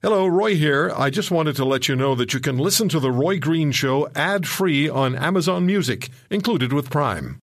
Hello, 0.00 0.28
Roy 0.28 0.54
here. 0.54 0.92
I 0.96 1.10
just 1.10 1.32
wanted 1.32 1.56
to 1.56 1.64
let 1.64 1.88
you 1.88 1.96
know 1.96 2.14
that 2.14 2.32
you 2.32 2.38
can 2.38 2.56
listen 2.56 2.88
to 2.90 3.00
The 3.00 3.10
Roy 3.10 3.40
Green 3.40 3.72
Show 3.72 4.08
ad 4.14 4.46
free 4.46 4.88
on 4.88 5.16
Amazon 5.16 5.66
Music, 5.66 6.08
included 6.30 6.72
with 6.72 6.88
Prime. 6.88 7.40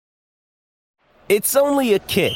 It's 1.29 1.55
only 1.55 1.93
a 1.93 1.99
kick, 1.99 2.33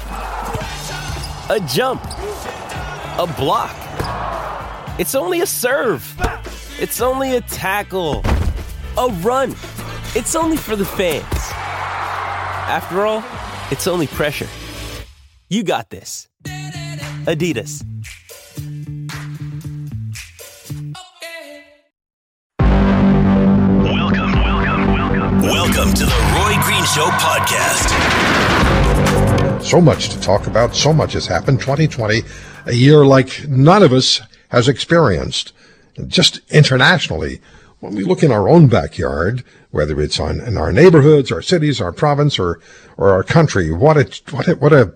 a 0.00 1.58
jump, 1.66 2.04
a 2.04 3.26
block. 3.36 3.74
It's 5.00 5.16
only 5.16 5.40
a 5.40 5.46
serve. 5.46 6.14
It's 6.78 7.00
only 7.00 7.34
a 7.34 7.40
tackle, 7.40 8.22
a 8.96 9.08
run. 9.22 9.56
It's 10.14 10.36
only 10.36 10.56
for 10.56 10.76
the 10.76 10.84
fans. 10.84 11.24
After 12.70 13.04
all, 13.04 13.24
it's 13.72 13.88
only 13.88 14.06
pressure. 14.06 14.46
You 15.48 15.64
got 15.64 15.90
this. 15.90 16.28
Adidas. 17.24 17.87
Show 26.94 27.04
podcast. 27.10 27.92
So 29.62 29.78
much 29.78 30.08
to 30.08 30.20
talk 30.20 30.46
about, 30.46 30.74
so 30.74 30.90
much 30.90 31.12
has 31.12 31.26
happened. 31.26 31.60
2020, 31.60 32.22
a 32.64 32.72
year 32.72 33.04
like 33.04 33.46
none 33.46 33.82
of 33.82 33.92
us 33.92 34.22
has 34.48 34.68
experienced. 34.68 35.52
Just 36.06 36.40
internationally, 36.50 37.42
when 37.80 37.94
we 37.94 38.04
look 38.04 38.22
in 38.22 38.32
our 38.32 38.48
own 38.48 38.68
backyard, 38.68 39.44
whether 39.70 40.00
it's 40.00 40.18
on 40.18 40.40
in 40.40 40.56
our 40.56 40.72
neighborhoods, 40.72 41.30
our 41.30 41.42
cities, 41.42 41.78
our 41.78 41.92
province, 41.92 42.38
or 42.38 42.58
or 42.96 43.10
our 43.10 43.22
country, 43.22 43.70
what 43.70 43.98
a 43.98 44.04
what 44.32 44.48
a 44.48 44.54
what 44.54 44.72
a 44.72 44.94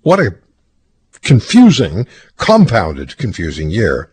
what 0.00 0.20
a 0.20 0.34
confusing, 1.20 2.06
compounded, 2.38 3.18
confusing 3.18 3.70
year. 3.70 4.10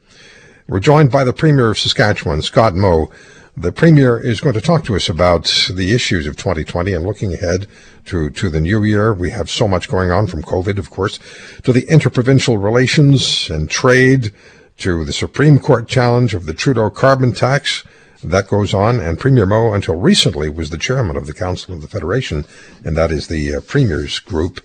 We're 0.67 0.81
joined 0.81 1.11
by 1.11 1.23
the 1.23 1.31
Premier 1.31 1.71
of 1.71 1.79
Saskatchewan, 1.79 2.41
Scott 2.41 2.75
Moe. 2.75 3.09
The 3.57 3.71
Premier 3.71 4.20
is 4.20 4.41
going 4.41 4.55
to 4.55 4.61
talk 4.61 4.84
to 4.84 4.98
us 4.98 5.07
about 5.07 5.70
the 5.73 5.93
issues 5.93 6.27
of 6.27 6.35
2020 6.35 6.91
and 6.91 7.05
looking 7.05 7.34
ahead 7.34 7.67
to, 8.03 8.29
to 8.31 8.49
the 8.49 8.59
new 8.59 8.84
year. 8.84 9.13
We 9.13 9.29
have 9.29 9.49
so 9.49 9.65
much 9.65 9.87
going 9.87 10.12
on 10.12 10.27
from 10.27 10.43
COVID, 10.43 10.77
of 10.77 10.89
course, 10.89 11.20
to 11.63 11.71
the 11.71 11.89
interprovincial 11.89 12.57
relations 12.57 13.49
and 13.49 13.70
trade, 13.70 14.34
to 14.79 15.05
the 15.05 15.13
Supreme 15.13 15.57
Court 15.57 15.87
challenge 15.87 16.34
of 16.34 16.47
the 16.47 16.53
Trudeau 16.53 16.89
carbon 16.89 17.31
tax. 17.31 17.85
That 18.21 18.49
goes 18.49 18.73
on, 18.73 18.99
and 18.99 19.17
Premier 19.17 19.45
Moe, 19.45 19.71
until 19.71 19.95
recently, 19.95 20.49
was 20.49 20.69
the 20.69 20.77
chairman 20.77 21.15
of 21.15 21.25
the 21.25 21.34
Council 21.34 21.73
of 21.73 21.81
the 21.81 21.87
Federation, 21.87 22.45
and 22.84 22.97
that 22.97 23.09
is 23.09 23.29
the 23.29 23.55
uh, 23.55 23.62
Premier's 23.62 24.19
group 24.19 24.59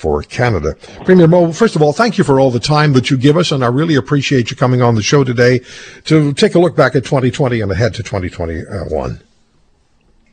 for 0.00 0.22
Canada. 0.22 0.74
Premier 1.04 1.28
Moe, 1.28 1.52
first 1.52 1.76
of 1.76 1.82
all, 1.82 1.92
thank 1.92 2.16
you 2.16 2.24
for 2.24 2.40
all 2.40 2.50
the 2.50 2.58
time 2.58 2.94
that 2.94 3.10
you 3.10 3.18
give 3.18 3.36
us, 3.36 3.52
and 3.52 3.62
I 3.62 3.66
really 3.66 3.96
appreciate 3.96 4.50
you 4.50 4.56
coming 4.56 4.80
on 4.80 4.94
the 4.94 5.02
show 5.02 5.24
today 5.24 5.60
to 6.04 6.32
take 6.32 6.54
a 6.54 6.58
look 6.58 6.74
back 6.74 6.96
at 6.96 7.04
2020 7.04 7.60
and 7.60 7.70
ahead 7.70 7.92
to 7.94 8.02
2021. 8.02 9.20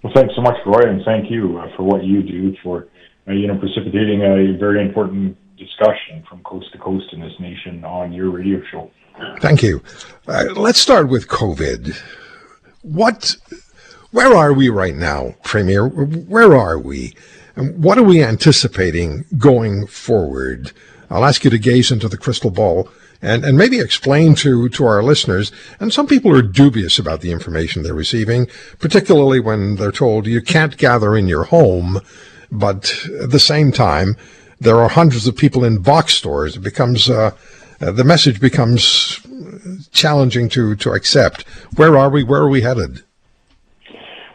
Well, 0.04 0.14
thanks 0.16 0.34
so 0.36 0.42
much, 0.42 0.56
Roy, 0.66 0.90
and 0.90 1.04
thank 1.04 1.30
you 1.30 1.58
uh, 1.58 1.76
for 1.76 1.84
what 1.84 2.06
you 2.06 2.24
do 2.24 2.56
for, 2.64 2.88
uh, 3.28 3.34
you 3.34 3.48
know, 3.48 3.58
precipitating 3.58 4.22
a 4.22 4.58
very 4.58 4.82
important 4.82 5.38
discussion 5.58 6.24
from 6.30 6.42
coast 6.44 6.72
to 6.72 6.78
coast 6.78 7.08
in 7.12 7.20
this 7.20 7.34
nation 7.42 7.84
on 7.84 8.14
your 8.14 8.30
radio 8.30 8.62
show. 8.72 8.90
Thank 9.42 9.64
you. 9.64 9.84
Uh, 10.28 10.46
let's 10.56 10.80
start 10.80 11.10
with 11.10 11.28
COVID. 11.28 11.94
What, 12.84 13.36
where 14.12 14.34
are 14.34 14.54
we 14.54 14.70
right 14.70 14.96
now, 14.96 15.36
Premier? 15.44 15.88
Where 15.88 16.56
are 16.56 16.80
we? 16.80 17.16
And 17.58 17.84
what 17.84 17.98
are 17.98 18.04
we 18.04 18.24
anticipating 18.24 19.26
going 19.38 19.88
forward? 19.88 20.72
I'll 21.10 21.26
ask 21.26 21.44
you 21.44 21.50
to 21.50 21.58
gaze 21.58 21.92
into 21.92 22.08
the 22.08 22.18
crystal 22.18 22.52
ball 22.52 22.88
and, 23.20 23.44
and 23.44 23.58
maybe 23.58 23.80
explain 23.80 24.36
to, 24.36 24.70
to 24.70 24.86
our 24.86 25.02
listeners. 25.02 25.52
And 25.80 25.92
some 25.92 26.06
people 26.06 26.36
are 26.36 26.44
dubious 26.44 27.00
about 27.00 27.22
the 27.22 27.32
information 27.32 27.82
they're 27.82 27.96
receiving, 27.96 28.48
particularly 28.78 29.40
when 29.40 29.78
they're 29.78 29.92
told 29.92 30.28
you 30.28 30.40
can't 30.40 30.78
gather 30.78 31.18
in 31.18 31.28
your 31.28 31.46
home. 31.46 32.00
But 32.52 32.94
at 33.20 33.32
the 33.32 33.40
same 33.40 33.72
time, 33.72 34.16
there 34.60 34.78
are 34.78 34.90
hundreds 34.90 35.26
of 35.26 35.36
people 35.36 35.64
in 35.64 35.82
box 35.82 36.14
stores. 36.14 36.58
It 36.58 36.62
becomes, 36.62 37.10
uh, 37.10 37.32
uh, 37.82 37.92
the 37.92 38.04
message 38.04 38.40
becomes 38.40 39.20
challenging 39.92 40.48
to, 40.50 40.76
to 40.76 40.92
accept. 40.92 41.42
Where 41.76 41.98
are 41.98 42.10
we? 42.10 42.24
Where 42.24 42.42
are 42.42 42.50
we 42.50 42.62
headed? 42.62 43.02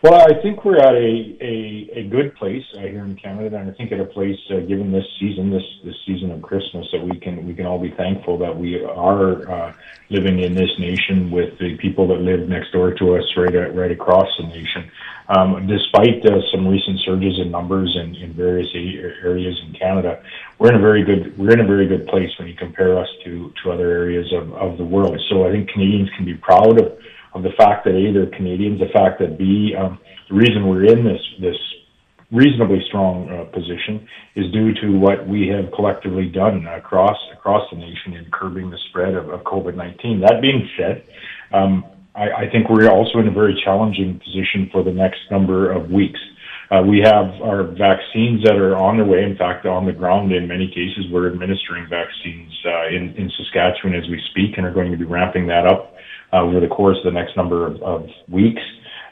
Well, 0.02 0.14
I 0.14 0.34
think 0.42 0.64
we're 0.64 0.78
at 0.78 0.96
a, 0.96 2.08
good 2.10 2.34
place 2.34 2.64
uh, 2.74 2.80
here 2.80 3.04
in 3.04 3.14
Canada, 3.14 3.56
and 3.56 3.70
I 3.70 3.72
think 3.72 3.92
at 3.92 4.00
a 4.00 4.04
place, 4.04 4.36
uh, 4.50 4.58
given 4.58 4.90
this 4.90 5.06
season, 5.20 5.50
this 5.50 5.62
this 5.84 5.94
season 6.04 6.32
of 6.32 6.42
Christmas, 6.42 6.86
that 6.92 7.00
we 7.00 7.18
can 7.20 7.46
we 7.46 7.54
can 7.54 7.66
all 7.66 7.78
be 7.78 7.92
thankful 7.92 8.36
that 8.38 8.54
we 8.54 8.84
are 8.84 9.48
uh, 9.48 9.72
living 10.10 10.41
in 10.41 10.54
this 10.54 10.70
nation 10.80 11.30
with 11.30 11.56
the 11.58 11.76
people 11.78 12.08
that 12.08 12.20
live 12.20 12.48
next 12.48 12.72
door 12.72 12.92
to 12.92 13.14
us, 13.14 13.24
right 13.36 13.54
right 13.72 13.92
across 13.92 14.26
the 14.38 14.46
nation. 14.48 14.91
Um, 15.28 15.68
despite 15.68 16.24
some 16.50 16.66
recent 16.66 16.98
surges 17.00 17.38
in 17.38 17.52
numbers 17.52 17.96
in, 17.96 18.32
various 18.32 18.68
areas 18.74 19.58
in 19.64 19.72
Canada, 19.72 20.20
we're 20.58 20.70
in 20.70 20.74
a 20.74 20.80
very 20.80 21.04
good 21.04 21.38
we're 21.38 21.52
in 21.52 21.60
a 21.60 21.66
very 21.66 21.86
good 21.86 22.08
place 22.08 22.30
when 22.38 22.48
you 22.48 22.54
compare 22.54 22.98
us 22.98 23.08
to 23.24 23.52
other 23.66 23.88
areas 23.88 24.32
of 24.32 24.78
the 24.78 24.84
world. 24.84 25.18
So 25.30 25.46
I 25.46 25.52
think 25.52 25.70
Canadians 25.70 26.10
can 26.16 26.24
be 26.24 26.34
proud 26.34 26.80
of 26.80 26.98
of 27.34 27.43
the 27.43 27.53
fact 27.56 27.84
that 27.84 27.94
A, 27.94 28.12
they're 28.12 28.37
Canadians, 28.37 28.81
the 28.81 28.93
fact 28.93 29.19
that 29.20 29.38
B, 29.38 29.75
um, 29.78 29.98
the 30.28 30.37
reason 30.37 30.69
we're 30.69 30.84
in 30.84 31.04
this 31.04 31.20
this 31.41 31.56
reasonably 32.32 32.81
strong 32.88 33.28
uh, 33.28 33.44
position 33.53 34.09
is 34.37 34.50
due 34.53 34.72
to 34.72 34.98
what 34.98 35.28
we 35.28 35.48
have 35.48 35.71
collectively 35.75 36.26
done 36.26 36.66
across 36.66 37.16
across 37.32 37.69
the 37.71 37.76
nation 37.76 38.15
in 38.15 38.26
curbing 38.32 38.71
the 38.71 38.78
spread 38.88 39.15
of, 39.15 39.28
of 39.28 39.41
COVID-19. 39.41 40.26
That 40.26 40.41
being 40.41 40.69
said, 40.78 41.04
um, 41.53 41.84
I, 42.15 42.44
I, 42.44 42.50
think 42.50 42.71
we're 42.71 42.88
also 42.88 43.19
in 43.19 43.28
a 43.28 43.31
very 43.31 43.60
challenging 43.65 44.19
position 44.19 44.71
for 44.72 44.82
the 44.82 44.92
next 44.92 45.21
number 45.31 45.71
of 45.71 45.91
weeks. 45.91 46.21
Uh, 46.71 46.82
we 46.82 47.00
have 47.04 47.26
our 47.44 47.65
vaccines 47.65 48.42
that 48.44 48.56
are 48.56 48.76
on 48.76 48.97
their 48.97 49.04
way. 49.04 49.22
In 49.22 49.37
fact, 49.37 49.66
on 49.66 49.84
the 49.84 49.92
ground, 49.92 50.32
in 50.32 50.48
many 50.48 50.69
cases, 50.69 51.04
we're 51.10 51.31
administering 51.31 51.87
vaccines 51.91 52.53
uh, 52.65 52.88
in, 52.88 53.15
in 53.16 53.31
Saskatchewan 53.37 53.94
as 53.94 54.09
we 54.09 54.19
speak 54.31 54.56
and 54.56 54.65
are 54.65 54.72
going 54.72 54.91
to 54.91 54.97
be 54.97 55.04
ramping 55.04 55.47
that 55.48 55.66
up 55.66 55.92
over 56.41 56.60
the 56.60 56.69
course 56.69 56.97
of 56.98 57.04
the 57.04 57.19
next 57.19 57.37
number 57.37 57.66
of, 57.66 57.82
of 57.82 58.06
weeks. 58.28 58.62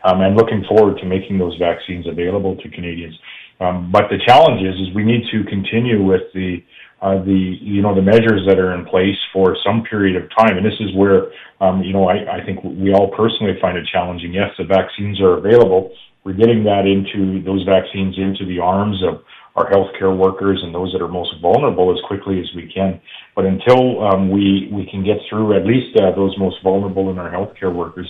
Um, 0.05 0.23
and 0.23 0.35
looking 0.35 0.65
forward 0.67 0.97
to 0.99 1.07
making 1.07 1.39
those 1.39 1.57
vaccines 1.59 2.07
available 2.09 2.57
to 2.57 2.69
Canadians. 2.71 3.19
Um, 3.61 3.93
but 3.93 4.05
the 4.09 4.17
challenge 4.25 4.63
is, 4.63 4.75
is 4.81 4.95
we 4.95 5.05
need 5.05 5.29
to 5.31 5.45
continue 5.45 6.03
with 6.03 6.23
the 6.33 6.65
uh, 7.03 7.17
the 7.25 7.57
you 7.61 7.81
know 7.81 7.95
the 7.95 8.03
measures 8.03 8.45
that 8.47 8.59
are 8.59 8.75
in 8.75 8.85
place 8.85 9.17
for 9.33 9.57
some 9.65 9.83
period 9.85 10.23
of 10.23 10.29
time, 10.37 10.57
and 10.57 10.65
this 10.65 10.79
is 10.81 10.95
where 10.95 11.33
um, 11.61 11.83
you 11.83 11.93
know 11.93 12.09
I, 12.09 12.41
I 12.41 12.45
think 12.45 12.63
we 12.63 12.93
all 12.93 13.09
personally 13.17 13.57
find 13.61 13.77
it 13.77 13.89
challenging. 13.91 14.33
Yes, 14.33 14.51
the 14.59 14.65
vaccines 14.65 15.21
are 15.21 15.39
available. 15.39 15.93
We're 16.25 16.35
getting 16.37 16.65
that 16.65 16.85
into 16.85 17.43
those 17.43 17.65
vaccines 17.65 18.17
into 18.19 18.45
the 18.45 18.61
arms 18.61 19.03
of 19.03 19.25
our 19.57 19.71
healthcare 19.71 20.17
workers 20.17 20.61
and 20.63 20.75
those 20.75 20.93
that 20.93 21.03
are 21.03 21.09
most 21.09 21.35
vulnerable 21.43 21.93
as 21.93 22.03
quickly 22.07 22.41
as 22.41 22.47
we 22.55 22.71
can. 22.73 23.01
But 23.35 23.47
until 23.47 24.05
um, 24.05 24.31
we 24.31 24.71
we 24.73 24.87
can 24.91 25.05
get 25.05 25.17
through 25.29 25.57
at 25.57 25.67
least 25.67 25.97
uh, 25.99 26.15
those 26.15 26.37
most 26.39 26.57
vulnerable 26.63 27.11
in 27.11 27.19
our 27.19 27.31
healthcare 27.31 27.75
workers, 27.75 28.09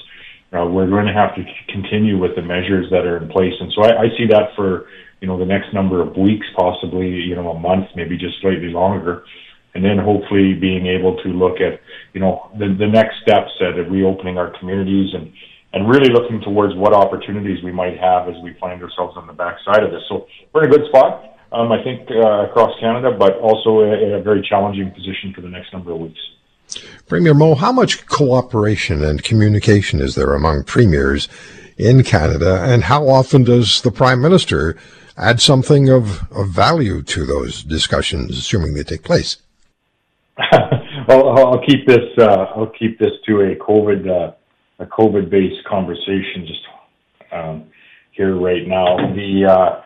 uh, 0.52 0.66
we're 0.66 0.88
going 0.88 1.06
to 1.06 1.12
have 1.12 1.34
to 1.36 1.44
continue 1.68 2.18
with 2.18 2.34
the 2.36 2.42
measures 2.42 2.86
that 2.90 3.06
are 3.06 3.16
in 3.16 3.28
place. 3.28 3.54
And 3.60 3.72
so 3.74 3.82
I, 3.82 4.02
I 4.02 4.06
see 4.18 4.26
that 4.28 4.54
for 4.56 4.86
you 5.20 5.28
know 5.28 5.38
the 5.38 5.46
next 5.46 5.72
number 5.72 6.02
of 6.02 6.16
weeks, 6.16 6.46
possibly 6.56 7.08
you 7.08 7.34
know 7.34 7.50
a 7.50 7.58
month, 7.58 7.86
maybe 7.96 8.16
just 8.16 8.40
slightly 8.40 8.68
longer. 8.68 9.24
And 9.72 9.84
then 9.84 9.98
hopefully 9.98 10.54
being 10.54 10.86
able 10.88 11.16
to 11.22 11.28
look 11.28 11.60
at, 11.60 11.78
you 12.12 12.20
know, 12.20 12.50
the, 12.58 12.74
the 12.76 12.88
next 12.88 13.22
steps 13.22 13.52
at 13.60 13.78
reopening 13.88 14.36
our 14.36 14.50
communities 14.58 15.14
and, 15.14 15.32
and 15.72 15.88
really 15.88 16.10
looking 16.10 16.40
towards 16.40 16.74
what 16.74 16.92
opportunities 16.92 17.62
we 17.62 17.72
might 17.72 17.98
have 17.98 18.28
as 18.28 18.34
we 18.42 18.56
find 18.60 18.82
ourselves 18.82 19.16
on 19.16 19.26
the 19.26 19.32
backside 19.32 19.82
of 19.84 19.90
this. 19.90 20.02
So 20.08 20.26
we're 20.52 20.64
in 20.64 20.72
a 20.72 20.76
good 20.76 20.86
spot 20.88 21.30
um, 21.52 21.72
I 21.72 21.82
think, 21.82 22.08
uh, 22.10 22.44
across 22.46 22.78
Canada, 22.80 23.10
but 23.16 23.36
also 23.38 23.80
in 23.80 24.14
a 24.14 24.22
very 24.22 24.46
challenging 24.48 24.90
position 24.90 25.32
for 25.34 25.40
the 25.40 25.48
next 25.48 25.72
number 25.72 25.92
of 25.92 25.98
weeks. 25.98 26.20
Premier 27.08 27.34
Moe, 27.34 27.56
how 27.56 27.72
much 27.72 28.06
cooperation 28.06 29.02
and 29.02 29.22
communication 29.22 30.00
is 30.00 30.14
there 30.14 30.34
among 30.34 30.62
premiers 30.64 31.28
in 31.76 32.04
Canada, 32.04 32.62
and 32.62 32.84
how 32.84 33.08
often 33.08 33.42
does 33.42 33.82
the 33.82 33.90
Prime 33.90 34.20
Minister 34.20 34.76
add 35.16 35.40
something 35.40 35.88
of, 35.88 36.30
of 36.32 36.48
value 36.50 37.02
to 37.02 37.26
those 37.26 37.64
discussions, 37.64 38.38
assuming 38.38 38.74
they 38.74 38.84
take 38.84 39.02
place? 39.02 39.38
well, 41.08 41.36
I'll 41.36 41.66
keep 41.66 41.86
this. 41.86 42.06
Uh, 42.16 42.46
I'll 42.54 42.72
keep 42.78 42.98
this 42.98 43.12
to 43.26 43.40
a 43.40 43.56
COVID 43.56 44.08
uh, 44.08 44.32
a 44.80 44.86
COVID 44.86 45.30
based 45.30 45.64
conversation 45.68 46.46
just 46.46 46.60
um, 47.32 47.70
here 48.12 48.36
right 48.36 48.66
now. 48.66 48.96
The 49.14 49.46
uh, 49.48 49.82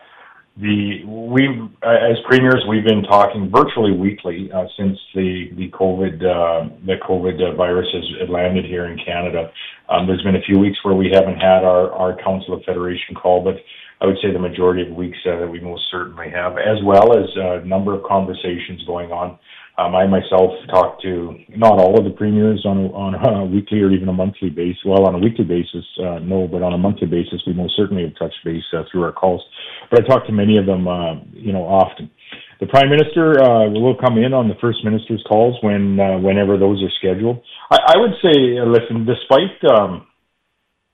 the 0.57 1.03
we 1.05 1.47
as 1.83 2.17
premiers 2.27 2.63
we've 2.67 2.85
been 2.85 3.03
talking 3.03 3.51
virtually 3.51 3.91
weekly 3.91 4.49
uh, 4.53 4.65
since 4.77 4.97
the 5.13 5.51
the 5.57 5.69
COVID 5.71 6.23
uh, 6.23 6.69
the 6.85 6.95
COVID 7.07 7.43
uh, 7.43 7.55
virus 7.55 7.87
has 7.93 8.29
landed 8.29 8.65
here 8.65 8.85
in 8.85 8.97
Canada. 9.05 9.51
Um, 9.89 10.07
there's 10.07 10.23
been 10.23 10.37
a 10.37 10.41
few 10.41 10.57
weeks 10.57 10.79
where 10.83 10.95
we 10.95 11.11
haven't 11.13 11.35
had 11.35 11.63
our 11.63 11.91
our 11.91 12.15
Council 12.23 12.53
of 12.53 12.63
Federation 12.63 13.15
call, 13.15 13.43
but 13.43 13.55
I 14.01 14.05
would 14.05 14.17
say 14.21 14.31
the 14.31 14.39
majority 14.39 14.89
of 14.89 14.95
weeks 14.95 15.17
uh, 15.25 15.39
that 15.39 15.47
we 15.47 15.59
most 15.59 15.83
certainly 15.91 16.29
have, 16.29 16.57
as 16.57 16.81
well 16.83 17.17
as 17.17 17.29
a 17.35 17.65
number 17.65 17.93
of 17.93 18.03
conversations 18.03 18.83
going 18.85 19.11
on. 19.11 19.37
Um, 19.77 19.93
I 19.93 20.07
myself 20.07 20.55
talk 20.71 21.01
to 21.01 21.35
not 21.49 21.79
all 21.79 21.99
of 21.99 22.05
the 22.05 22.15
premiers 22.15 22.63
on 22.65 22.87
on 22.95 23.11
a 23.13 23.45
weekly 23.45 23.81
or 23.81 23.91
even 23.91 24.07
a 24.07 24.13
monthly 24.13 24.49
basis. 24.49 24.79
Well, 24.85 25.05
on 25.05 25.15
a 25.15 25.19
weekly 25.19 25.43
basis, 25.43 25.83
uh, 25.99 26.19
no, 26.19 26.47
but 26.47 26.63
on 26.63 26.71
a 26.71 26.77
monthly 26.77 27.07
basis, 27.07 27.43
we 27.45 27.51
most 27.51 27.75
certainly 27.75 28.03
have 28.03 28.15
touched 28.15 28.39
base 28.45 28.63
uh, 28.71 28.83
through 28.89 29.03
our 29.03 29.11
calls. 29.11 29.43
But 29.91 29.99
I 29.99 30.07
talk 30.07 30.25
to 30.27 30.31
many 30.31 30.57
of 30.57 30.65
them, 30.65 30.87
uh, 30.87 31.15
you 31.33 31.51
know, 31.51 31.67
often. 31.67 32.09
The 32.61 32.67
prime 32.67 32.89
minister 32.89 33.35
uh, 33.35 33.67
will 33.67 33.99
come 33.99 34.17
in 34.17 34.31
on 34.31 34.47
the 34.47 34.55
first 34.61 34.79
minister's 34.85 35.23
calls 35.27 35.59
when 35.61 35.99
uh, 35.99 36.19
whenever 36.19 36.57
those 36.57 36.81
are 36.81 36.93
scheduled. 36.95 37.43
I, 37.69 37.95
I 37.95 37.97
would 37.99 38.15
say, 38.23 38.55
uh, 38.55 38.71
listen, 38.71 39.03
despite 39.03 39.59
um, 39.75 40.07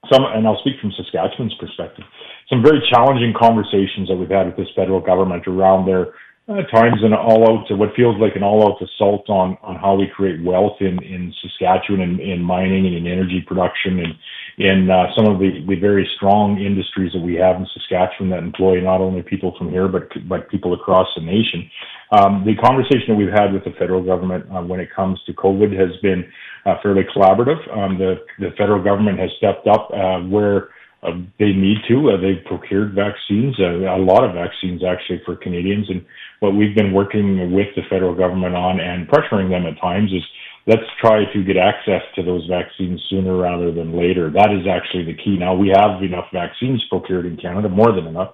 some, 0.09 0.25
and 0.25 0.47
I'll 0.47 0.57
speak 0.65 0.81
from 0.81 0.89
Saskatchewan's 0.97 1.53
perspective, 1.61 2.03
some 2.49 2.63
very 2.65 2.81
challenging 2.89 3.33
conversations 3.37 4.09
that 4.09 4.17
we've 4.17 4.33
had 4.33 4.47
with 4.47 4.57
this 4.57 4.73
federal 4.75 4.99
government 4.99 5.45
around 5.45 5.85
their 5.85 6.17
uh, 6.49 6.63
times 6.73 7.03
an 7.03 7.13
all-out, 7.13 7.67
to 7.67 7.75
what 7.75 7.93
feels 7.95 8.19
like 8.19 8.35
an 8.35 8.43
all-out 8.43 8.81
assault 8.81 9.29
on 9.29 9.57
on 9.61 9.75
how 9.75 9.95
we 9.95 10.07
create 10.07 10.43
wealth 10.43 10.77
in 10.79 11.01
in 11.03 11.33
Saskatchewan 11.41 12.01
and 12.01 12.19
in, 12.19 12.31
in 12.31 12.41
mining 12.41 12.87
and 12.87 12.95
in 12.95 13.07
energy 13.07 13.43
production 13.45 13.99
and 13.99 14.13
in 14.57 14.89
uh, 14.89 15.05
some 15.15 15.27
of 15.31 15.39
the, 15.39 15.63
the 15.67 15.75
very 15.75 16.09
strong 16.15 16.59
industries 16.59 17.13
that 17.13 17.21
we 17.21 17.35
have 17.35 17.57
in 17.57 17.67
Saskatchewan 17.73 18.29
that 18.31 18.39
employ 18.39 18.81
not 18.81 19.01
only 19.01 19.21
people 19.21 19.53
from 19.57 19.69
here 19.69 19.87
but 19.87 20.09
but 20.27 20.49
people 20.49 20.73
across 20.73 21.07
the 21.15 21.21
nation. 21.21 21.69
Um, 22.11 22.43
the 22.43 22.55
conversation 22.55 23.13
that 23.13 23.15
we've 23.15 23.31
had 23.31 23.53
with 23.53 23.63
the 23.63 23.71
federal 23.77 24.03
government 24.03 24.45
uh, 24.51 24.61
when 24.61 24.79
it 24.79 24.89
comes 24.93 25.19
to 25.27 25.33
COVID 25.33 25.77
has 25.79 25.95
been 26.01 26.25
uh, 26.65 26.75
fairly 26.81 27.03
collaborative. 27.15 27.61
Um, 27.77 27.97
the 27.99 28.15
the 28.39 28.49
federal 28.57 28.83
government 28.83 29.19
has 29.19 29.29
stepped 29.37 29.67
up 29.67 29.89
uh, 29.93 30.19
where 30.25 30.69
uh, 31.03 31.11
they 31.39 31.51
need 31.51 31.77
to. 31.87 32.11
Uh, 32.11 32.17
they've 32.21 32.45
procured 32.45 32.93
vaccines, 32.93 33.55
uh, 33.59 33.89
a 33.89 33.97
lot 33.97 34.23
of 34.23 34.35
vaccines 34.35 34.83
actually 34.83 35.21
for 35.25 35.35
Canadians. 35.35 35.89
And 35.89 36.05
what 36.41 36.55
we've 36.55 36.75
been 36.75 36.91
working 36.91 37.53
with 37.53 37.67
the 37.75 37.83
federal 37.87 38.15
government 38.15 38.55
on 38.55 38.79
and 38.79 39.07
pressuring 39.07 39.49
them 39.49 39.65
at 39.67 39.79
times 39.79 40.11
is 40.11 40.23
let's 40.65 40.89
try 40.99 41.23
to 41.31 41.43
get 41.43 41.55
access 41.55 42.01
to 42.15 42.23
those 42.23 42.45
vaccines 42.47 42.99
sooner 43.09 43.37
rather 43.37 43.71
than 43.71 43.95
later. 43.95 44.31
That 44.31 44.49
is 44.51 44.65
actually 44.67 45.05
the 45.05 45.13
key. 45.13 45.37
Now 45.37 45.53
we 45.53 45.69
have 45.69 46.01
enough 46.01 46.25
vaccines 46.33 46.83
procured 46.89 47.27
in 47.27 47.37
Canada, 47.37 47.69
more 47.69 47.93
than 47.93 48.07
enough. 48.07 48.33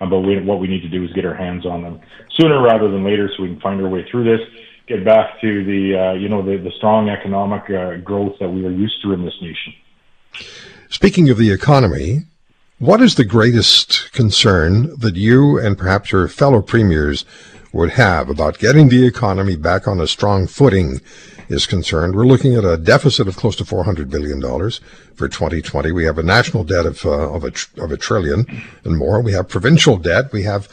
Uh, 0.00 0.06
but 0.06 0.20
we, 0.20 0.40
what 0.42 0.58
we 0.58 0.66
need 0.66 0.82
to 0.82 0.88
do 0.88 1.04
is 1.04 1.12
get 1.12 1.24
our 1.24 1.34
hands 1.34 1.64
on 1.64 1.82
them 1.82 2.00
sooner 2.36 2.60
rather 2.60 2.90
than 2.90 3.04
later, 3.04 3.30
so 3.36 3.44
we 3.44 3.50
can 3.50 3.60
find 3.60 3.80
our 3.80 3.88
way 3.88 4.04
through 4.10 4.24
this, 4.24 4.44
get 4.88 5.04
back 5.04 5.40
to 5.40 5.64
the 5.64 5.94
uh, 5.96 6.12
you 6.14 6.28
know 6.28 6.42
the, 6.44 6.58
the 6.58 6.72
strong 6.76 7.08
economic 7.08 7.62
uh, 7.70 8.02
growth 8.02 8.34
that 8.40 8.48
we 8.48 8.66
are 8.66 8.72
used 8.72 9.00
to 9.04 9.12
in 9.12 9.24
this 9.24 9.34
nation. 9.40 9.72
Speaking 10.90 11.30
of 11.30 11.38
the 11.38 11.52
economy, 11.52 12.22
what 12.78 13.00
is 13.00 13.14
the 13.14 13.24
greatest 13.24 14.12
concern 14.12 14.96
that 14.98 15.14
you 15.14 15.58
and 15.58 15.78
perhaps 15.78 16.10
your 16.10 16.26
fellow 16.26 16.60
premiers 16.60 17.24
would 17.72 17.90
have 17.90 18.28
about 18.28 18.58
getting 18.58 18.88
the 18.88 19.06
economy 19.06 19.54
back 19.56 19.86
on 19.86 20.00
a 20.00 20.08
strong 20.08 20.48
footing 20.48 21.00
is 21.48 21.66
concerned? 21.66 22.16
We're 22.16 22.26
looking 22.26 22.56
at 22.56 22.64
a 22.64 22.76
deficit 22.76 23.28
of 23.28 23.36
close 23.36 23.54
to 23.56 23.64
$400 23.64 24.10
billion 24.10 24.40
for 25.14 25.28
2020. 25.28 25.92
We 25.92 26.04
have 26.04 26.18
a 26.18 26.22
national 26.24 26.64
debt 26.64 26.84
of, 26.84 27.04
uh, 27.06 27.32
of, 27.32 27.44
a, 27.44 27.52
tr- 27.52 27.82
of 27.82 27.92
a 27.92 27.96
trillion 27.96 28.44
and 28.82 28.96
more. 28.96 29.20
We 29.20 29.32
have 29.32 29.48
provincial 29.48 29.96
debt. 29.96 30.32
We 30.32 30.42
have 30.42 30.68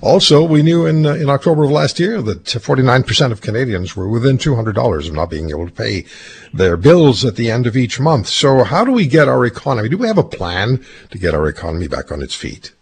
also, 0.00 0.44
we 0.44 0.62
knew 0.62 0.86
in 0.86 1.06
uh, 1.06 1.14
in 1.14 1.30
October 1.30 1.64
of 1.64 1.70
last 1.70 1.98
year 1.98 2.20
that 2.22 2.44
49% 2.44 3.32
of 3.32 3.40
Canadians 3.40 3.96
were 3.96 4.08
within 4.08 4.36
$200 4.36 5.08
of 5.08 5.14
not 5.14 5.30
being 5.30 5.50
able 5.50 5.66
to 5.66 5.72
pay 5.72 6.04
their 6.52 6.76
bills 6.76 7.24
at 7.24 7.36
the 7.36 7.50
end 7.50 7.66
of 7.66 7.76
each 7.76 7.98
month. 7.98 8.26
So, 8.26 8.64
how 8.64 8.84
do 8.84 8.92
we 8.92 9.06
get 9.06 9.28
our 9.28 9.44
economy? 9.46 9.88
Do 9.88 9.96
we 9.96 10.06
have 10.06 10.18
a 10.18 10.24
plan 10.24 10.84
to 11.10 11.18
get 11.18 11.34
our 11.34 11.48
economy 11.48 11.88
back 11.88 12.12
on 12.12 12.22
its 12.22 12.34
feet? 12.34 12.72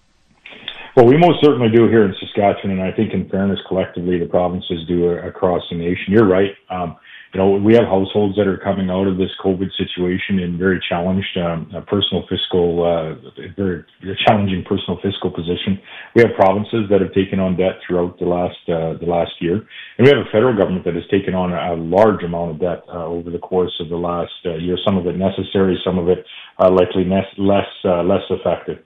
Well, 0.96 1.06
we 1.06 1.16
most 1.16 1.42
certainly 1.42 1.70
do 1.74 1.88
here 1.88 2.04
in 2.04 2.14
Saskatchewan, 2.20 2.78
and 2.78 2.82
I 2.82 2.92
think, 2.92 3.12
in 3.12 3.28
fairness, 3.28 3.58
collectively, 3.66 4.18
the 4.18 4.26
provinces 4.26 4.86
do 4.86 5.08
across 5.08 5.62
the 5.68 5.76
nation. 5.76 6.06
You're 6.08 6.28
right. 6.28 6.54
Um, 6.70 6.96
you 7.34 7.40
know, 7.40 7.58
we 7.58 7.74
have 7.74 7.90
households 7.90 8.36
that 8.36 8.46
are 8.46 8.56
coming 8.56 8.90
out 8.90 9.08
of 9.08 9.18
this 9.18 9.30
COVID 9.42 9.66
situation 9.74 10.38
in 10.38 10.56
very 10.56 10.78
challenged 10.88 11.36
um, 11.36 11.66
personal 11.90 12.22
fiscal, 12.30 12.86
uh, 12.86 13.18
very 13.56 13.82
challenging 14.24 14.62
personal 14.62 15.00
fiscal 15.02 15.32
position. 15.32 15.82
We 16.14 16.22
have 16.22 16.30
provinces 16.38 16.86
that 16.90 17.00
have 17.00 17.12
taken 17.12 17.40
on 17.40 17.56
debt 17.56 17.82
throughout 17.82 18.20
the 18.20 18.26
last 18.26 18.62
uh, 18.70 18.94
the 19.02 19.10
last 19.10 19.32
year, 19.40 19.66
and 19.98 20.06
we 20.06 20.08
have 20.14 20.22
a 20.22 20.30
federal 20.30 20.56
government 20.56 20.84
that 20.84 20.94
has 20.94 21.02
taken 21.10 21.34
on 21.34 21.50
a, 21.52 21.74
large 21.74 22.22
amount 22.22 22.52
of 22.52 22.60
debt 22.60 22.84
uh, 22.86 23.04
over 23.04 23.30
the 23.30 23.38
course 23.38 23.74
of 23.80 23.88
the 23.88 23.96
last 23.96 24.30
uh, 24.46 24.54
year. 24.54 24.78
Some 24.86 24.96
of 24.96 25.06
it 25.08 25.18
necessary, 25.18 25.76
some 25.84 25.98
of 25.98 26.08
it 26.08 26.24
uh, 26.62 26.70
likely 26.70 27.04
less 27.04 27.26
less 27.36 27.66
uh, 27.84 28.04
less 28.04 28.22
effective. 28.30 28.78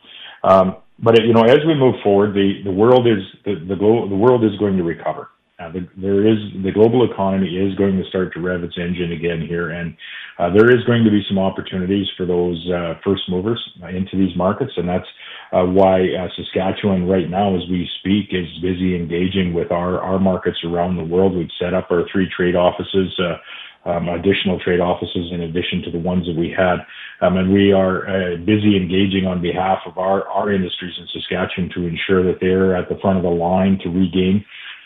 Um, 0.43 0.77
but 0.99 1.21
you 1.21 1.35
know, 1.35 1.43
as 1.43 1.61
we 1.67 1.75
move 1.75 1.97
forward, 2.03 2.33
the 2.33 2.65
the 2.65 2.73
world 2.73 3.06
is 3.06 3.23
the 3.44 3.61
the, 3.69 3.77
glo- 3.77 4.09
the 4.09 4.17
world 4.17 4.43
is 4.43 4.56
going 4.59 4.79
to 4.79 4.83
recover. 4.83 5.29
Uh, 5.58 5.72
the, 5.72 5.88
there 5.96 6.25
is 6.25 6.38
the 6.62 6.70
global 6.70 7.10
economy 7.10 7.49
is 7.58 7.75
going 7.75 7.96
to 7.99 8.08
start 8.08 8.32
to 8.32 8.40
rev 8.40 8.62
its 8.62 8.78
engine 8.78 9.10
again 9.10 9.43
here, 9.43 9.70
and 9.70 9.96
uh, 10.38 10.49
there 10.55 10.70
is 10.70 10.84
going 10.84 11.02
to 11.02 11.10
be 11.10 11.20
some 11.26 11.37
opportunities 11.37 12.06
for 12.16 12.26
those 12.26 12.64
uh, 12.70 12.94
first 13.02 13.22
movers 13.28 13.60
uh, 13.82 13.88
into 13.88 14.16
these 14.16 14.37
markets, 14.37 14.70
and 14.76 14.88
that's 14.88 15.08
uh, 15.52 15.64
why 15.64 16.02
uh, 16.14 16.28
Saskatchewan 16.37 17.08
right 17.08 17.28
now, 17.28 17.56
as 17.56 17.62
we 17.69 17.90
speak, 17.99 18.28
is 18.31 18.46
busy 18.62 18.94
engaging 18.94 19.52
with 19.52 19.72
our 19.72 19.99
our 19.99 20.20
markets 20.20 20.58
around 20.62 20.96
the 20.96 21.02
world. 21.02 21.34
We've 21.34 21.50
set 21.58 21.75
up 21.75 21.90
our 21.90 22.05
three 22.12 22.28
trade 22.31 22.55
offices. 22.55 23.19
Um, 23.84 24.08
additional 24.08 24.58
trade 24.60 24.81
offices 24.81 25.31
in 25.32 25.40
addition 25.43 25.81
to 25.84 25.90
the 25.90 25.99
ones 25.99 26.26
that 26.26 26.37
we 26.37 26.50
had. 26.50 26.84
Um, 27.25 27.38
and 27.38 27.55
we 27.55 27.72
are 27.72 28.05
uh, 28.05 28.37
busy 28.37 28.76
engaging 28.76 29.25
on 29.25 29.40
behalf 29.40 29.78
of 29.87 29.96
our, 29.96 30.28
our 30.28 30.52
industries 30.52 30.93
in 30.99 31.06
Saskatchewan 31.10 31.70
to 31.75 31.87
ensure 31.87 32.22
that 32.25 32.38
they're 32.40 32.76
at 32.76 32.90
the 32.90 32.99
front 33.00 33.16
of 33.16 33.22
the 33.22 33.31
line 33.31 33.78
to 33.84 33.88
regain 33.88 34.44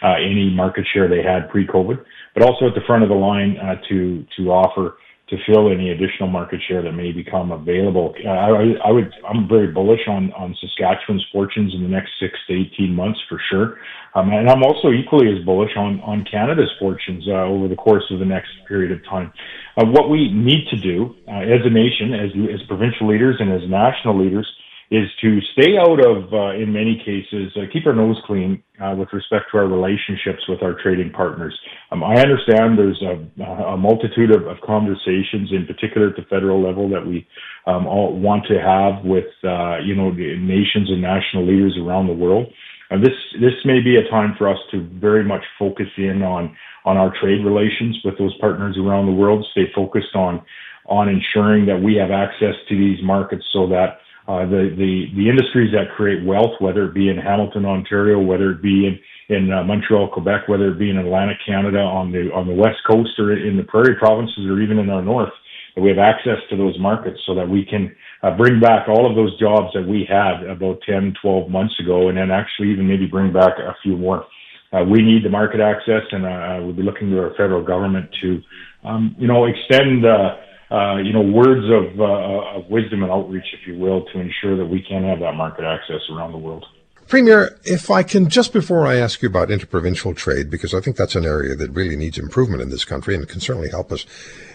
any 0.08 0.50
market 0.50 0.84
share 0.92 1.08
they 1.08 1.22
had 1.22 1.48
pre-COVID, 1.50 2.02
but 2.34 2.42
also 2.42 2.66
at 2.66 2.74
the 2.74 2.82
front 2.86 3.02
of 3.02 3.08
the 3.08 3.14
line 3.14 3.56
uh, 3.58 3.76
to 3.88 4.24
to 4.36 4.50
offer 4.50 4.96
to 5.32 5.36
fill 5.46 5.72
any 5.72 5.90
additional 5.90 6.28
market 6.28 6.60
share 6.68 6.82
that 6.82 6.92
may 6.92 7.10
become 7.10 7.52
available. 7.52 8.14
Uh, 8.22 8.28
I, 8.28 8.74
I 8.84 8.90
would 8.90 9.10
I'm 9.26 9.48
very 9.48 9.68
bullish 9.68 10.06
on 10.06 10.32
on 10.32 10.54
Saskatchewan's 10.60 11.24
fortunes 11.32 11.72
in 11.74 11.82
the 11.82 11.88
next 11.88 12.10
six 12.20 12.34
to 12.48 12.52
eighteen 12.52 12.94
months 12.94 13.18
for 13.28 13.40
sure, 13.50 13.78
um, 14.14 14.30
and 14.30 14.48
I'm 14.50 14.62
also 14.62 14.90
equally 14.90 15.32
as 15.32 15.44
bullish 15.44 15.72
on 15.76 16.00
on 16.00 16.24
Canada's 16.30 16.70
fortunes 16.78 17.24
uh, 17.28 17.44
over 17.44 17.66
the 17.68 17.76
course 17.76 18.04
of 18.10 18.18
the 18.18 18.26
next 18.26 18.50
period 18.68 18.92
of 18.92 19.02
time. 19.04 19.32
Uh, 19.76 19.86
what 19.86 20.10
we 20.10 20.30
need 20.32 20.68
to 20.68 20.76
do 20.76 21.14
uh, 21.26 21.40
as 21.40 21.64
a 21.64 21.70
nation, 21.70 22.12
as 22.12 22.30
as 22.52 22.66
provincial 22.66 23.08
leaders 23.08 23.36
and 23.40 23.50
as 23.50 23.68
national 23.70 24.22
leaders, 24.22 24.46
is 24.92 25.08
to 25.22 25.40
stay 25.54 25.78
out 25.80 26.04
of, 26.04 26.34
uh, 26.34 26.52
in 26.52 26.70
many 26.70 27.00
cases, 27.00 27.50
uh, 27.56 27.64
keep 27.72 27.86
our 27.86 27.94
nose 27.94 28.20
clean 28.26 28.62
uh, 28.78 28.94
with 28.94 29.08
respect 29.14 29.46
to 29.50 29.56
our 29.56 29.66
relationships 29.66 30.44
with 30.50 30.62
our 30.62 30.76
trading 30.82 31.10
partners. 31.10 31.58
Um, 31.90 32.04
I 32.04 32.20
understand 32.20 32.76
there's 32.76 33.00
a, 33.00 33.42
a 33.72 33.76
multitude 33.78 34.30
of, 34.36 34.46
of, 34.46 34.58
conversations, 34.60 35.48
in 35.50 35.64
particular 35.66 36.08
at 36.08 36.16
the 36.16 36.28
federal 36.28 36.62
level, 36.62 36.90
that 36.90 37.06
we 37.06 37.26
um, 37.66 37.86
all 37.86 38.20
want 38.20 38.44
to 38.48 38.60
have 38.60 39.02
with, 39.02 39.32
uh, 39.44 39.78
you 39.78 39.94
know, 39.96 40.10
nations 40.10 40.90
and 40.90 41.00
national 41.00 41.46
leaders 41.46 41.74
around 41.80 42.06
the 42.06 42.12
world. 42.12 42.52
And 42.90 43.02
this 43.02 43.16
this 43.40 43.56
may 43.64 43.80
be 43.80 43.96
a 43.96 44.06
time 44.10 44.34
for 44.36 44.46
us 44.46 44.58
to 44.72 44.86
very 45.00 45.24
much 45.24 45.42
focus 45.58 45.88
in 45.96 46.20
on 46.20 46.54
on 46.84 46.98
our 46.98 47.10
trade 47.18 47.42
relations 47.42 47.96
with 48.04 48.18
those 48.18 48.36
partners 48.38 48.76
around 48.76 49.06
the 49.06 49.16
world. 49.16 49.46
Stay 49.52 49.72
focused 49.74 50.14
on 50.14 50.42
on 50.84 51.08
ensuring 51.08 51.64
that 51.64 51.80
we 51.80 51.94
have 51.94 52.10
access 52.10 52.52
to 52.68 52.76
these 52.76 53.02
markets 53.02 53.44
so 53.54 53.66
that 53.68 54.00
uh, 54.28 54.46
the, 54.46 54.70
the, 54.78 55.06
the 55.16 55.28
industries 55.28 55.72
that 55.72 55.94
create 55.96 56.24
wealth, 56.24 56.54
whether 56.60 56.84
it 56.86 56.94
be 56.94 57.08
in 57.08 57.16
Hamilton, 57.16 57.66
Ontario, 57.66 58.20
whether 58.20 58.52
it 58.52 58.62
be 58.62 58.86
in, 58.86 58.98
in 59.34 59.52
uh, 59.52 59.64
Montreal, 59.64 60.08
Quebec, 60.12 60.46
whether 60.46 60.70
it 60.70 60.78
be 60.78 60.90
in 60.90 60.98
Atlantic 60.98 61.38
Canada, 61.44 61.78
on 61.78 62.12
the, 62.12 62.30
on 62.32 62.46
the 62.46 62.54
west 62.54 62.78
coast 62.88 63.18
or 63.18 63.36
in 63.36 63.56
the 63.56 63.64
prairie 63.64 63.96
provinces 63.96 64.46
or 64.46 64.60
even 64.60 64.78
in 64.78 64.90
our 64.90 65.02
north, 65.02 65.32
that 65.74 65.82
we 65.82 65.88
have 65.88 65.98
access 65.98 66.38
to 66.50 66.56
those 66.56 66.78
markets 66.78 67.18
so 67.26 67.34
that 67.34 67.48
we 67.48 67.64
can 67.64 67.94
uh, 68.22 68.36
bring 68.36 68.60
back 68.60 68.88
all 68.88 69.08
of 69.08 69.16
those 69.16 69.36
jobs 69.40 69.72
that 69.74 69.86
we 69.86 70.06
had 70.08 70.44
about 70.46 70.78
10, 70.86 71.14
12 71.20 71.50
months 71.50 71.74
ago, 71.80 72.08
and 72.08 72.16
then 72.16 72.30
actually 72.30 72.70
even 72.70 72.86
maybe 72.86 73.06
bring 73.06 73.32
back 73.32 73.58
a 73.58 73.74
few 73.82 73.96
more. 73.96 74.26
Uh, 74.72 74.84
we 74.84 75.02
need 75.02 75.24
the 75.24 75.28
market 75.28 75.60
access, 75.60 76.02
and 76.12 76.24
uh, 76.24 76.64
we'll 76.64 76.72
be 76.72 76.82
looking 76.82 77.10
to 77.10 77.18
our 77.18 77.30
federal 77.30 77.62
government 77.62 78.08
to, 78.22 78.40
um, 78.84 79.14
you 79.18 79.26
know, 79.26 79.46
extend 79.46 80.06
uh, 80.06 80.36
uh, 80.72 80.96
you 80.96 81.12
know, 81.12 81.20
words 81.20 81.64
of, 81.66 82.00
uh, 82.00 82.58
of 82.58 82.70
wisdom 82.70 83.02
and 83.02 83.12
outreach, 83.12 83.44
if 83.52 83.66
you 83.66 83.78
will, 83.78 84.06
to 84.06 84.18
ensure 84.18 84.56
that 84.56 84.64
we 84.64 84.82
can 84.82 85.04
have 85.04 85.20
that 85.20 85.34
market 85.34 85.64
access 85.64 86.00
around 86.10 86.32
the 86.32 86.38
world. 86.38 86.64
Premier, 87.08 87.58
if 87.64 87.90
I 87.90 88.02
can, 88.02 88.30
just 88.30 88.54
before 88.54 88.86
I 88.86 88.96
ask 88.96 89.20
you 89.20 89.28
about 89.28 89.50
interprovincial 89.50 90.14
trade, 90.14 90.48
because 90.48 90.72
I 90.72 90.80
think 90.80 90.96
that's 90.96 91.14
an 91.14 91.26
area 91.26 91.54
that 91.56 91.70
really 91.72 91.94
needs 91.94 92.16
improvement 92.16 92.62
in 92.62 92.70
this 92.70 92.86
country 92.86 93.14
and 93.14 93.28
can 93.28 93.40
certainly 93.40 93.68
help 93.68 93.92
us 93.92 94.06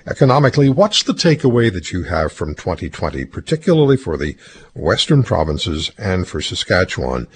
economically, 0.07 0.69
what's 0.69 1.03
the 1.03 1.13
takeaway 1.13 1.71
that 1.71 1.91
you 1.91 2.03
have 2.03 2.31
from 2.31 2.55
2020, 2.55 3.25
particularly 3.25 3.95
for 3.95 4.17
the 4.17 4.36
Western 4.74 5.21
provinces 5.21 5.91
and 6.00 6.27
for 6.27 6.41
Saskatchewan? 6.41 7.27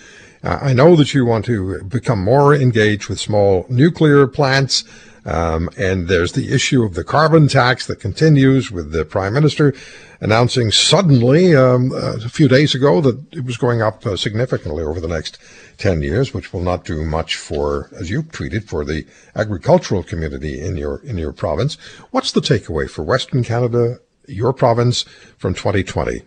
Uh, 0.44 0.58
I 0.60 0.74
know 0.74 0.96
that 0.96 1.14
you 1.14 1.24
want 1.24 1.46
to 1.46 1.84
become 1.84 2.24
more 2.24 2.56
engaged 2.56 3.08
with 3.08 3.20
small 3.20 3.68
nuclear 3.70 4.26
plants 4.26 4.86
Um, 5.26 5.70
and 5.78 6.08
there's 6.08 6.32
the 6.32 6.54
issue 6.54 6.84
of 6.84 6.96
the 6.96 7.04
carbon 7.04 7.48
tax 7.48 7.86
that 7.88 8.00
continues 8.00 8.72
with 8.72 8.92
the 8.92 9.06
prime 9.06 9.34
minister 9.34 9.74
announcing 10.20 10.72
suddenly 10.72 11.56
um, 11.56 11.92
uh, 11.92 12.16
a 12.16 12.30
few 12.30 12.48
days 12.48 12.74
ago 12.74 13.02
that 13.02 13.24
it 13.32 13.44
was 13.44 13.58
going 13.58 13.82
up 13.82 14.06
uh, 14.06 14.16
significantly 14.16 14.84
over 14.84 15.00
the 15.00 15.08
next 15.08 15.38
10 15.78 16.02
years, 16.02 16.34
which 16.34 16.54
will 16.54 16.62
not 16.62 16.86
do 16.86 17.04
much 17.04 17.36
for, 17.36 17.90
as 18.00 18.10
you 18.10 18.24
tweeted, 18.24 18.68
for 18.68 18.86
the 18.86 19.06
agricultural 19.36 20.04
community 20.04 20.60
in 20.60 20.78
your, 20.78 21.00
in 21.04 21.18
your 21.18 21.32
province. 21.32 21.76
What's 22.12 22.32
the 22.32 22.42
takeaway 22.42 22.90
for 22.90 23.04
Western 23.04 23.44
Canada, 23.44 24.00
your 24.28 24.54
province, 24.54 25.04
from 25.38 25.54
2020? 25.54 26.22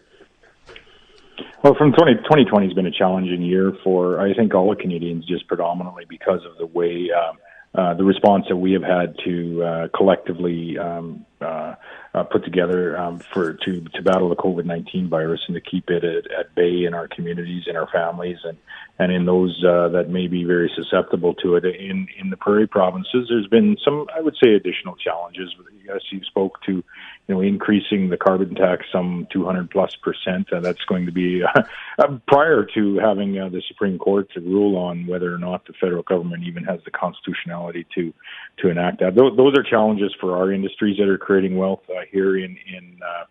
Well, 1.62 1.74
from 1.76 1.92
20, 1.92 2.16
2020 2.16 2.66
has 2.66 2.74
been 2.74 2.86
a 2.86 2.90
challenging 2.90 3.42
year 3.42 3.72
for, 3.82 4.20
I 4.20 4.34
think, 4.34 4.54
all 4.54 4.74
Canadians, 4.74 5.24
just 5.24 5.48
predominantly 5.48 6.04
because 6.08 6.44
of 6.44 6.58
the 6.58 6.66
way 6.66 7.08
um, 7.10 7.38
uh, 7.74 7.94
the 7.94 8.04
response 8.04 8.46
that 8.48 8.56
we 8.56 8.72
have 8.72 8.82
had 8.82 9.16
to 9.24 9.62
uh, 9.64 9.88
collectively 9.96 10.78
um, 10.78 11.26
uh, 11.40 11.74
uh, 12.14 12.22
put 12.24 12.44
together 12.44 12.96
um, 12.96 13.18
for 13.18 13.54
to 13.54 13.80
to 13.80 14.02
battle 14.02 14.28
the 14.28 14.36
COVID 14.36 14.64
nineteen 14.64 15.08
virus 15.08 15.40
and 15.48 15.54
to 15.54 15.60
keep 15.60 15.90
it 15.90 16.04
at, 16.04 16.30
at 16.30 16.54
bay 16.54 16.84
in 16.84 16.94
our 16.94 17.08
communities, 17.08 17.64
in 17.66 17.76
our 17.76 17.88
families, 17.88 18.38
and 18.44 18.56
and 18.98 19.12
in 19.12 19.26
those 19.26 19.62
uh, 19.66 19.88
that 19.88 20.08
may 20.08 20.28
be 20.28 20.44
very 20.44 20.70
susceptible 20.76 21.34
to 21.34 21.56
it. 21.56 21.64
In 21.64 22.06
in 22.16 22.30
the 22.30 22.36
prairie 22.36 22.68
provinces, 22.68 23.26
there's 23.28 23.48
been 23.48 23.76
some, 23.84 24.06
I 24.16 24.20
would 24.20 24.36
say, 24.42 24.54
additional 24.54 24.94
challenges. 24.96 25.52
As 25.94 26.02
you 26.10 26.20
spoke 26.24 26.62
to, 26.66 26.82
you 27.26 27.34
know, 27.34 27.40
increasing 27.40 28.10
the 28.10 28.16
carbon 28.16 28.54
tax 28.54 28.84
some 28.92 29.26
200 29.32 29.70
plus 29.70 29.96
percent. 29.96 30.52
Uh, 30.52 30.60
that's 30.60 30.84
going 30.84 31.06
to 31.06 31.12
be 31.12 31.42
uh, 31.98 32.18
prior 32.28 32.66
to 32.74 32.98
having 32.98 33.38
uh, 33.38 33.48
the 33.48 33.62
Supreme 33.66 33.98
Court 33.98 34.30
to 34.34 34.40
rule 34.40 34.76
on 34.76 35.06
whether 35.06 35.34
or 35.34 35.38
not 35.38 35.66
the 35.66 35.72
federal 35.80 36.02
government 36.02 36.44
even 36.44 36.64
has 36.64 36.80
the 36.84 36.90
constitutionality 36.90 37.86
to 37.94 38.12
to 38.58 38.68
enact 38.68 39.00
that. 39.00 39.14
Those, 39.14 39.36
those 39.36 39.58
are 39.58 39.62
challenges 39.62 40.14
for 40.20 40.36
our 40.36 40.52
industries 40.52 40.98
that 40.98 41.08
are 41.08 41.18
creating 41.18 41.56
wealth 41.56 41.82
uh, 41.88 42.02
here 42.10 42.36
in 42.36 42.58
in 42.66 43.00
uh, 43.02 43.24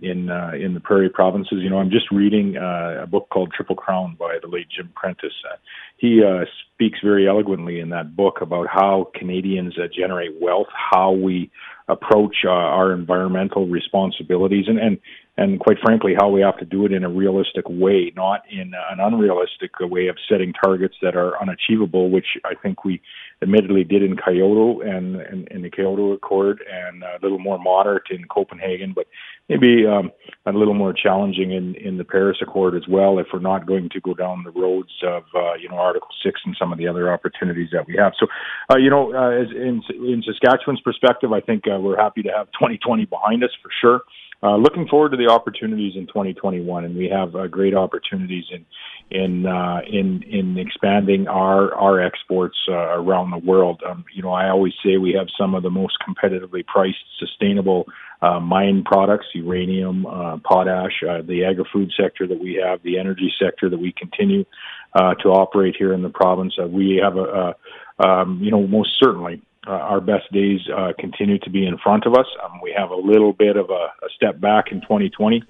in 0.00 0.30
uh, 0.30 0.52
in 0.54 0.74
the 0.74 0.80
prairie 0.80 1.08
provinces. 1.08 1.58
You 1.60 1.70
know, 1.70 1.78
I'm 1.78 1.90
just 1.90 2.10
reading 2.10 2.56
uh, 2.56 3.02
a 3.02 3.06
book 3.06 3.28
called 3.30 3.52
Triple 3.52 3.76
Crown 3.76 4.16
by 4.18 4.38
the 4.40 4.48
late 4.48 4.66
Jim 4.74 4.90
Prentice. 4.94 5.32
Uh, 5.50 5.56
he 5.96 6.22
uh, 6.22 6.44
speaks 6.74 6.98
very 7.02 7.28
eloquently 7.28 7.80
in 7.80 7.90
that 7.90 8.16
book 8.16 8.40
about 8.40 8.66
how 8.68 9.10
Canadians 9.14 9.78
uh, 9.78 9.86
generate 9.94 10.40
wealth, 10.40 10.68
how 10.72 11.12
we 11.12 11.50
approach 11.88 12.36
uh, 12.44 12.50
our 12.50 12.92
environmental 12.92 13.66
responsibilities, 13.66 14.66
and 14.68 14.78
and 14.78 14.98
and 15.36 15.58
quite 15.58 15.78
frankly, 15.82 16.14
how 16.16 16.28
we 16.28 16.42
have 16.42 16.56
to 16.58 16.64
do 16.64 16.86
it 16.86 16.92
in 16.92 17.02
a 17.02 17.08
realistic 17.08 17.64
way, 17.68 18.12
not 18.14 18.42
in 18.50 18.72
an 18.90 19.00
unrealistic 19.00 19.72
way 19.80 20.06
of 20.06 20.16
setting 20.28 20.52
targets 20.52 20.94
that 21.02 21.16
are 21.16 21.40
unachievable, 21.42 22.08
which 22.08 22.38
I 22.44 22.54
think 22.54 22.84
we 22.84 23.02
admittedly 23.42 23.82
did 23.82 24.02
in 24.02 24.16
Kyoto 24.16 24.80
and 24.80 25.46
in 25.50 25.62
the 25.62 25.70
Kyoto 25.70 26.12
Accord, 26.12 26.62
and 26.70 27.02
a 27.02 27.18
little 27.20 27.40
more 27.40 27.58
moderate 27.58 28.04
in 28.10 28.26
Copenhagen, 28.26 28.92
but 28.94 29.06
maybe 29.48 29.84
um, 29.86 30.12
a 30.46 30.52
little 30.52 30.72
more 30.72 30.92
challenging 30.92 31.50
in 31.50 31.74
in 31.74 31.98
the 31.98 32.04
Paris 32.04 32.38
Accord 32.40 32.76
as 32.76 32.86
well. 32.88 33.18
If 33.18 33.26
we're 33.32 33.40
not 33.40 33.66
going 33.66 33.88
to 33.90 34.00
go 34.00 34.14
down 34.14 34.44
the 34.44 34.52
roads 34.52 34.92
of 35.02 35.24
uh, 35.34 35.54
you 35.54 35.68
know 35.68 35.76
Article 35.76 36.08
Six 36.24 36.40
and 36.44 36.56
some 36.58 36.72
of 36.72 36.78
the 36.78 36.86
other 36.86 37.12
opportunities 37.12 37.70
that 37.72 37.88
we 37.88 37.96
have, 37.96 38.12
so 38.20 38.26
uh, 38.70 38.76
you 38.76 38.88
know, 38.88 39.12
uh, 39.12 39.30
as 39.30 39.48
in 39.50 39.82
in 39.90 40.22
Saskatchewan's 40.24 40.80
perspective, 40.80 41.32
I 41.32 41.40
think 41.40 41.64
uh, 41.66 41.80
we're 41.80 41.96
happy 41.96 42.22
to 42.22 42.30
have 42.30 42.46
2020 42.52 43.06
behind 43.06 43.42
us 43.42 43.50
for 43.60 43.70
sure. 43.80 44.02
Uh, 44.44 44.56
looking 44.56 44.86
forward 44.88 45.10
to 45.10 45.16
the 45.16 45.26
opportunities 45.26 45.94
in 45.96 46.06
2021, 46.06 46.84
and 46.84 46.94
we 46.94 47.08
have 47.08 47.34
uh, 47.34 47.46
great 47.46 47.74
opportunities 47.74 48.44
in 48.50 48.66
in 49.10 49.46
uh, 49.46 49.80
in 49.90 50.22
in 50.24 50.58
expanding 50.58 51.26
our 51.28 51.74
our 51.74 51.98
exports 51.98 52.56
uh, 52.68 52.74
around 52.74 53.30
the 53.30 53.38
world. 53.38 53.80
Um, 53.88 54.04
you 54.12 54.22
know, 54.22 54.32
I 54.32 54.50
always 54.50 54.74
say 54.84 54.98
we 54.98 55.14
have 55.14 55.28
some 55.38 55.54
of 55.54 55.62
the 55.62 55.70
most 55.70 55.96
competitively 56.06 56.66
priced, 56.66 56.98
sustainable 57.18 57.86
uh, 58.20 58.38
mine 58.38 58.84
products: 58.84 59.26
uranium, 59.32 60.04
uh, 60.04 60.36
potash, 60.44 61.02
uh, 61.08 61.22
the 61.22 61.46
agri-food 61.46 61.90
sector 61.98 62.26
that 62.26 62.38
we 62.38 62.62
have, 62.62 62.82
the 62.82 62.98
energy 62.98 63.32
sector 63.42 63.70
that 63.70 63.78
we 63.78 63.92
continue 63.92 64.44
uh, 64.92 65.14
to 65.22 65.30
operate 65.30 65.74
here 65.78 65.94
in 65.94 66.02
the 66.02 66.10
province. 66.10 66.54
Uh, 66.62 66.66
we 66.66 67.00
have 67.02 67.16
a, 67.16 67.54
a 68.00 68.06
um, 68.06 68.40
you 68.42 68.50
know, 68.50 68.66
most 68.66 68.90
certainly 68.98 69.40
uh, 69.66 69.70
our 69.70 70.00
best 70.00 70.30
days 70.32 70.60
uh, 70.74 70.92
continue 70.98 71.38
to 71.38 71.50
be 71.50 71.66
in 71.66 71.78
front 71.78 72.06
of 72.06 72.14
us. 72.14 72.26
Um, 72.42 72.60
we 72.62 72.74
have 72.76 72.90
a 72.90 72.96
little 72.96 73.32
bit 73.32 73.56
of 73.56 73.70
a, 73.70 73.92
a 74.04 74.08
step 74.14 74.40
back 74.40 74.66
in 74.70 74.80
2020, 74.82 75.42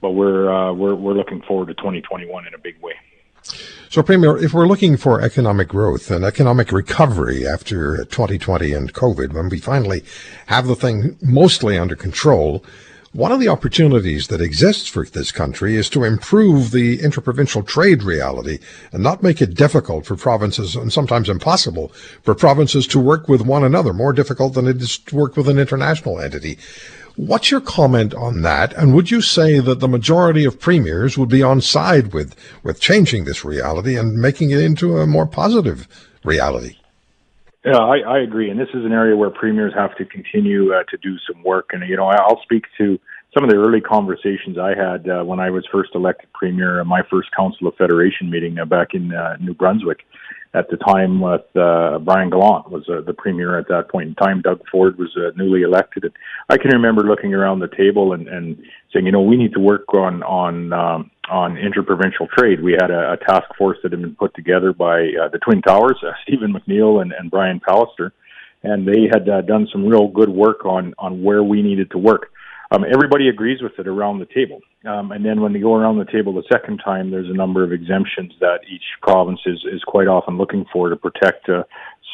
but 0.00 0.10
we're, 0.10 0.50
uh, 0.52 0.72
we're 0.72 0.94
we're 0.94 1.14
looking 1.14 1.42
forward 1.42 1.68
to 1.68 1.74
2021 1.74 2.46
in 2.46 2.54
a 2.54 2.58
big 2.58 2.80
way. 2.82 2.94
So, 3.88 4.02
Premier, 4.02 4.38
if 4.38 4.54
we're 4.54 4.68
looking 4.68 4.96
for 4.96 5.20
economic 5.20 5.68
growth 5.68 6.10
and 6.10 6.24
economic 6.24 6.72
recovery 6.72 7.46
after 7.46 8.04
2020 8.04 8.72
and 8.72 8.92
COVID, 8.92 9.32
when 9.34 9.48
we 9.48 9.58
finally 9.58 10.02
have 10.46 10.66
the 10.66 10.76
thing 10.76 11.18
mostly 11.20 11.76
under 11.76 11.96
control, 11.96 12.64
one 13.12 13.30
of 13.30 13.40
the 13.40 13.48
opportunities 13.48 14.28
that 14.28 14.40
exists 14.40 14.88
for 14.88 15.04
this 15.04 15.30
country 15.32 15.76
is 15.76 15.90
to 15.90 16.02
improve 16.02 16.70
the 16.70 16.98
interprovincial 17.02 17.62
trade 17.62 18.02
reality 18.02 18.58
and 18.90 19.02
not 19.02 19.22
make 19.22 19.42
it 19.42 19.52
difficult 19.54 20.06
for 20.06 20.16
provinces 20.16 20.74
and 20.74 20.90
sometimes 20.90 21.28
impossible 21.28 21.88
for 22.22 22.34
provinces 22.34 22.86
to 22.86 22.98
work 22.98 23.28
with 23.28 23.42
one 23.42 23.64
another, 23.64 23.92
more 23.92 24.14
difficult 24.14 24.54
than 24.54 24.66
it 24.66 24.80
is 24.80 24.96
to 24.96 25.14
work 25.14 25.36
with 25.36 25.46
an 25.46 25.58
international 25.58 26.18
entity. 26.20 26.56
What's 27.16 27.50
your 27.50 27.60
comment 27.60 28.14
on 28.14 28.40
that? 28.42 28.72
And 28.72 28.94
would 28.94 29.10
you 29.10 29.20
say 29.20 29.58
that 29.58 29.80
the 29.80 29.88
majority 29.88 30.46
of 30.46 30.58
premiers 30.58 31.18
would 31.18 31.28
be 31.28 31.42
on 31.42 31.60
side 31.60 32.14
with, 32.14 32.34
with 32.62 32.80
changing 32.80 33.24
this 33.24 33.44
reality 33.44 33.98
and 33.98 34.16
making 34.16 34.52
it 34.52 34.60
into 34.60 34.96
a 34.96 35.06
more 35.06 35.26
positive 35.26 35.86
reality? 36.24 36.76
Yeah, 37.64 37.78
I, 37.78 37.98
I 37.98 38.18
agree, 38.18 38.50
and 38.50 38.58
this 38.58 38.70
is 38.74 38.84
an 38.84 38.90
area 38.92 39.16
where 39.16 39.30
premiers 39.30 39.72
have 39.74 39.96
to 39.96 40.04
continue 40.04 40.74
uh, 40.74 40.82
to 40.90 40.96
do 40.96 41.16
some 41.30 41.44
work. 41.44 41.70
And 41.72 41.88
you 41.88 41.96
know, 41.96 42.06
I'll 42.08 42.42
speak 42.42 42.64
to 42.78 42.98
some 43.32 43.44
of 43.44 43.50
the 43.50 43.56
early 43.56 43.80
conversations 43.80 44.58
I 44.58 44.70
had 44.70 45.08
uh, 45.08 45.22
when 45.22 45.38
I 45.38 45.50
was 45.50 45.64
first 45.70 45.90
elected 45.94 46.32
premier, 46.32 46.80
uh, 46.80 46.84
my 46.84 47.02
first 47.08 47.28
Council 47.36 47.68
of 47.68 47.76
Federation 47.76 48.30
meeting 48.30 48.58
uh, 48.58 48.64
back 48.64 48.94
in 48.94 49.14
uh, 49.14 49.36
New 49.40 49.54
Brunswick. 49.54 50.00
At 50.54 50.68
the 50.68 50.76
time, 50.76 51.20
with 51.20 51.46
uh, 51.56 51.98
Brian 52.00 52.28
Gallant 52.28 52.68
was 52.68 52.86
uh, 52.88 53.00
the 53.00 53.14
premier 53.14 53.58
at 53.58 53.68
that 53.68 53.88
point 53.88 54.08
in 54.08 54.14
time. 54.16 54.42
Doug 54.42 54.60
Ford 54.70 54.98
was 54.98 55.16
uh, 55.16 55.30
newly 55.34 55.62
elected, 55.62 56.04
and 56.04 56.12
I 56.50 56.58
can 56.58 56.72
remember 56.72 57.04
looking 57.04 57.32
around 57.32 57.60
the 57.60 57.68
table 57.68 58.12
and, 58.12 58.28
and 58.28 58.60
saying, 58.92 59.06
you 59.06 59.12
know, 59.12 59.22
we 59.22 59.36
need 59.36 59.54
to 59.54 59.60
work 59.60 59.94
on 59.94 60.22
on 60.24 60.72
um, 60.74 61.10
on 61.30 61.56
interprovincial 61.56 62.26
trade. 62.36 62.62
We 62.62 62.72
had 62.72 62.90
a, 62.90 63.12
a 63.12 63.16
task 63.16 63.44
force 63.56 63.78
that 63.82 63.92
had 63.92 64.02
been 64.02 64.16
put 64.16 64.34
together 64.34 64.72
by 64.72 65.00
uh, 65.00 65.28
the 65.28 65.38
Twin 65.38 65.62
Towers, 65.62 65.98
uh, 66.02 66.12
Stephen 66.26 66.52
McNeil 66.52 67.02
and, 67.02 67.12
and 67.12 67.30
Brian 67.30 67.60
Pallister, 67.60 68.10
and 68.62 68.86
they 68.86 69.08
had 69.12 69.28
uh, 69.28 69.40
done 69.42 69.68
some 69.72 69.86
real 69.86 70.08
good 70.08 70.28
work 70.28 70.64
on 70.64 70.94
on 70.98 71.22
where 71.22 71.42
we 71.42 71.62
needed 71.62 71.90
to 71.92 71.98
work. 71.98 72.30
Um, 72.70 72.86
everybody 72.90 73.28
agrees 73.28 73.60
with 73.60 73.78
it 73.78 73.86
around 73.86 74.18
the 74.18 74.26
table, 74.26 74.60
um, 74.86 75.12
and 75.12 75.24
then 75.24 75.42
when 75.42 75.52
they 75.52 75.58
go 75.58 75.74
around 75.74 75.98
the 75.98 76.10
table 76.10 76.32
the 76.32 76.42
second 76.50 76.80
time, 76.82 77.10
there's 77.10 77.28
a 77.28 77.34
number 77.34 77.62
of 77.62 77.70
exemptions 77.70 78.32
that 78.40 78.60
each 78.72 78.84
province 79.02 79.40
is 79.46 79.62
is 79.70 79.82
quite 79.84 80.08
often 80.08 80.38
looking 80.38 80.64
for 80.72 80.88
to 80.88 80.96
protect 80.96 81.48
uh, 81.48 81.64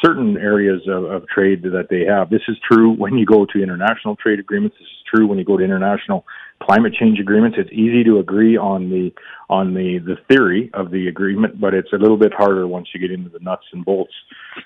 certain 0.03 0.37
areas 0.37 0.81
of, 0.87 1.05
of 1.05 1.27
trade 1.27 1.63
that 1.63 1.87
they 1.89 2.05
have. 2.05 2.29
This 2.29 2.41
is 2.47 2.57
true 2.69 2.91
when 2.93 3.17
you 3.17 3.25
go 3.25 3.45
to 3.45 3.63
international 3.63 4.15
trade 4.15 4.39
agreements. 4.39 4.75
This 4.79 4.87
is 4.87 5.03
true 5.13 5.27
when 5.27 5.37
you 5.37 5.45
go 5.45 5.57
to 5.57 5.63
international 5.63 6.25
climate 6.61 6.93
change 6.93 7.19
agreements. 7.19 7.57
It's 7.59 7.71
easy 7.71 8.03
to 8.03 8.19
agree 8.19 8.57
on 8.57 8.89
the 8.89 9.11
on 9.49 9.73
the 9.73 9.99
the 9.99 10.17
theory 10.27 10.69
of 10.73 10.91
the 10.91 11.07
agreement, 11.07 11.59
but 11.59 11.73
it's 11.73 11.91
a 11.93 11.97
little 11.97 12.17
bit 12.17 12.33
harder 12.33 12.67
once 12.67 12.89
you 12.93 12.99
get 12.99 13.11
into 13.11 13.29
the 13.29 13.39
nuts 13.39 13.65
and 13.71 13.83
bolts. 13.83 14.13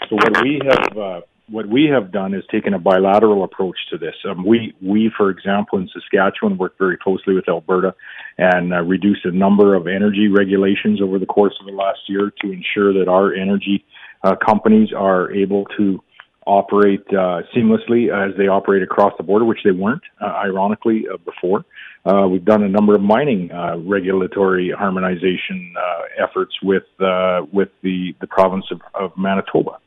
So 0.09 0.15
what 0.15 0.43
we 0.43 0.61
have 0.65 0.97
uh, 0.97 1.21
what 1.49 1.67
we 1.67 1.85
have 1.85 2.11
done 2.11 2.33
is 2.33 2.43
taken 2.51 2.73
a 2.73 2.79
bilateral 2.79 3.43
approach 3.43 3.77
to 3.91 3.97
this. 3.97 4.15
Um, 4.29 4.45
we 4.45 4.73
we 4.81 5.11
for 5.15 5.29
example 5.29 5.77
in 5.79 5.89
Saskatchewan 5.89 6.57
worked 6.57 6.77
very 6.77 6.97
closely 6.97 7.35
with 7.35 7.47
Alberta 7.47 7.93
and 8.37 8.73
uh, 8.73 8.81
reduced 8.81 9.25
a 9.25 9.31
number 9.31 9.75
of 9.75 9.87
energy 9.87 10.27
regulations 10.29 11.01
over 11.01 11.19
the 11.19 11.25
course 11.25 11.53
of 11.59 11.65
the 11.65 11.73
last 11.73 11.99
year 12.07 12.31
to 12.41 12.51
ensure 12.51 12.93
that 12.93 13.07
our 13.09 13.33
energy 13.33 13.85
uh, 14.23 14.35
companies 14.35 14.89
are 14.95 15.31
able 15.31 15.65
to 15.77 16.01
operate 16.45 17.03
uh, 17.09 17.41
seamlessly 17.55 18.09
as 18.09 18.35
they 18.37 18.47
operate 18.47 18.83
across 18.83 19.13
the 19.17 19.23
border, 19.23 19.45
which 19.45 19.59
they 19.63 19.71
weren't, 19.71 20.01
uh, 20.21 20.25
ironically, 20.25 21.05
uh, 21.11 21.17
before. 21.17 21.65
Uh, 22.05 22.27
we've 22.27 22.45
done 22.45 22.63
a 22.63 22.69
number 22.69 22.95
of 22.95 23.01
mining 23.01 23.51
uh, 23.51 23.77
regulatory 23.77 24.71
harmonization 24.77 25.73
uh, 25.77 26.23
efforts 26.23 26.53
with 26.61 26.83
with 27.51 27.69
the, 27.81 28.13
the 28.19 28.27
province 28.27 28.65
of, 28.71 28.81
of 28.93 29.11
Manitoba. 29.17 29.77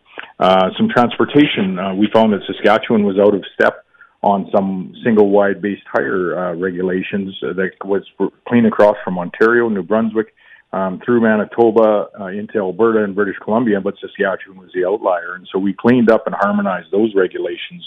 some 0.40 0.88
transportation, 0.88 1.76
we 1.98 2.08
found 2.12 2.32
that 2.32 2.40
Saskatchewan 2.46 3.04
was 3.04 3.18
out 3.18 3.34
of 3.34 3.42
step 3.54 3.84
on 4.22 4.48
some 4.54 4.94
single 5.04 5.28
wide 5.28 5.60
based 5.60 5.82
tire 5.94 6.56
regulations 6.56 7.36
that 7.42 7.70
was 7.84 8.02
clean 8.48 8.66
across 8.66 8.96
from 9.04 9.18
Ontario, 9.18 9.68
New 9.68 9.82
Brunswick, 9.82 10.34
um, 10.76 10.92
through 11.02 11.21
Manitoba 11.23 11.88
uh, 12.21 12.26
into 12.40 12.56
Alberta 12.59 13.00
and 13.06 13.14
British 13.21 13.38
Columbia, 13.45 13.78
but 13.87 13.95
Saskatchewan 14.02 14.59
was 14.64 14.71
the 14.75 14.85
outlier. 14.90 15.30
And 15.37 15.49
so 15.50 15.56
we 15.66 15.73
cleaned 15.85 16.11
up 16.14 16.23
and 16.26 16.35
harmonized 16.45 16.90
those 16.92 17.11
regulations. 17.25 17.83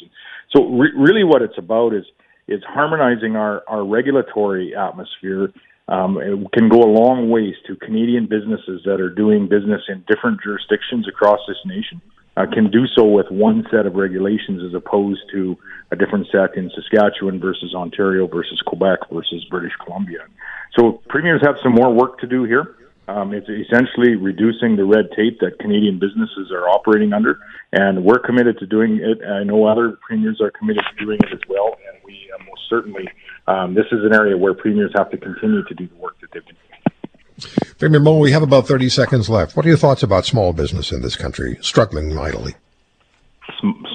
So 0.54 0.58
re- 0.82 0.96
really 1.06 1.26
what 1.32 1.42
it's 1.46 1.60
about 1.66 1.94
is, 1.94 2.06
is 2.48 2.62
harmonizing 2.78 3.34
our, 3.36 3.56
our 3.74 3.84
regulatory 3.98 4.68
atmosphere. 4.88 5.44
Um, 5.88 6.12
it 6.18 6.52
can 6.56 6.68
go 6.76 6.80
a 6.82 6.92
long 7.02 7.30
ways 7.36 7.56
to 7.68 7.72
Canadian 7.88 8.26
businesses 8.36 8.82
that 8.88 9.00
are 9.00 9.14
doing 9.24 9.48
business 9.48 9.84
in 9.94 9.98
different 10.12 10.38
jurisdictions 10.46 11.08
across 11.08 11.42
this 11.48 11.62
nation. 11.66 12.02
uh, 12.40 12.46
can 12.46 12.72
do 12.72 12.88
so 12.96 13.04
with 13.04 13.30
one 13.30 13.66
set 13.70 13.86
of 13.86 13.96
regulations 13.96 14.64
as 14.64 14.74
opposed 14.74 15.22
to 15.32 15.58
a 15.92 15.96
different 15.96 16.28
set 16.32 16.56
in 16.56 16.72
Saskatchewan 16.74 17.40
versus 17.40 17.74
Ontario 17.76 18.28
versus 18.28 18.62
Quebec 18.66 19.00
versus 19.12 19.44
British 19.50 19.74
Columbia. 19.84 20.20
So 20.78 21.02
premiers 21.10 21.42
have 21.42 21.56
some 21.62 21.74
more 21.74 21.94
work 21.94 22.20
to 22.20 22.28
do 22.28 22.44
here. 22.46 22.76
Um, 23.10 23.34
it's 23.34 23.50
essentially 23.50 24.16
reducing 24.16 24.76
the 24.76 24.86
red 24.86 25.10
tape 25.16 25.40
that 25.40 25.58
Canadian 25.58 25.98
businesses 25.98 26.52
are 26.52 26.70
operating 26.70 27.12
under, 27.12 27.40
and 27.74 28.04
we're 28.04 28.20
committed 28.20 28.60
to 28.60 28.68
doing 28.68 29.00
it. 29.02 29.26
I 29.26 29.44
know 29.44 29.66
other 29.66 29.98
premiers 30.08 30.40
are 30.40 30.52
committed 30.52 30.84
to 30.92 31.06
doing 31.06 31.18
it 31.24 31.34
as 31.34 31.40
well, 31.50 31.76
and 31.92 32.00
we 32.06 32.30
uh, 32.32 32.44
most 32.44 32.62
certainly, 32.70 33.10
um, 33.48 33.74
this 33.74 33.88
is 33.92 34.06
an 34.06 34.14
area 34.14 34.38
where 34.38 34.54
premiers 34.54 34.92
have 34.96 35.10
to 35.10 35.18
continue 35.18 35.64
to 35.64 35.74
do 35.74 35.88
the 35.88 35.96
work 35.96 36.20
that 36.22 36.30
they've 36.34 36.46
been 36.46 36.56
doing. 36.56 37.76
Premier 37.80 38.00
Moe, 38.00 38.20
we 38.20 38.32
have 38.32 38.44
about 38.44 38.68
30 38.68 38.90
seconds 38.90 39.28
left. 39.28 39.56
What 39.56 39.66
are 39.66 39.70
your 39.70 39.78
thoughts 39.78 40.04
about 40.04 40.28
small 40.28 40.54
business 40.54 40.92
in 40.92 41.02
this 41.02 41.16
country 41.16 41.58
struggling 41.62 42.14
mightily? 42.14 42.54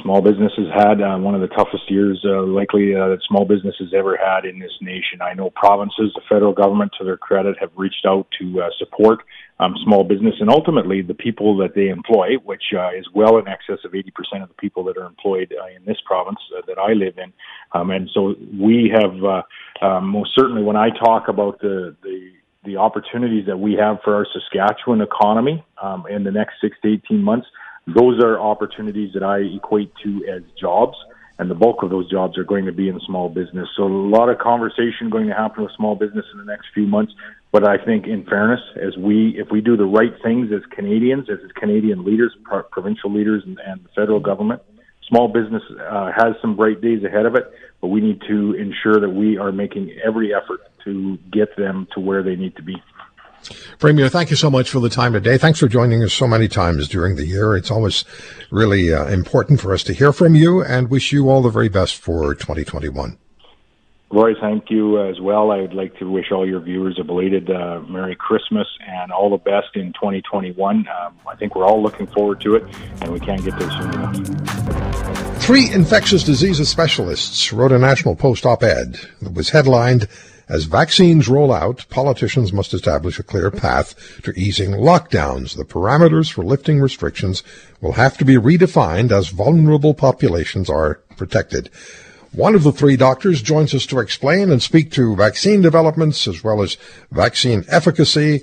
Small 0.04 0.20
businesses 0.20 0.68
had 0.72 1.00
uh, 1.00 1.16
one 1.16 1.34
of 1.34 1.40
the 1.40 1.48
toughest 1.48 1.90
years 1.90 2.22
uh, 2.24 2.42
likely 2.42 2.94
uh, 2.94 3.08
that 3.08 3.18
small 3.26 3.46
businesses 3.46 3.92
ever 3.96 4.16
had 4.16 4.44
in 4.44 4.58
this 4.58 4.76
nation. 4.80 5.22
I 5.22 5.32
know 5.32 5.50
provinces, 5.50 6.12
the 6.14 6.20
federal 6.28 6.52
government, 6.52 6.92
to 6.98 7.04
their 7.04 7.16
credit, 7.16 7.56
have 7.58 7.70
reached 7.74 8.04
out 8.06 8.26
to 8.38 8.62
uh, 8.62 8.68
support 8.78 9.20
um, 9.60 9.74
small 9.84 10.04
business 10.04 10.34
and 10.40 10.50
ultimately 10.50 11.00
the 11.00 11.14
people 11.14 11.56
that 11.58 11.74
they 11.74 11.88
employ, 11.88 12.34
which 12.44 12.74
uh, 12.76 12.90
is 12.90 13.08
well 13.14 13.38
in 13.38 13.48
excess 13.48 13.78
of 13.84 13.92
80% 13.92 14.42
of 14.42 14.48
the 14.48 14.54
people 14.58 14.84
that 14.84 14.96
are 14.96 15.06
employed 15.06 15.54
uh, 15.58 15.66
in 15.74 15.84
this 15.86 15.98
province 16.04 16.38
uh, 16.56 16.60
that 16.66 16.78
I 16.78 16.92
live 16.92 17.16
in. 17.18 17.32
Um, 17.72 17.90
and 17.90 18.10
so 18.12 18.34
we 18.60 18.92
have 18.94 19.24
uh, 19.24 19.42
uh, 19.80 20.00
most 20.00 20.32
certainly 20.34 20.62
when 20.62 20.76
I 20.76 20.90
talk 20.90 21.28
about 21.28 21.60
the 21.60 21.96
the 22.02 22.32
the 22.64 22.76
opportunities 22.78 23.44
that 23.46 23.58
we 23.58 23.74
have 23.74 23.98
for 24.02 24.14
our 24.14 24.26
Saskatchewan 24.32 25.02
economy 25.02 25.62
um, 25.82 26.06
in 26.08 26.24
the 26.24 26.30
next 26.30 26.54
six 26.62 26.76
to 26.82 26.94
18 26.94 27.22
months, 27.22 27.46
those 27.86 28.22
are 28.22 28.40
opportunities 28.40 29.12
that 29.14 29.22
I 29.22 29.38
equate 29.38 29.92
to 30.04 30.24
as 30.26 30.42
jobs, 30.58 30.96
and 31.38 31.50
the 31.50 31.54
bulk 31.54 31.82
of 31.82 31.90
those 31.90 32.10
jobs 32.10 32.38
are 32.38 32.44
going 32.44 32.66
to 32.66 32.72
be 32.72 32.88
in 32.88 33.00
small 33.00 33.28
business. 33.28 33.68
So 33.76 33.84
a 33.84 33.88
lot 33.88 34.28
of 34.28 34.38
conversation 34.38 35.10
going 35.10 35.26
to 35.26 35.34
happen 35.34 35.64
with 35.64 35.72
small 35.76 35.96
business 35.96 36.24
in 36.32 36.38
the 36.38 36.44
next 36.44 36.68
few 36.72 36.86
months. 36.86 37.12
But 37.52 37.68
I 37.68 37.76
think, 37.76 38.06
in 38.06 38.24
fairness, 38.24 38.60
as 38.80 38.96
we 38.96 39.38
if 39.38 39.50
we 39.50 39.60
do 39.60 39.76
the 39.76 39.84
right 39.84 40.12
things 40.22 40.50
as 40.52 40.62
Canadians, 40.70 41.28
as 41.30 41.38
Canadian 41.54 42.04
leaders, 42.04 42.34
provincial 42.70 43.12
leaders, 43.12 43.42
and, 43.44 43.58
and 43.64 43.84
the 43.84 43.88
federal 43.94 44.20
government, 44.20 44.62
small 45.08 45.28
business 45.28 45.62
uh, 45.88 46.10
has 46.16 46.34
some 46.40 46.56
bright 46.56 46.80
days 46.80 47.04
ahead 47.04 47.26
of 47.26 47.34
it. 47.36 47.50
But 47.80 47.88
we 47.88 48.00
need 48.00 48.22
to 48.28 48.54
ensure 48.54 48.98
that 48.98 49.10
we 49.10 49.36
are 49.36 49.52
making 49.52 49.94
every 50.04 50.34
effort 50.34 50.60
to 50.84 51.18
get 51.30 51.56
them 51.56 51.86
to 51.94 52.00
where 52.00 52.22
they 52.22 52.36
need 52.36 52.56
to 52.56 52.62
be. 52.62 52.76
Premier, 53.78 54.08
thank 54.08 54.30
you 54.30 54.36
so 54.36 54.50
much 54.50 54.70
for 54.70 54.80
the 54.80 54.88
time 54.88 55.12
today. 55.12 55.36
Thanks 55.38 55.58
for 55.58 55.68
joining 55.68 56.02
us 56.02 56.12
so 56.12 56.26
many 56.26 56.48
times 56.48 56.88
during 56.88 57.16
the 57.16 57.26
year. 57.26 57.56
It's 57.56 57.70
always 57.70 58.04
really 58.50 58.92
uh, 58.92 59.06
important 59.06 59.60
for 59.60 59.72
us 59.72 59.82
to 59.84 59.92
hear 59.92 60.12
from 60.12 60.34
you 60.34 60.62
and 60.62 60.90
wish 60.90 61.12
you 61.12 61.28
all 61.28 61.42
the 61.42 61.50
very 61.50 61.68
best 61.68 61.96
for 61.96 62.34
2021. 62.34 63.18
Roy, 64.14 64.34
thank 64.40 64.70
you 64.70 65.02
as 65.02 65.20
well. 65.20 65.50
I 65.50 65.60
would 65.60 65.74
like 65.74 65.98
to 65.98 66.08
wish 66.08 66.30
all 66.30 66.46
your 66.46 66.60
viewers 66.60 66.98
a 67.00 67.04
belated 67.04 67.50
uh, 67.50 67.80
Merry 67.88 68.14
Christmas 68.14 68.68
and 68.86 69.10
all 69.10 69.28
the 69.28 69.38
best 69.38 69.74
in 69.74 69.92
2021. 69.94 70.86
Um, 70.86 71.18
I 71.26 71.34
think 71.34 71.56
we're 71.56 71.66
all 71.66 71.82
looking 71.82 72.06
forward 72.06 72.40
to 72.42 72.54
it, 72.54 72.64
and 73.00 73.12
we 73.12 73.18
can't 73.18 73.44
get 73.44 73.58
there 73.58 73.70
soon 73.70 73.92
enough. 73.92 75.42
Three 75.42 75.68
infectious 75.68 76.22
diseases 76.22 76.68
specialists 76.68 77.52
wrote 77.52 77.72
a 77.72 77.78
National 77.78 78.14
Post 78.14 78.46
op 78.46 78.62
ed 78.62 79.00
that 79.20 79.34
was 79.34 79.50
headlined 79.50 80.06
as 80.48 80.64
vaccines 80.64 81.28
roll 81.28 81.52
out, 81.52 81.86
politicians 81.88 82.52
must 82.52 82.74
establish 82.74 83.18
a 83.18 83.22
clear 83.22 83.50
path 83.50 84.20
to 84.22 84.38
easing 84.38 84.72
lockdowns. 84.72 85.56
The 85.56 85.64
parameters 85.64 86.32
for 86.32 86.44
lifting 86.44 86.80
restrictions 86.80 87.42
will 87.80 87.92
have 87.92 88.18
to 88.18 88.24
be 88.24 88.36
redefined 88.36 89.10
as 89.10 89.28
vulnerable 89.28 89.94
populations 89.94 90.68
are 90.68 91.00
protected. 91.16 91.70
One 92.32 92.54
of 92.54 92.64
the 92.64 92.72
three 92.72 92.96
doctors 92.96 93.40
joins 93.40 93.74
us 93.74 93.86
to 93.86 94.00
explain 94.00 94.50
and 94.50 94.60
speak 94.60 94.90
to 94.92 95.14
vaccine 95.14 95.62
developments 95.62 96.26
as 96.26 96.42
well 96.42 96.62
as 96.62 96.76
vaccine 97.12 97.64
efficacy 97.68 98.42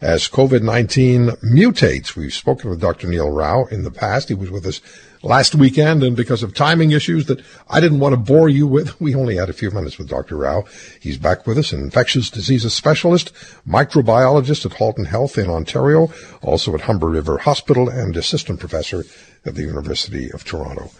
as 0.00 0.28
COVID-19 0.28 1.40
mutates. 1.42 2.16
We've 2.16 2.34
spoken 2.34 2.70
with 2.70 2.80
Dr. 2.80 3.08
Neil 3.08 3.30
Rau 3.30 3.64
in 3.66 3.84
the 3.84 3.90
past. 3.90 4.28
He 4.28 4.34
was 4.34 4.50
with 4.50 4.66
us 4.66 4.80
last 5.22 5.54
weekend, 5.54 6.02
and 6.02 6.16
because 6.16 6.42
of 6.42 6.54
timing 6.54 6.92
issues 6.92 7.26
that 7.26 7.42
I 7.68 7.80
didn't 7.80 8.00
want 8.00 8.12
to 8.12 8.16
bore 8.16 8.48
you 8.48 8.66
with, 8.66 9.00
we 9.00 9.14
only 9.14 9.36
had 9.36 9.48
a 9.48 9.54
few 9.54 9.70
minutes 9.70 9.98
with 9.98 10.08
Dr. 10.08 10.36
Rau. 10.36 10.64
He's 11.00 11.18
back 11.18 11.46
with 11.46 11.58
us, 11.58 11.72
an 11.72 11.80
infectious 11.80 12.30
diseases 12.30 12.74
specialist, 12.74 13.32
microbiologist 13.66 14.66
at 14.66 14.74
Halton 14.74 15.06
Health 15.06 15.38
in 15.38 15.50
Ontario, 15.50 16.12
also 16.42 16.74
at 16.74 16.82
Humber 16.82 17.08
River 17.08 17.38
Hospital, 17.38 17.88
and 17.88 18.16
assistant 18.16 18.60
professor 18.60 19.04
at 19.44 19.54
the 19.54 19.62
University 19.62 20.30
of 20.32 20.44
Toronto. 20.44 20.90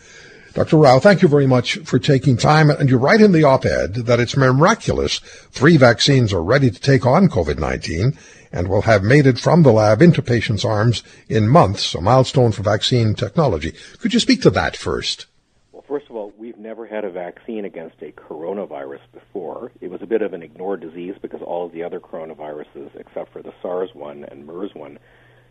Dr. 0.55 0.79
Rau, 0.79 0.99
thank 0.99 1.23
you 1.23 1.29
very 1.29 1.47
much 1.47 1.79
for 1.79 1.99
taking 1.99 2.37
time. 2.37 2.71
And 2.71 2.89
you 2.89 2.97
write 2.97 3.21
in 3.21 3.33
the 3.33 3.45
op-ed 3.45 3.95
that 4.07 4.19
it's 4.19 4.37
miraculous 4.37 5.19
three 5.51 5.77
vaccines 5.77 6.33
are 6.33 6.43
ready 6.43 6.71
to 6.71 6.81
take 6.81 7.05
on 7.05 7.29
COVID-19 7.29 8.17
and 8.51 8.69
will 8.69 8.83
have 8.83 9.03
made 9.03 9.27
it 9.27 9.39
from 9.39 9.63
the 9.63 9.73
lab 9.73 10.01
into 10.01 10.23
patients' 10.23 10.65
arms 10.65 11.03
in 11.29 11.49
months, 11.49 11.95
a 11.95 12.01
milestone 12.01 12.53
for 12.53 12.63
vaccine 12.63 13.15
technology. 13.15 13.75
Could 14.01 14.15
you 14.15 14.21
speak 14.21 14.43
to 14.43 14.51
that 14.51 14.77
first? 14.77 15.27
Well, 15.73 15.85
first 15.87 16.07
of 16.09 16.17
all, 16.17 16.33
we've 16.39 16.59
never 16.59 16.87
had 16.87 17.05
a 17.05 17.11
vaccine 17.11 17.65
against 17.67 18.01
a 18.01 18.13
coronavirus 18.13 19.01
before. 19.13 19.71
It 19.81 19.91
was 19.91 20.03
a 20.03 20.07
bit 20.07 20.23
of 20.23 20.33
an 20.33 20.43
ignored 20.43 20.81
disease 20.81 21.15
because 21.21 21.43
all 21.43 21.67
of 21.67 21.73
the 21.73 21.83
other 21.83 22.01
coronaviruses, 22.01 22.97
except 22.99 23.33
for 23.33 23.43
the 23.43 23.53
SARS 23.61 23.91
one 23.93 24.25
and 24.25 24.47
MERS 24.47 24.75
one, 24.75 24.99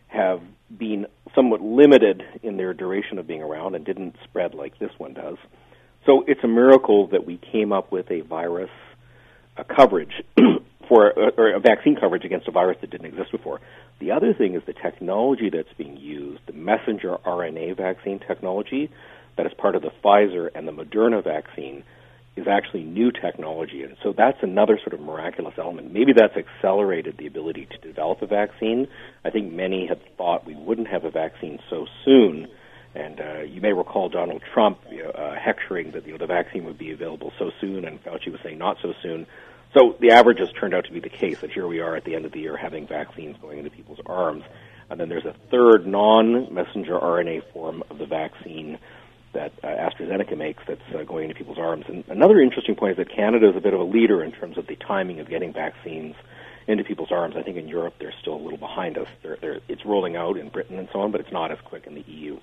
have 0.08 0.40
been 0.76 1.06
somewhat 1.34 1.60
limited 1.60 2.22
in 2.42 2.56
their 2.56 2.74
duration 2.74 3.18
of 3.18 3.26
being 3.26 3.42
around 3.42 3.74
and 3.74 3.84
didn't 3.84 4.16
spread 4.24 4.54
like 4.54 4.78
this 4.78 4.90
one 4.98 5.14
does. 5.14 5.36
So 6.06 6.24
it's 6.26 6.42
a 6.42 6.48
miracle 6.48 7.08
that 7.08 7.26
we 7.26 7.38
came 7.52 7.72
up 7.72 7.92
with 7.92 8.10
a 8.10 8.20
virus 8.22 8.70
a 9.58 9.64
coverage 9.64 10.22
for 10.88 11.12
or 11.36 11.54
a 11.54 11.60
vaccine 11.60 11.96
coverage 12.00 12.24
against 12.24 12.48
a 12.48 12.50
virus 12.50 12.78
that 12.80 12.90
didn't 12.90 13.06
exist 13.06 13.32
before. 13.32 13.60
The 13.98 14.12
other 14.12 14.32
thing 14.32 14.54
is 14.54 14.62
the 14.66 14.72
technology 14.72 15.50
that's 15.50 15.72
being 15.76 15.96
used, 15.96 16.40
the 16.46 16.52
messenger 16.52 17.16
RNA 17.26 17.76
vaccine 17.76 18.20
technology 18.20 18.90
that 19.36 19.46
is 19.46 19.52
part 19.54 19.74
of 19.74 19.82
the 19.82 19.90
Pfizer 20.02 20.48
and 20.54 20.66
the 20.66 20.72
Moderna 20.72 21.22
vaccine 21.22 21.84
is 22.38 22.46
actually 22.48 22.84
new 22.84 23.10
technology. 23.10 23.82
And 23.82 23.96
so 24.02 24.12
that's 24.16 24.38
another 24.42 24.78
sort 24.78 24.94
of 24.94 25.00
miraculous 25.00 25.54
element. 25.58 25.92
Maybe 25.92 26.12
that's 26.12 26.36
accelerated 26.36 27.16
the 27.18 27.26
ability 27.26 27.66
to 27.66 27.78
develop 27.78 28.22
a 28.22 28.26
vaccine. 28.26 28.88
I 29.24 29.30
think 29.30 29.52
many 29.52 29.86
had 29.86 30.00
thought 30.16 30.46
we 30.46 30.54
wouldn't 30.54 30.88
have 30.88 31.04
a 31.04 31.10
vaccine 31.10 31.58
so 31.68 31.86
soon. 32.04 32.48
And 32.94 33.20
uh, 33.20 33.40
you 33.42 33.60
may 33.60 33.72
recall 33.72 34.08
Donald 34.08 34.42
Trump 34.54 34.78
you 34.90 35.02
know, 35.04 35.10
uh, 35.10 35.34
hectoring 35.38 35.92
that 35.92 36.06
you 36.06 36.12
know, 36.12 36.18
the 36.18 36.26
vaccine 36.26 36.64
would 36.64 36.78
be 36.78 36.90
available 36.90 37.32
so 37.38 37.50
soon, 37.60 37.84
and 37.84 38.02
Fauci 38.02 38.32
was 38.32 38.40
saying 38.42 38.58
not 38.58 38.78
so 38.82 38.94
soon. 39.02 39.26
So 39.74 39.96
the 40.00 40.12
averages 40.12 40.48
turned 40.58 40.74
out 40.74 40.86
to 40.86 40.92
be 40.92 41.00
the 41.00 41.10
case 41.10 41.40
that 41.40 41.50
here 41.50 41.66
we 41.66 41.80
are 41.80 41.94
at 41.94 42.04
the 42.04 42.14
end 42.14 42.24
of 42.24 42.32
the 42.32 42.40
year 42.40 42.56
having 42.56 42.86
vaccines 42.86 43.36
going 43.40 43.58
into 43.58 43.70
people's 43.70 44.00
arms. 44.06 44.44
And 44.90 44.98
then 44.98 45.10
there's 45.10 45.26
a 45.26 45.34
third 45.50 45.86
non-messenger 45.86 46.94
RNA 46.94 47.52
form 47.52 47.82
of 47.90 47.98
the 47.98 48.06
vaccine 48.06 48.78
that 49.32 49.52
uh, 49.62 49.66
AstraZeneca 49.66 50.36
makes 50.36 50.62
that's 50.66 50.80
uh, 50.94 51.02
going 51.04 51.24
into 51.24 51.34
people's 51.34 51.58
arms. 51.58 51.84
And 51.88 52.04
another 52.08 52.40
interesting 52.40 52.74
point 52.74 52.92
is 52.92 52.96
that 52.98 53.14
Canada 53.14 53.50
is 53.50 53.56
a 53.56 53.60
bit 53.60 53.74
of 53.74 53.80
a 53.80 53.84
leader 53.84 54.22
in 54.22 54.32
terms 54.32 54.58
of 54.58 54.66
the 54.66 54.76
timing 54.76 55.20
of 55.20 55.28
getting 55.28 55.52
vaccines 55.52 56.14
into 56.66 56.84
people's 56.84 57.12
arms. 57.12 57.36
I 57.36 57.42
think 57.42 57.56
in 57.56 57.68
Europe 57.68 57.94
they're 57.98 58.14
still 58.20 58.34
a 58.34 58.42
little 58.42 58.58
behind 58.58 58.98
us. 58.98 59.08
They're, 59.22 59.36
they're, 59.40 59.60
it's 59.68 59.84
rolling 59.84 60.16
out 60.16 60.36
in 60.36 60.48
Britain 60.48 60.78
and 60.78 60.88
so 60.92 61.00
on, 61.00 61.12
but 61.12 61.20
it's 61.20 61.32
not 61.32 61.50
as 61.52 61.58
quick 61.64 61.86
in 61.86 61.94
the 61.94 62.04
EU. 62.06 62.38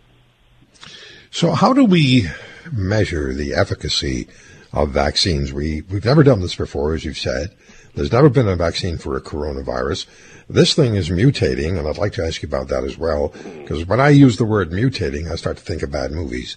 So, 1.32 1.52
how 1.52 1.74
do 1.74 1.86
we 1.86 2.28
measure 2.72 3.34
the 3.34 3.54
efficacy 3.54 4.28
of 4.76 4.90
vaccines. 4.92 5.54
We, 5.54 5.82
we've 5.90 6.06
never 6.06 6.22
done 6.22 6.42
this 6.42 6.56
before, 6.56 6.94
as 6.94 7.06
you've 7.06 7.18
said. 7.18 7.56
There's 7.96 8.12
never 8.12 8.30
been 8.30 8.48
a 8.48 8.58
vaccine 8.58 8.98
for 8.98 9.16
a 9.16 9.22
coronavirus. 9.22 10.06
This 10.50 10.74
thing 10.74 10.96
is 10.96 11.10
mutating, 11.10 11.78
and 11.78 11.88
I'd 11.88 11.98
like 11.98 12.14
to 12.14 12.26
ask 12.26 12.42
you 12.44 12.48
about 12.48 12.68
that 12.68 12.84
as 12.84 12.98
well, 12.98 13.34
because 13.60 13.86
when 13.86 14.00
I 14.00 14.10
use 14.10 14.38
the 14.38 14.46
word 14.46 14.72
mutating, 14.72 15.32
I 15.32 15.36
start 15.36 15.58
to 15.58 15.64
think 15.64 15.82
of 15.82 15.92
bad 15.92 16.12
movies. 16.12 16.56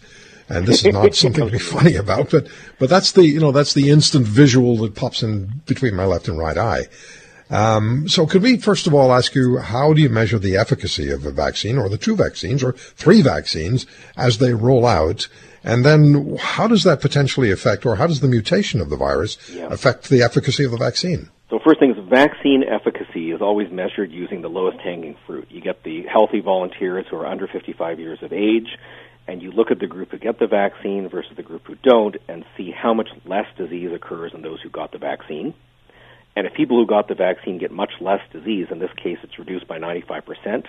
And 0.49 0.67
this 0.67 0.85
is 0.85 0.93
not 0.93 1.15
something 1.15 1.47
to 1.47 1.53
be 1.53 1.59
funny 1.59 1.95
about, 1.95 2.31
but, 2.31 2.49
but 2.79 2.91
that's 2.91 3.13
the, 3.13 3.25
you 3.27 3.41
know, 3.41 3.53
that's 3.53 3.75
the 3.75 3.91
instant 3.91 4.27
visual 4.27 4.77
that 4.79 4.95
pops 4.95 5.23
in 5.23 5.63
between 5.67 5.95
my 5.95 6.05
left 6.05 6.29
and 6.29 6.39
right 6.39 6.57
eye. 6.57 6.87
Um, 7.51 8.09
so 8.09 8.27
could 8.27 8.43
we 8.43 8.59
first 8.59 8.87
of 8.87 8.93
all 8.93 9.13
ask 9.13 9.35
you, 9.35 9.57
how 9.59 9.95
do 9.95 10.03
you 10.03 10.11
measure 10.11 10.39
the 10.39 10.57
efficacy 10.57 11.11
of 11.11 11.25
a 11.25 11.31
vaccine 11.31 11.79
or 11.79 11.89
the 11.89 11.97
two 11.97 12.15
vaccines 12.15 12.63
or 12.63 12.73
three 12.73 13.23
vaccines 13.23 13.87
as 14.17 14.39
they 14.39 14.53
roll 14.53 14.85
out? 14.85 15.29
And 15.65 15.85
then 15.85 16.37
how 16.37 16.69
does 16.69 16.85
that 16.85 17.01
potentially 17.01 17.51
affect, 17.51 17.85
or 17.85 17.97
how 17.97 18.07
does 18.07 18.21
the 18.21 18.29
mutation 18.29 18.81
of 18.81 18.91
the 18.91 18.97
virus 18.97 19.39
yeah. 19.51 19.67
affect 19.67 20.09
the 20.09 20.23
efficacy 20.23 20.65
of 20.65 20.71
the 20.71 20.77
vaccine? 20.77 21.31
So 21.51 21.59
first 21.65 21.81
thing 21.81 21.93
is 21.93 21.97
vaccine 22.11 22.63
efficacy 22.63 23.31
is 23.31 23.41
always 23.41 23.71
measured 23.73 24.13
using 24.13 24.43
the 24.43 24.49
lowest 24.49 24.81
hanging 24.81 25.17
fruit. 25.27 25.49
You 25.51 25.63
get 25.63 25.83
the 25.83 26.03
healthy 26.03 26.41
volunteers 26.41 27.07
who 27.11 27.17
are 27.17 27.27
under 27.27 27.47
55 27.47 27.99
years 27.99 28.19
of 28.23 28.35
age, 28.35 28.69
and 29.27 29.41
you 29.41 29.51
look 29.51 29.71
at 29.71 29.79
the 29.79 29.87
group 29.87 30.11
who 30.11 30.19
get 30.19 30.39
the 30.39 30.47
vaccine 30.47 31.09
versus 31.09 31.33
the 31.37 31.43
group 31.43 31.67
who 31.67 31.77
don't, 31.83 32.17
and 32.29 32.45
see 32.59 32.71
how 32.71 32.93
much 32.93 33.09
less 33.25 33.47
disease 33.57 33.91
occurs 33.95 34.33
in 34.35 34.43
those 34.43 34.61
who 34.61 34.69
got 34.69 34.93
the 34.93 34.99
vaccine. 34.99 35.55
And 36.37 36.47
if 36.47 36.53
people 36.53 36.77
who 36.77 36.87
got 36.87 37.09
the 37.09 37.15
vaccine 37.15 37.59
get 37.59 37.71
much 37.71 37.93
less 37.99 38.21
disease, 38.31 38.67
in 38.71 38.79
this 38.79 38.93
case 39.03 39.17
it's 39.23 39.39
reduced 39.39 39.67
by 39.67 39.79
95%, 39.79 40.67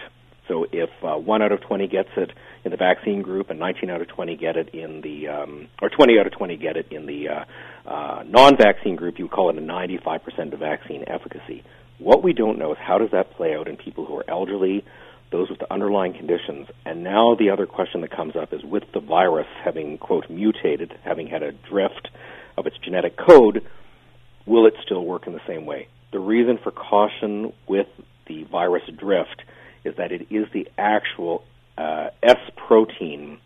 So 0.50 0.66
if 0.72 0.90
uh, 1.04 1.16
one 1.16 1.42
out 1.42 1.54
of 1.54 1.62
20 1.62 1.88
gets 1.88 2.10
it 2.18 2.32
in 2.66 2.72
the 2.72 2.78
vaccine 2.78 3.22
group 3.22 3.50
and 3.52 3.60
19 3.60 3.90
out 3.90 4.02
of 4.02 4.08
20 4.10 4.36
get 4.36 4.58
it 4.58 4.70
in 4.70 5.00
the, 5.02 5.30
um, 5.30 5.68
or 5.82 5.90
20 5.90 6.20
out 6.20 6.26
of 6.26 6.34
20 6.34 6.58
get 6.58 6.76
it 6.76 6.88
in 6.92 7.06
the 7.06 7.30
uh, 7.30 7.46
uh, 7.90 8.24
non-vaccine 8.28 8.96
group, 8.96 9.20
you 9.20 9.26
would 9.26 9.32
call 9.32 9.50
it 9.50 9.58
a 9.58 9.62
95% 9.62 10.52
of 10.52 10.60
vaccine 10.60 11.06
efficacy. 11.08 11.64
What 12.00 12.24
we 12.24 12.34
don't 12.34 12.58
know 12.58 12.72
is 12.72 12.78
how 12.82 12.98
does 12.98 13.12
that 13.12 13.32
play 13.36 13.56
out 13.56 13.68
in 13.68 13.78
people 13.78 14.06
who 14.06 14.18
are 14.18 14.26
elderly, 14.28 14.84
those 15.32 15.50
with 15.50 15.60
the 15.60 15.72
underlying 15.72 16.14
conditions. 16.14 16.68
And 16.84 17.04
now 17.04 17.36
the 17.36 17.52
other 17.52 17.68
question 17.68 18.02
that 18.02 18.10
comes 18.10 18.36
up 18.36 18.52
is 18.52 18.64
with 18.64 18.84
the 18.94 19.00
virus 19.00 19.48
having, 19.64 20.00
quote, 20.00 20.30
mutated, 20.30 20.98
having 21.04 21.28
had 21.28 21.44
a 21.44 21.52
drift 21.52 22.10
of 22.58 22.66
its 22.66 22.78
genetic 22.80 23.16
code, 23.18 23.64
will 24.48 24.66
it 24.66 24.74
still 24.84 25.06
work 25.06 25.28
in 25.28 25.34
the 25.34 25.42
same 25.48 25.68
way? 25.68 25.88
The 26.12 26.20
reason 26.20 26.58
for 26.64 26.72
caution 26.72 27.54
with 27.68 27.88
the 28.28 28.44
virus 28.46 28.84
drift 28.98 29.44
is 29.84 29.96
that 29.98 30.12
it 30.12 30.28
is 30.30 30.48
the 30.54 30.68
actual 30.78 31.44
uh, 31.78 32.10
S 32.24 32.38
protein 32.56 33.40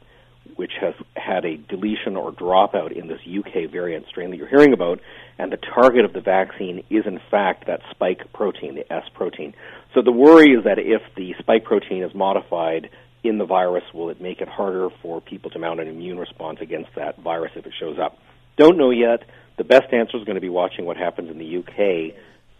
which 0.55 0.73
has 0.79 0.93
had 1.15 1.45
a 1.45 1.57
deletion 1.57 2.15
or 2.15 2.31
dropout 2.31 2.91
in 2.91 3.07
this 3.07 3.19
UK 3.27 3.69
variant 3.71 4.05
strain 4.07 4.29
that 4.29 4.37
you're 4.37 4.47
hearing 4.47 4.73
about, 4.73 4.99
and 5.37 5.51
the 5.51 5.57
target 5.57 6.05
of 6.05 6.13
the 6.13 6.21
vaccine 6.21 6.83
is 6.89 7.05
in 7.05 7.19
fact 7.31 7.65
that 7.67 7.81
spike 7.91 8.31
protein, 8.33 8.75
the 8.75 8.93
S 8.93 9.03
protein. 9.13 9.53
So 9.93 10.01
the 10.01 10.11
worry 10.11 10.51
is 10.51 10.63
that 10.65 10.79
if 10.79 11.01
the 11.15 11.33
spike 11.39 11.63
protein 11.63 12.03
is 12.03 12.13
modified 12.13 12.89
in 13.23 13.37
the 13.37 13.45
virus, 13.45 13.83
will 13.93 14.09
it 14.09 14.21
make 14.21 14.41
it 14.41 14.47
harder 14.47 14.89
for 15.01 15.21
people 15.21 15.49
to 15.51 15.59
mount 15.59 15.79
an 15.79 15.87
immune 15.87 16.19
response 16.19 16.59
against 16.61 16.89
that 16.95 17.17
virus 17.19 17.51
if 17.55 17.65
it 17.65 17.73
shows 17.79 17.97
up? 17.97 18.17
Don't 18.57 18.77
know 18.77 18.91
yet. 18.91 19.23
The 19.57 19.63
best 19.63 19.93
answer 19.93 20.17
is 20.17 20.23
going 20.23 20.35
to 20.35 20.41
be 20.41 20.49
watching 20.49 20.85
what 20.85 20.97
happens 20.97 21.29
in 21.31 21.37
the 21.37 21.57
UK 21.57 22.15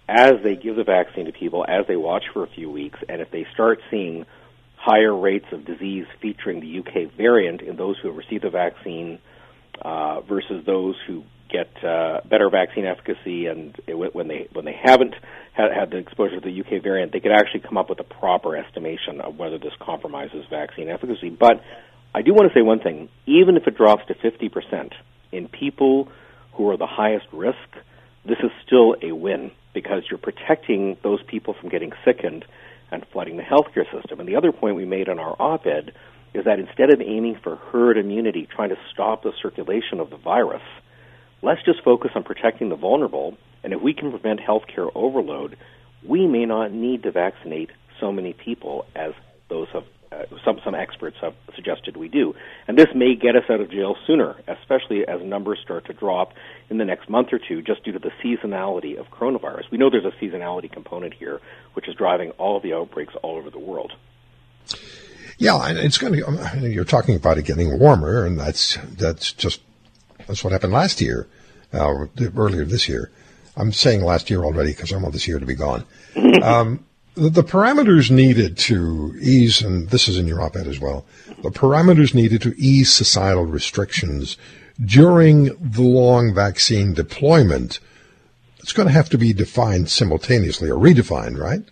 as 0.08 0.34
they 0.44 0.56
give 0.56 0.76
the 0.76 0.84
vaccine 0.84 1.26
to 1.26 1.32
people, 1.32 1.66
as 1.68 1.86
they 1.88 1.96
watch 1.96 2.24
for 2.34 2.44
a 2.44 2.48
few 2.48 2.70
weeks, 2.70 3.00
and 3.08 3.22
if 3.22 3.32
they 3.32 3.46
start 3.54 3.80
seeing 3.90 4.26
higher 4.76 5.16
rates 5.16 5.46
of 5.52 5.66
disease 5.66 6.06
featuring 6.22 6.60
the 6.60 6.80
UK 6.80 7.14
variant 7.16 7.62
in 7.62 7.78
those 7.78 7.98
who 8.02 8.10
have 8.10 8.18
received 8.18 8.44
the 8.44 8.50
vaccine 8.50 9.18
uh, 9.82 10.20
versus 10.22 10.66
those 10.66 10.96
who 11.08 11.24
get 11.50 11.70
uh, 11.86 12.20
better 12.26 12.50
vaccine 12.50 12.84
efficacy 12.86 13.46
and 13.46 13.80
it, 13.88 13.96
when 14.14 14.28
they 14.28 14.48
when 14.52 14.66
they 14.66 14.76
haven't 14.82 15.14
had, 15.54 15.72
had 15.72 15.92
the 15.92 15.98
exposure 15.98 16.40
to 16.40 16.42
the 16.42 16.62
UK 16.62 16.84
variant, 16.84 17.14
they 17.14 17.20
could 17.20 17.32
actually 17.32 17.62
come 17.62 17.78
up 17.78 17.90
with 17.90 18.00
a 18.00 18.04
proper 18.04 18.58
estimation 18.58 19.22
of 19.22 19.38
whether 19.38 19.58
this 19.58 19.74
compromises 19.80 20.46
vaccine 20.50 20.90
efficacy. 20.90 21.30
But 21.30 21.64
I 22.14 22.22
do 22.24 22.34
want 22.34 22.52
to 22.52 22.58
say 22.58 22.62
one 22.62 22.80
thing: 22.80 23.08
even 23.26 23.56
if 23.56 23.68
it 23.68 23.78
drops 23.78 24.04
to 24.08 24.16
50% 24.16 24.92
in 25.32 25.48
people 25.48 26.10
who 26.54 26.70
are 26.70 26.78
the 26.78 26.88
highest 26.88 27.28
risk, 27.32 27.58
this 28.26 28.38
is 28.44 28.52
still 28.66 28.96
a 29.02 29.12
win 29.12 29.52
because 29.74 30.04
you're 30.10 30.18
protecting 30.18 30.98
those 31.04 31.22
people 31.24 31.54
from 31.54 31.70
getting 31.70 31.92
sickened 32.06 32.46
and 32.92 33.06
flooding 33.12 33.38
the 33.38 33.44
healthcare 33.44 33.92
system. 33.92 34.20
And 34.20 34.30
the 34.30 34.36
other 34.36 34.52
point 34.52 34.76
we 34.76 34.86
made 34.86 35.10
on 35.10 35.20
our 35.20 35.36
op-ed 35.40 35.92
is 36.34 36.46
that 36.46 36.60
instead 36.60 36.92
of 36.92 37.02
aiming 37.02 37.40
for 37.44 37.56
herd 37.56 37.98
immunity, 37.98 38.48
trying 38.48 38.70
to 38.70 38.78
stop 38.92 39.24
the 39.24 39.34
circulation 39.42 40.00
of 40.00 40.10
the 40.10 40.18
virus, 40.18 40.62
let's 41.42 41.64
just 41.64 41.84
focus 41.84 42.12
on 42.16 42.24
protecting 42.24 42.70
the 42.70 42.76
vulnerable. 42.76 43.36
And 43.64 43.74
if 43.74 43.82
we 43.82 43.94
can 43.94 44.12
prevent 44.12 44.40
healthcare 44.40 44.90
overload, 44.96 45.58
we 46.08 46.28
may 46.28 46.46
not 46.46 46.72
need 46.72 47.04
to 47.04 47.12
vaccinate 47.12 47.72
so 48.00 48.12
many 48.12 48.34
people 48.34 48.86
as 48.96 49.14
those 49.50 49.68
have 49.74 49.84
some 50.44 50.60
some 50.64 50.76
experts 50.76 51.18
have 51.22 51.34
suggested 51.56 51.98
we 51.98 52.08
do. 52.08 52.36
And 52.68 52.78
this 52.78 52.88
may 52.96 53.16
get 53.16 53.36
us 53.36 53.44
out 53.50 53.62
of 53.62 53.70
jail 53.70 53.96
sooner, 54.06 54.36
especially 54.48 55.08
as 55.08 55.22
numbers 55.22 55.60
start 55.64 55.86
to 55.86 55.94
drop 55.94 56.34
in 56.70 56.78
the 56.78 56.86
next 56.86 57.10
month 57.10 57.30
or 57.32 57.40
two, 57.40 57.62
just 57.62 57.84
due 57.84 57.92
to 57.92 58.00
the 58.00 58.12
seasonality 58.24 58.98
of 58.98 59.08
coronavirus. 59.08 59.72
We 59.72 59.78
know 59.78 59.90
there's 59.90 60.06
a 60.06 60.24
seasonality 60.24 60.72
component 60.72 61.14
here, 61.14 61.40
which 61.74 61.88
is 61.88 61.96
driving 61.96 62.32
all 62.32 62.58
of 62.58 62.64
the 62.64 62.74
outbreaks 62.74 63.14
all 63.22 63.38
over 63.38 63.50
the 63.50 63.60
world. 63.60 63.94
Yeah, 65.38 65.58
and 65.68 65.78
it's 65.78 65.98
going 65.98 66.14
to. 66.14 66.70
You're 66.70 66.86
talking 66.86 67.16
about 67.16 67.38
it 67.38 67.46
getting 67.46 67.80
warmer, 67.80 68.26
and 68.26 68.40
that's 68.40 68.78
that's 68.98 69.34
just 69.34 69.62
that's 70.28 70.44
what 70.44 70.54
happened 70.54 70.74
last 70.74 71.02
year, 71.02 71.28
uh, 71.74 72.06
earlier 72.36 72.66
this 72.66 72.88
year. 72.88 73.12
I'm 73.56 73.72
saying 73.72 74.02
last 74.02 74.30
year 74.30 74.44
already 74.44 74.72
because 74.72 74.92
I 74.92 74.98
want 74.98 75.14
this 75.14 75.28
year 75.28 75.40
to 75.40 75.46
be 75.46 75.56
gone. 75.56 75.86
Um, 76.44 76.86
the, 77.16 77.44
parameters 77.44 78.10
needed 78.10 78.58
to 78.58 79.16
ease, 79.22 79.62
and 79.62 79.90
this 79.90 80.08
is 80.08 80.18
in 80.18 80.28
your 80.28 80.42
op-ed 80.42 80.68
as 80.68 80.80
well, 80.80 81.06
the 81.42 81.50
parameters 81.50 82.14
needed 82.14 82.42
to 82.42 82.56
ease 82.58 82.92
societal 82.92 83.46
restrictions 83.46 84.38
during 84.84 85.46
the 85.60 85.84
long 85.84 86.34
vaccine 86.34 86.94
deployment, 86.94 87.80
it's 88.60 88.74
going 88.74 88.88
to 88.88 88.94
have 88.94 89.10
to 89.10 89.18
be 89.18 89.34
defined 89.34 89.90
simultaneously 89.90 90.70
or 90.70 90.78
redefined, 90.78 91.38
right? 91.38 91.64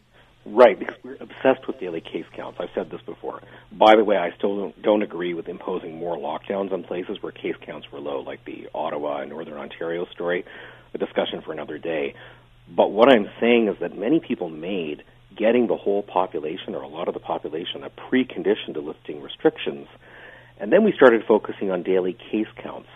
Right, 0.45 0.77
because 0.77 0.95
we're 1.03 1.17
obsessed 1.19 1.67
with 1.67 1.79
daily 1.79 2.01
case 2.01 2.25
counts. 2.35 2.59
I've 2.59 2.69
said 2.75 2.89
this 2.89 3.01
before. 3.01 3.41
By 3.71 3.95
the 3.95 4.03
way, 4.03 4.17
I 4.17 4.31
still 4.37 4.57
don't, 4.57 4.81
don't 4.81 5.01
agree 5.01 5.33
with 5.33 5.47
imposing 5.47 5.97
more 5.97 6.17
lockdowns 6.17 6.71
on 6.71 6.83
places 6.83 7.21
where 7.21 7.31
case 7.31 7.55
counts 7.61 7.91
were 7.91 7.99
low, 7.99 8.21
like 8.21 8.43
the 8.45 8.67
Ottawa 8.73 9.21
and 9.21 9.29
Northern 9.29 9.57
Ontario 9.57 10.05
story, 10.07 10.45
a 10.93 10.97
discussion 10.97 11.41
for 11.41 11.53
another 11.53 11.77
day. 11.77 12.15
But 12.67 12.91
what 12.91 13.09
I'm 13.09 13.29
saying 13.39 13.67
is 13.67 13.79
that 13.79 13.97
many 13.97 14.19
people 14.19 14.49
made 14.49 15.03
getting 15.35 15.67
the 15.67 15.77
whole 15.77 16.03
population 16.03 16.75
or 16.75 16.81
a 16.81 16.87
lot 16.87 17.07
of 17.07 17.13
the 17.13 17.19
population 17.19 17.83
a 17.83 17.89
precondition 17.89 18.73
to 18.73 18.79
lifting 18.79 19.21
restrictions. 19.21 19.87
And 20.59 20.71
then 20.71 20.83
we 20.83 20.91
started 20.91 21.23
focusing 21.27 21.71
on 21.71 21.83
daily 21.83 22.13
case 22.13 22.47
counts. 22.61 22.89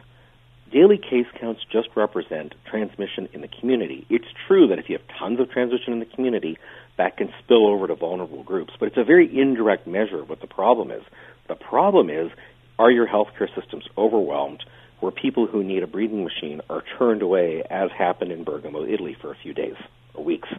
Daily 0.72 0.98
case 0.98 1.28
counts 1.40 1.62
just 1.72 1.90
represent 1.96 2.54
transmission 2.70 3.30
in 3.34 3.42
the 3.42 3.48
community. 3.48 4.06
It's 4.10 4.28
true 4.48 4.68
that 4.68 4.80
if 4.80 4.90
you 4.90 4.98
have 4.98 5.08
tons 5.20 5.40
of 5.40 5.50
transmission 5.50 5.94
in 5.94 6.00
the 6.00 6.06
community, 6.06 6.58
that 6.98 7.18
can 7.18 7.32
spill 7.44 7.68
over 7.68 7.88
to 7.88 7.96
vulnerable 7.96 8.44
groups, 8.44 8.74
but 8.80 8.88
it's 8.88 8.98
a 8.98 9.04
very 9.04 9.40
indirect 9.40 9.86
measure 9.88 10.22
of 10.22 10.30
what 10.30 10.42
the 10.42 10.48
problem 10.48 10.92
is. 10.92 11.04
The 11.48 11.56
problem 11.56 12.10
is, 12.10 12.32
are 12.80 12.92
your 12.92 13.08
healthcare 13.08 13.54
systems 13.54 13.86
overwhelmed 13.98 14.64
where 15.00 15.12
people 15.12 15.46
who 15.46 15.64
need 15.64 15.84
a 15.84 15.88
breathing 15.88 16.24
machine 16.24 16.62
are 16.70 16.84
turned 16.98 17.22
away, 17.22 17.64
as 17.70 17.92
happened 17.92 18.32
in 18.32 18.44
Bergamo, 18.44 18.86
Italy, 18.86 19.16
for 19.20 19.32
a 19.32 19.36
few 19.36 19.54
days 19.54 19.76
or 20.14 20.24
weeks? 20.24 20.50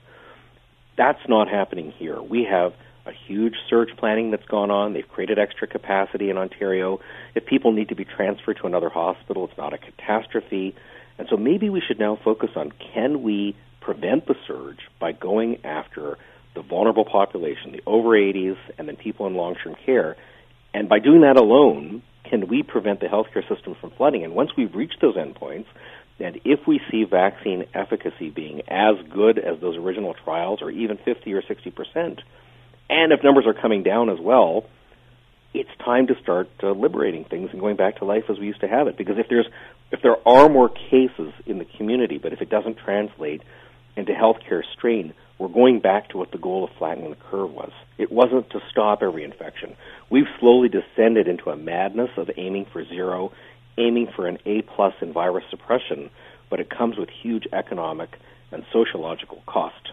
That's 0.97 1.21
not 1.29 1.49
happening 1.49 1.93
here. 1.93 2.21
We 2.21 2.47
have 2.51 2.73
a 3.07 3.13
huge 3.27 3.55
surge 3.71 3.91
planning 3.97 4.31
that's 4.31 4.47
gone 4.47 4.71
on. 4.71 4.93
They've 4.93 5.09
created 5.09 5.39
extra 5.39 5.69
capacity 5.69 6.31
in 6.31 6.39
Ontario. 6.39 7.01
If 7.35 7.47
people 7.47 7.73
need 7.73 7.91
to 7.91 7.95
be 7.95 8.05
transferred 8.05 8.59
to 8.59 8.67
another 8.67 8.89
hospital, 8.89 9.45
it's 9.45 9.57
not 9.57 9.73
a 9.73 9.79
catastrophe. 9.79 10.75
And 11.19 11.29
so 11.31 11.37
maybe 11.37 11.71
we 11.71 11.81
should 11.87 11.99
now 11.99 12.19
focus 12.23 12.51
on 12.57 12.73
can 12.95 13.23
we 13.23 13.57
prevent 13.81 14.27
the 14.27 14.35
surge 14.47 14.81
by 15.01 15.13
going 15.13 15.65
after 15.65 16.19
the 16.55 16.63
vulnerable 16.63 17.05
population, 17.05 17.73
the 17.73 17.83
over 17.87 18.09
80s, 18.09 18.57
and 18.79 18.89
then 18.89 18.97
people 18.97 19.27
in 19.27 19.35
long 19.35 19.55
term 19.55 19.77
care. 19.85 20.17
And 20.75 20.89
by 20.89 20.99
doing 20.99 21.21
that 21.21 21.37
alone, 21.37 22.03
can 22.29 22.49
we 22.49 22.63
prevent 22.63 23.01
the 23.01 23.07
healthcare 23.07 23.47
system 23.49 23.77
from 23.81 23.93
flooding? 23.93 24.25
And 24.25 24.35
once 24.35 24.51
we've 24.57 24.75
reached 24.75 25.01
those 25.01 25.17
endpoints, 25.17 25.67
and 26.19 26.41
if 26.45 26.67
we 26.67 26.81
see 26.91 27.05
vaccine 27.05 27.67
efficacy 27.75 28.31
being 28.31 28.63
as 28.69 28.97
good 29.11 29.39
as 29.39 29.61
those 29.61 29.77
original 29.77 30.15
trials, 30.15 30.63
or 30.63 30.71
even 30.71 30.99
50 31.05 31.33
or 31.35 31.43
60 31.43 31.71
percent, 31.71 32.21
and 32.89 33.13
if 33.13 33.23
numbers 33.23 33.47
are 33.47 33.55
coming 33.55 33.83
down 33.83 34.09
as 34.09 34.19
well, 34.21 34.65
it's 35.53 35.71
time 35.85 36.07
to 36.07 36.15
start 36.23 36.49
uh, 36.63 36.71
liberating 36.71 37.25
things 37.25 37.51
and 37.53 37.61
going 37.61 37.77
back 37.77 37.99
to 37.99 38.05
life 38.05 38.25
as 38.29 38.39
we 38.39 38.47
used 38.47 38.61
to 38.61 38.69
have 38.69 38.87
it. 38.87 38.97
Because 38.97 39.19
if 39.19 39.29
there's 39.29 39.47
if 39.91 40.03
there 40.03 40.17
are 40.27 40.49
more 40.49 40.69
cases 40.69 41.33
in 41.47 41.59
the 41.59 41.65
community, 41.65 42.19
but 42.19 42.33
if 42.33 42.41
it 42.41 42.51
doesn't 42.51 42.79
translate 42.79 43.43
into 43.97 44.13
healthcare 44.13 44.63
strain, 44.77 45.15
we're 45.39 45.49
going 45.49 45.81
back 45.81 46.09
to 46.11 46.19
what 46.19 46.31
the 46.31 46.39
goal 46.39 46.65
of 46.65 46.71
flattening 46.79 47.11
the 47.11 47.17
curve 47.17 47.51
was. 47.51 47.71
It 47.99 48.11
wasn't 48.11 48.51
to 48.51 48.61
stop 48.71 49.03
every 49.03 49.25
infection. 49.25 49.77
We've 50.11 50.27
slowly 50.41 50.69
descended 50.69 51.29
into 51.29 51.51
a 51.51 51.57
madness 51.57 52.11
of 52.17 52.31
aiming 52.37 52.67
for 52.73 52.85
zero 52.85 53.33
aiming 53.79 54.09
for 54.15 54.27
an 54.27 54.39
A 54.47 54.63
plus 54.63 54.95
in 55.01 55.13
virus 55.13 55.45
suppression, 55.51 56.11
but 56.51 56.61
it 56.61 56.71
comes 56.71 56.97
with 56.97 57.09
huge 57.23 57.45
economic 57.53 58.11
and 58.53 58.65
sociological 58.73 59.43
cost. 59.47 59.91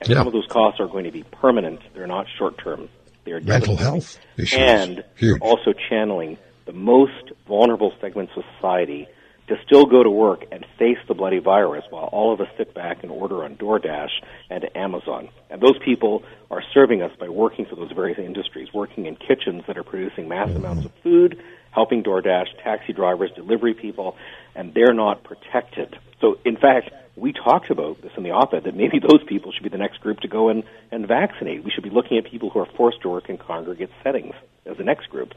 And 0.00 0.10
yeah. 0.10 0.16
some 0.16 0.26
of 0.26 0.32
those 0.32 0.46
costs 0.48 0.80
are 0.80 0.88
going 0.88 1.04
to 1.04 1.10
be 1.10 1.24
permanent. 1.24 1.80
They're 1.94 2.06
not 2.06 2.26
short 2.38 2.58
term. 2.62 2.88
They're 3.24 3.40
mental 3.40 3.76
health 3.76 4.18
issues. 4.36 4.58
And 4.58 5.04
huge. 5.16 5.40
also 5.40 5.72
channeling 5.88 6.38
the 6.64 6.72
most 6.72 7.32
vulnerable 7.46 7.92
segments 8.00 8.32
of 8.36 8.44
society 8.56 9.08
to 9.48 9.56
still 9.66 9.84
go 9.84 10.02
to 10.02 10.10
work 10.10 10.44
and 10.52 10.64
face 10.78 10.98
the 11.08 11.14
bloody 11.14 11.40
virus 11.40 11.84
while 11.90 12.04
all 12.04 12.32
of 12.32 12.40
us 12.40 12.46
sit 12.56 12.72
back 12.72 13.02
and 13.02 13.10
order 13.10 13.42
on 13.42 13.56
DoorDash 13.56 14.10
and 14.48 14.64
Amazon. 14.76 15.28
And 15.50 15.60
those 15.60 15.76
people 15.84 16.22
are 16.50 16.62
serving 16.72 17.02
us 17.02 17.10
by 17.18 17.28
working 17.28 17.66
for 17.66 17.74
those 17.74 17.90
various 17.90 18.18
industries, 18.18 18.68
working 18.72 19.06
in 19.06 19.16
kitchens 19.16 19.64
that 19.66 19.76
are 19.76 19.82
producing 19.82 20.28
mass 20.28 20.48
mm-hmm. 20.48 20.58
amounts 20.58 20.84
of 20.84 20.92
food 21.02 21.42
helping 21.70 22.02
DoorDash, 22.02 22.62
taxi 22.62 22.92
drivers, 22.92 23.30
delivery 23.34 23.74
people, 23.74 24.16
and 24.54 24.74
they're 24.74 24.94
not 24.94 25.22
protected. 25.24 25.96
So, 26.20 26.38
in 26.44 26.56
fact, 26.56 26.90
we 27.16 27.32
talked 27.32 27.70
about 27.70 28.00
this 28.02 28.12
in 28.16 28.22
the 28.22 28.30
op-ed 28.30 28.64
that 28.64 28.74
maybe 28.74 28.98
those 28.98 29.22
people 29.26 29.52
should 29.52 29.62
be 29.62 29.68
the 29.68 29.78
next 29.78 30.00
group 30.00 30.20
to 30.20 30.28
go 30.28 30.48
and, 30.48 30.64
and 30.90 31.06
vaccinate. 31.06 31.64
We 31.64 31.70
should 31.70 31.84
be 31.84 31.90
looking 31.90 32.18
at 32.18 32.24
people 32.24 32.50
who 32.50 32.60
are 32.60 32.68
forced 32.76 33.02
to 33.02 33.08
work 33.08 33.28
in 33.28 33.38
congregate 33.38 33.90
settings 34.02 34.34
as 34.66 34.76
the 34.76 34.84
next 34.84 35.08
group. 35.10 35.34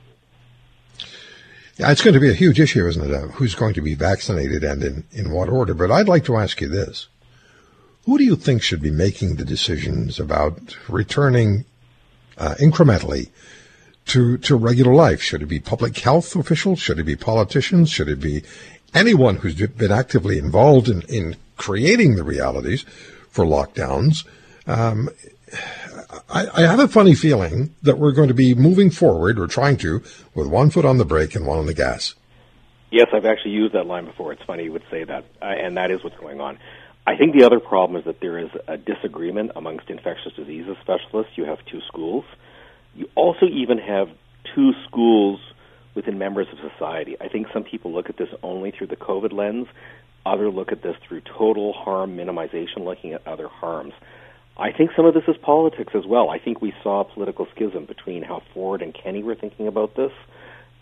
Yeah, 1.77 1.91
it's 1.91 2.03
going 2.03 2.13
to 2.13 2.19
be 2.19 2.29
a 2.29 2.35
huge 2.35 2.59
issue, 2.59 2.87
isn't 2.87 3.09
it? 3.09 3.13
Uh, 3.13 3.27
who's 3.29 3.55
going 3.55 3.73
to 3.73 3.81
be 3.81 3.95
vaccinated 3.95 4.63
and 4.63 4.83
in, 4.83 5.03
in 5.11 5.31
what 5.31 5.49
order? 5.49 5.73
But 5.73 5.91
I'd 5.91 6.07
like 6.07 6.25
to 6.25 6.37
ask 6.37 6.61
you 6.61 6.69
this. 6.69 7.07
Who 8.05 8.17
do 8.17 8.23
you 8.23 8.35
think 8.35 8.61
should 8.61 8.81
be 8.81 8.91
making 8.91 9.37
the 9.37 9.45
decisions 9.45 10.19
about 10.19 10.77
returning 10.87 11.65
uh, 12.37 12.55
incrementally 12.59 13.29
to 14.05 14.37
to 14.39 14.55
regular 14.55 14.93
life? 14.93 15.21
Should 15.21 15.41
it 15.41 15.47
be 15.47 15.59
public 15.59 15.97
health 15.97 16.35
officials? 16.35 16.79
Should 16.79 16.99
it 16.99 17.05
be 17.05 17.15
politicians? 17.15 17.89
Should 17.89 18.09
it 18.09 18.19
be 18.19 18.43
anyone 18.93 19.37
who's 19.37 19.55
been 19.55 19.91
actively 19.91 20.37
involved 20.37 20.89
in, 20.89 21.01
in 21.03 21.35
creating 21.57 22.15
the 22.15 22.23
realities 22.23 22.83
for 23.29 23.45
lockdowns? 23.45 24.25
Um, 24.67 25.09
I, 26.29 26.47
I, 26.53 26.61
have 26.61 26.79
a 26.79 26.87
funny 26.87 27.15
feeling 27.15 27.75
that 27.81 27.97
we're 27.97 28.11
going 28.11 28.27
to 28.29 28.33
be 28.33 28.55
moving 28.55 28.89
forward, 28.89 29.39
or 29.39 29.47
trying 29.47 29.77
to, 29.77 30.01
with 30.33 30.47
one 30.47 30.69
foot 30.69 30.85
on 30.85 30.97
the 30.97 31.05
brake 31.05 31.35
and 31.35 31.45
one 31.45 31.59
on 31.59 31.65
the 31.65 31.73
gas. 31.73 32.15
Yes, 32.91 33.07
I've 33.13 33.25
actually 33.25 33.51
used 33.51 33.73
that 33.73 33.85
line 33.85 34.05
before. 34.05 34.31
It's 34.33 34.43
funny 34.43 34.65
you 34.65 34.71
would 34.71 34.85
say 34.89 35.03
that, 35.03 35.25
uh, 35.41 35.45
and 35.45 35.77
that 35.77 35.91
is 35.91 36.03
what's 36.03 36.17
going 36.17 36.39
on. 36.39 36.59
I 37.05 37.17
think 37.17 37.35
the 37.35 37.43
other 37.43 37.59
problem 37.59 37.99
is 37.99 38.05
that 38.05 38.21
there 38.21 38.37
is 38.37 38.49
a 38.67 38.77
disagreement 38.77 39.51
amongst 39.55 39.89
infectious 39.89 40.33
diseases 40.33 40.77
specialists. 40.81 41.33
You 41.35 41.45
have 41.45 41.59
two 41.65 41.81
schools. 41.87 42.23
You 42.95 43.09
also 43.15 43.45
even 43.45 43.77
have 43.77 44.09
two 44.55 44.71
schools 44.87 45.39
within 45.95 46.17
members 46.17 46.47
of 46.51 46.57
society. 46.71 47.15
I 47.19 47.27
think 47.27 47.47
some 47.53 47.63
people 47.63 47.93
look 47.93 48.09
at 48.09 48.17
this 48.17 48.29
only 48.41 48.71
through 48.71 48.87
the 48.87 48.95
COVID 48.95 49.33
lens. 49.33 49.67
Others 50.25 50.53
look 50.53 50.71
at 50.71 50.81
this 50.81 50.95
through 51.07 51.21
total 51.21 51.73
harm 51.73 52.15
minimization, 52.17 52.85
looking 52.85 53.13
at 53.13 53.27
other 53.27 53.47
harms. 53.47 53.93
I 54.57 54.71
think 54.71 54.91
some 54.95 55.05
of 55.05 55.13
this 55.13 55.23
is 55.27 55.35
politics 55.41 55.93
as 55.95 56.05
well. 56.05 56.29
I 56.29 56.39
think 56.39 56.61
we 56.61 56.73
saw 56.83 57.01
a 57.01 57.05
political 57.05 57.47
schism 57.55 57.85
between 57.85 58.21
how 58.23 58.43
Ford 58.53 58.81
and 58.81 58.93
Kenney 58.93 59.23
were 59.23 59.35
thinking 59.35 59.67
about 59.67 59.95
this 59.95 60.11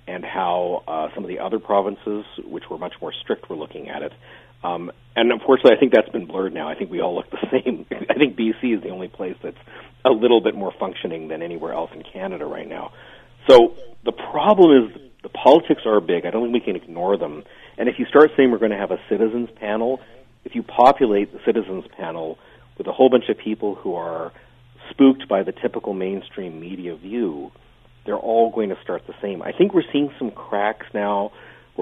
and 0.08 0.26
how 0.26 0.84
uh, 0.88 1.08
some 1.15 1.24
of 1.24 1.30
the 1.30 1.39
other 1.39 1.60
provinces, 1.60 2.26
which 2.43 2.69
were 2.69 2.78
much 2.78 2.95
more 3.02 3.13
strict, 3.13 3.50
were 3.50 3.56
looking 3.56 3.89
at 3.89 4.02
it. 4.02 4.12
Um, 4.63 4.91
and 5.15 5.32
unfortunately, 5.32 5.74
I 5.76 5.80
think 5.80 5.93
that's 5.93 6.10
been 6.10 6.26
blurred 6.26 6.54
now. 6.54 6.69
I 6.69 6.76
think 6.76 6.91
we 6.91 7.02
all 7.02 7.15
look 7.15 7.30
the 7.30 7.47
same. 7.52 7.86
I 8.10 8.13
think 8.13 8.38
BC 8.38 8.78
is 8.78 8.84
the 8.84 8.89
only 8.89 9.08
place 9.08 9.36
that's 9.43 9.58
a 10.06 10.10
little 10.10 10.41
bit 10.41 10.56
more 10.56 10.74
functioning 10.80 11.28
than 11.28 11.41
anywhere 11.41 11.74
else 11.74 11.91
in 11.93 12.04
Canada 12.04 12.45
right 12.45 12.67
now. 12.67 12.91
So 13.50 13.76
the 14.06 14.12
problem 14.12 14.86
is 14.86 15.02
the 15.24 15.30
politics 15.30 15.82
are 15.86 16.00
big. 16.00 16.26
I 16.26 16.32
don't 16.32 16.43
think 16.43 16.54
we 16.54 16.60
can 16.60 16.76
ignore 16.76 17.17
them. 17.17 17.43
And 17.78 17.89
if 17.89 18.00
you 18.00 18.06
start 18.06 18.32
saying 18.38 18.52
we're 18.52 18.60
going 18.60 18.71
to 18.71 18.78
have 18.78 18.91
a 18.91 19.00
citizens 19.10 19.50
panel, 19.60 20.00
if 20.45 20.56
you 20.56 20.63
populate 20.63 21.32
the 21.34 21.39
citizens 21.45 21.86
panel 21.97 22.38
with 22.78 22.88
a 22.88 22.91
whole 22.91 23.10
bunch 23.10 23.26
of 23.30 23.38
people 23.38 23.76
who 23.76 23.95
are 23.95 24.32
spooked 24.89 25.28
by 25.28 25.43
the 25.43 25.52
typical 25.52 25.93
mainstream 25.93 26.60
media 26.60 26.95
view, 26.95 27.52
they're 28.06 28.17
all 28.17 28.52
going 28.52 28.69
to 28.69 28.78
start 28.82 29.06
the 29.08 29.13
same. 29.21 29.41
I 29.41 29.52
think 29.52 29.74
we're 29.74 29.84
seeing 29.91 30.12
some 30.17 30.32
cracks 30.32 30.88
now 30.93 31.32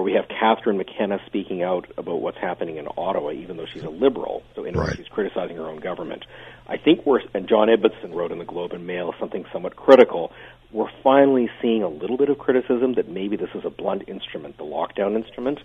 where 0.00 0.04
we 0.06 0.14
have 0.14 0.28
Catherine 0.28 0.78
McKenna 0.78 1.18
speaking 1.26 1.62
out 1.62 1.86
about 1.98 2.22
what's 2.22 2.38
happening 2.38 2.78
in 2.78 2.88
Ottawa, 2.96 3.32
even 3.32 3.58
though 3.58 3.66
she's 3.66 3.82
a 3.82 3.90
liberal. 3.90 4.42
So 4.56 4.64
in 4.64 4.74
right. 4.74 4.96
she's 4.96 5.08
criticizing 5.08 5.56
her 5.56 5.68
own 5.68 5.78
government. 5.78 6.24
I 6.66 6.78
think 6.78 7.04
we're, 7.04 7.20
and 7.34 7.46
John 7.46 7.68
Ibbitson 7.68 8.14
wrote 8.14 8.32
in 8.32 8.38
the 8.38 8.46
Globe 8.46 8.72
and 8.72 8.86
Mail 8.86 9.12
something 9.20 9.44
somewhat 9.52 9.76
critical. 9.76 10.32
We're 10.72 10.88
finally 11.04 11.50
seeing 11.60 11.82
a 11.82 11.88
little 11.88 12.16
bit 12.16 12.30
of 12.30 12.38
criticism 12.38 12.94
that 12.94 13.10
maybe 13.10 13.36
this 13.36 13.50
is 13.54 13.62
a 13.66 13.68
blunt 13.68 14.08
instrument, 14.08 14.56
the 14.56 14.64
lockdown 14.64 15.22
instrument. 15.22 15.58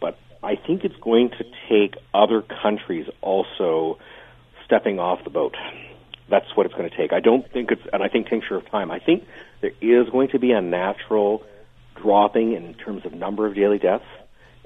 But 0.00 0.18
I 0.42 0.56
think 0.56 0.84
it's 0.84 0.96
going 1.02 1.28
to 1.36 1.44
take 1.68 2.00
other 2.14 2.40
countries 2.62 3.06
also 3.20 3.98
stepping 4.64 4.98
off 4.98 5.24
the 5.24 5.30
boat. 5.30 5.56
That's 6.30 6.46
what 6.54 6.64
it's 6.64 6.74
going 6.74 6.88
to 6.88 6.96
take. 6.96 7.12
I 7.12 7.20
don't 7.20 7.46
think 7.52 7.70
it's, 7.70 7.82
and 7.92 8.02
I 8.02 8.08
think 8.08 8.28
tincture 8.28 8.56
of 8.56 8.66
time. 8.70 8.90
I 8.90 8.98
think 8.98 9.24
there 9.60 9.72
is 9.82 10.08
going 10.08 10.28
to 10.28 10.38
be 10.38 10.52
a 10.52 10.62
natural 10.62 11.42
dropping 12.02 12.52
in 12.52 12.74
terms 12.74 13.04
of 13.04 13.12
number 13.12 13.46
of 13.46 13.54
daily 13.54 13.78
deaths 13.78 14.04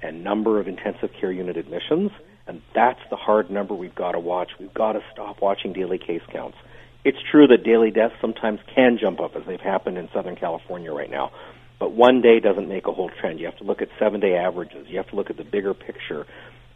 and 0.03 0.25
number 0.25 0.61
of 0.61 0.69
intensive 0.69 1.11
care 1.21 1.33
unit 1.33 1.57
admissions, 1.57 2.11
and 2.47 2.61
that's 2.75 3.01
the 3.11 3.17
hard 3.17 3.51
number 3.51 3.75
we've 3.75 3.95
got 3.95 4.13
to 4.13 4.19
watch. 4.19 4.51
We've 4.59 4.75
got 4.75 4.93
to 4.93 5.01
stop 5.13 5.41
watching 5.41 5.73
daily 5.73 5.99
case 5.99 6.23
counts. 6.33 6.57
It's 7.05 7.19
true 7.31 7.47
that 7.49 7.65
daily 7.65 7.91
deaths 7.91 8.15
sometimes 8.21 8.61
can 8.75 8.99
jump 9.01 9.21
up, 9.21 9.37
as 9.37 9.43
they've 9.47 9.61
happened 9.61 9.99
in 9.99 10.09
Southern 10.13 10.37
California 10.37 10.93
right 10.93 11.11
now. 11.11 11.33
But 11.79 11.93
one 11.93 12.21
day 12.21 12.39
doesn't 12.39 12.69
make 12.69 12.87
a 12.87 12.93
whole 12.93 13.11
trend. 13.21 13.41
You 13.41 13.47
have 13.47 13.59
to 13.59 13.65
look 13.65 13.83
at 13.83 13.89
seven 13.99 14.21
day 14.21 14.37
averages. 14.37 14.87
You 14.89 14.99
have 14.99 15.09
to 15.09 15.17
look 15.17 15.31
at 15.31 15.37
the 15.37 15.45
bigger 15.45 15.75
picture. 15.75 16.27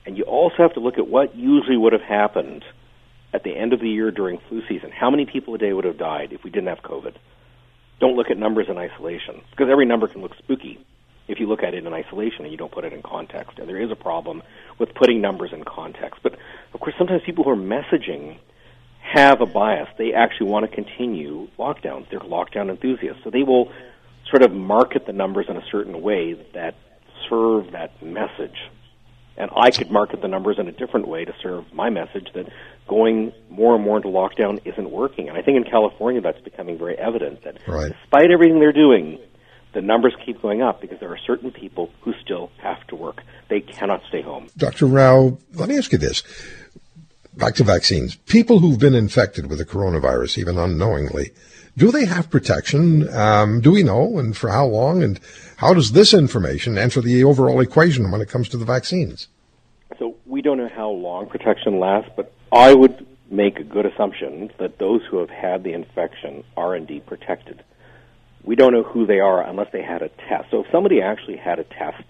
And 0.05 0.17
you 0.17 0.25
also 0.25 0.57
have 0.59 0.75
to 0.75 0.81
look 0.81 0.99
at 0.99 1.07
what 1.07 1.37
usually 1.37 1.77
would 1.77 1.93
have 1.93 2.03
happened 2.03 2.65
at 3.33 3.45
the 3.45 3.57
end 3.57 3.73
of 3.73 3.81
the 3.81 3.89
year 3.89 4.11
during 4.11 4.41
flu 4.49 4.63
season. 4.69 4.91
How 4.91 5.11
many 5.11 5.27
people 5.27 5.55
a 5.55 5.59
day 5.59 5.73
would 5.73 5.85
have 5.85 5.99
died 5.99 6.33
if 6.33 6.43
we 6.43 6.51
didn't 6.51 6.69
have 6.69 6.83
COVID? 6.83 7.15
Don't 8.01 8.17
look 8.17 8.31
at 8.31 8.39
numbers 8.39 8.67
in 8.69 8.77
isolation 8.77 9.43
because 9.51 9.69
every 9.71 9.87
number 9.87 10.07
can 10.09 10.21
look 10.21 10.37
spooky 10.39 10.79
if 11.29 11.41
you 11.41 11.47
look 11.47 11.63
at 11.63 11.75
it 11.75 11.85
in 11.85 11.93
isolation 11.93 12.43
and 12.43 12.53
you 12.53 12.57
don't 12.57 12.73
put 12.73 12.85
it 12.85 12.93
in 12.93 13.03
context. 13.03 13.59
And 13.59 13.69
there 13.69 13.81
is 13.81 13.91
a 13.91 13.97
problem 13.97 14.43
with 14.79 14.95
putting 14.95 15.21
numbers 15.21 15.51
in 15.53 15.65
context. 15.65 16.21
But 16.23 16.37
of 16.73 16.81
course, 16.81 16.95
sometimes 16.99 17.23
people 17.25 17.45
who 17.45 17.51
are 17.51 17.57
messaging 17.57 18.39
have 19.01 19.41
a 19.41 19.47
bias. 19.47 19.89
They 19.99 20.13
actually 20.13 20.51
want 20.51 20.69
to 20.69 20.75
continue 20.75 21.49
lockdowns. 21.59 22.11
They're 22.11 22.21
lockdown 22.21 22.71
enthusiasts. 22.71 23.23
So 23.25 23.31
they 23.31 23.43
will 23.43 23.73
sort 24.31 24.43
of 24.43 24.53
market 24.53 25.07
the 25.07 25.13
numbers 25.13 25.47
in 25.49 25.57
a 25.57 25.65
certain 25.71 26.03
way 26.03 26.35
that 26.55 26.75
serve 27.29 27.73
that 27.73 28.03
message. 28.03 28.57
And 29.37 29.51
I 29.57 29.71
could 29.71 29.91
market 29.91 30.23
the 30.23 30.29
numbers 30.29 30.59
in 30.59 30.67
a 30.67 30.73
different 30.73 31.09
way 31.09 31.25
to 31.25 31.35
serve 31.43 31.73
my 31.73 31.91
message 31.91 32.29
that 32.35 32.47
going 32.87 33.33
more 33.51 33.75
and 33.75 33.85
more 33.85 33.97
into 33.97 34.09
lockdown 34.09 34.61
isn't 34.65 34.91
working. 34.91 35.29
And 35.29 35.37
I 35.37 35.43
think 35.43 35.57
in 35.57 35.65
California 35.65 36.21
that's 36.21 36.41
becoming 36.41 36.79
very 36.79 36.97
evident 36.97 37.43
that 37.45 37.59
right. 37.67 37.93
despite 37.93 38.31
everything 38.31 38.61
they're 38.61 38.73
doing, 38.73 39.19
the 39.73 39.83
numbers 39.83 40.15
keep 40.25 40.41
going 40.41 40.63
up 40.63 40.81
because 40.81 41.01
there 41.01 41.13
are 41.13 41.19
certain 41.19 41.51
people 41.51 41.91
who 42.01 42.15
still 42.23 42.51
have 42.59 42.87
to 42.89 42.97
work. 42.97 43.23
They 43.49 43.61
cannot 43.61 44.03
stay 44.09 44.23
home. 44.23 44.49
Dr. 44.57 44.87
Rau, 44.87 45.39
let 45.55 45.69
me 45.69 45.77
ask 45.77 45.93
you 45.93 45.99
this. 45.99 46.23
Back 47.37 47.57
to 47.57 47.65
vaccines. 47.65 48.15
People 48.15 48.61
who've 48.61 48.79
been 48.79 48.95
infected 48.95 49.51
with 49.51 49.59
the 49.59 49.67
coronavirus, 49.67 50.39
even 50.39 50.57
unknowingly, 50.57 51.33
do 51.77 51.91
they 51.91 52.07
have 52.07 52.31
protection? 52.31 53.13
Um, 53.15 53.61
do 53.61 53.71
we 53.73 53.83
know, 53.83 54.19
and 54.19 54.35
for 54.35 54.49
how 54.49 54.65
long? 54.65 55.03
And 55.03 55.21
how 55.59 55.75
does 55.75 55.93
this 55.93 56.15
information 56.15 56.79
enter 56.79 57.03
the 57.03 57.23
overall 57.25 57.61
equation 57.61 58.11
when 58.11 58.23
it 58.23 58.31
comes 58.31 58.49
to 58.51 58.57
the 58.57 58.65
vaccines? 58.65 59.29
So 59.99 60.17
we 60.25 60.41
don't 60.41 60.57
know 60.57 60.71
how 60.75 60.89
long 60.89 61.27
protection 61.29 61.79
lasts, 61.79 62.11
but 62.17 62.33
I 62.53 62.73
would 62.75 63.07
make 63.31 63.59
a 63.59 63.65
good 63.65 63.87
assumption 63.87 64.51
that 64.59 64.79
those 64.79 65.03
who 65.11 65.19
have 65.19 65.31
had 65.31 65.65
the 65.65 65.73
infection 65.73 66.45
are 66.57 66.77
indeed 66.77 67.07
protected. 67.07 67.63
We 68.45 68.55
don't 68.55 68.73
know 68.73 68.85
who 68.85 69.07
they 69.07 69.19
are 69.19 69.43
unless 69.43 69.73
they 69.73 69.83
had 69.83 70.03
a 70.03 70.09
test. 70.09 70.51
So 70.51 70.61
if 70.61 70.67
somebody 70.71 71.03
actually 71.03 71.37
had 71.37 71.59
a 71.59 71.65
test, 71.65 72.05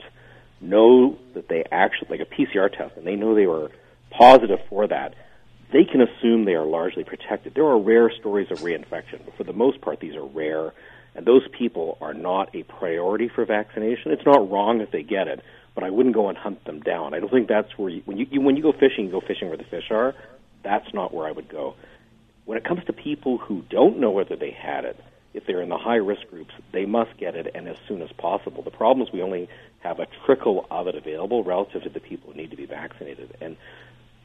know 0.61 1.19
that 1.35 1.49
they 1.49 1.65
actually, 1.71 2.19
like 2.19 2.21
a 2.21 2.35
PCR 2.35 2.71
test, 2.71 2.97
and 2.97 3.07
they 3.07 3.17
know 3.17 3.35
they 3.35 3.47
were 3.47 3.71
positive 4.11 4.61
for 4.69 4.87
that, 4.89 5.15
they 5.73 5.85
can 5.85 6.01
assume 6.01 6.45
they 6.45 6.55
are 6.55 6.67
largely 6.67 7.05
protected. 7.05 7.55
There 7.55 7.65
are 7.65 7.79
rare 7.79 8.11
stories 8.11 8.51
of 8.51 8.59
reinfection, 8.59 9.25
but 9.25 9.37
for 9.37 9.45
the 9.45 9.53
most 9.53 9.81
part, 9.81 10.01
these 10.01 10.15
are 10.15 10.25
rare, 10.25 10.73
and 11.15 11.27
those 11.27 11.47
people 11.59 11.99
are 12.01 12.15
not 12.15 12.55
a 12.55 12.63
priority 12.63 13.29
for 13.29 13.45
vaccination. 13.45 14.13
It's 14.13 14.27
not 14.27 14.51
wrong 14.51 14.81
if 14.81 14.91
they 14.91 15.03
get 15.03 15.29
it, 15.29 15.43
but 15.77 15.85
I 15.85 15.91
wouldn't 15.91 16.15
go 16.15 16.29
and 16.29 16.37
hunt 16.37 16.65
them 16.65 16.81
down. 16.81 17.15
I 17.15 17.21
don't 17.21 17.31
think 17.31 17.49
that's 17.49 17.79
where 17.79 17.91
you, 17.91 18.03
when 18.07 18.17
you, 18.17 18.27
you 18.31 18.41
when 18.41 18.57
you 18.57 18.63
go 18.63 18.73
fishing, 18.73 19.05
you 19.05 19.11
go 19.13 19.21
fishing 19.21 19.49
where 19.49 19.59
the 19.59 19.65
fish 19.65 19.91
are. 19.91 20.15
That's 20.65 20.93
not 20.93 21.15
where 21.15 21.29
I 21.29 21.31
would 21.31 21.49
go. 21.49 21.77
When 22.47 22.57
it 22.59 22.65
comes 22.65 22.83
to 22.87 22.93
people 22.93 23.39
who 23.39 23.63
don't 23.69 24.01
know 24.01 24.11
whether 24.11 24.35
they 24.35 24.51
had 24.51 24.85
it, 24.85 24.99
if 25.35 25.45
they're 25.47 25.61
in 25.61 25.69
the 25.69 25.77
high 25.77 25.97
risk 25.97 26.23
groups, 26.31 26.53
they 26.73 26.87
must 26.87 27.17
get 27.19 27.37
it 27.37 27.49
and 27.55 27.69
as 27.69 27.77
soon 27.87 28.01
as 28.01 28.11
possible. 28.13 28.63
The 28.63 28.71
problem 28.71 29.07
is 29.07 29.13
we 29.13 29.21
only 29.21 29.49
have 29.81 30.01
a 30.01 30.07
trickle 30.25 30.67
of 30.71 30.87
it 30.87 30.95
available 30.95 31.45
relative 31.45 31.83
to 31.83 31.91
the 31.91 32.01
people 32.01 32.33
who 32.33 32.39
need 32.39 32.51
to 32.51 32.57
be 32.57 32.65
vaccinated. 32.65 33.37
And 33.43 33.59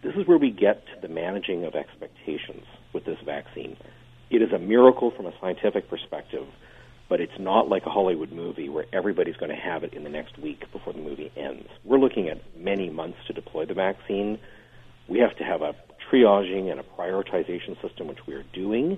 this 0.04 0.16
is 0.16 0.26
where 0.26 0.38
we 0.38 0.52
get 0.52 0.86
to 0.86 1.02
the 1.06 1.14
managing 1.14 1.66
of 1.66 1.76
expectations 1.76 2.64
with 2.94 3.04
this 3.04 3.20
vaccine. 3.26 3.76
It 4.30 4.42
is 4.42 4.54
a 4.54 4.58
miracle 4.58 5.12
from 5.12 5.26
a 5.26 5.34
scientific 5.42 5.90
perspective, 5.90 6.48
but 7.12 7.20
it's 7.20 7.38
not 7.38 7.68
like 7.68 7.86
a 7.86 7.90
Hollywood 7.90 8.32
movie 8.32 8.70
where 8.70 8.86
everybody's 8.94 9.36
going 9.36 9.50
to 9.50 9.62
have 9.62 9.84
it 9.84 9.94
in 9.94 10.06
the 10.06 10.10
next 10.10 10.38
week 10.38 10.64
before 10.72 10.94
the 10.94 11.02
movie 11.02 11.30
ends. 11.36 11.68
We're 11.84 12.00
looking 12.00 12.30
at 12.30 12.40
many 12.58 12.90
months 12.90 13.18
to 13.28 13.34
deploy 13.34 13.66
the 13.66 13.74
vaccine. 13.74 14.40
We 15.10 15.20
have 15.20 15.36
to 15.36 15.44
have 15.44 15.62
a 15.62 15.76
triaging 16.10 16.72
and 16.72 16.80
a 16.80 16.84
prioritization 16.84 17.82
system, 17.82 18.08
which 18.08 18.26
we 18.26 18.34
are 18.36 18.46
doing. 18.54 18.98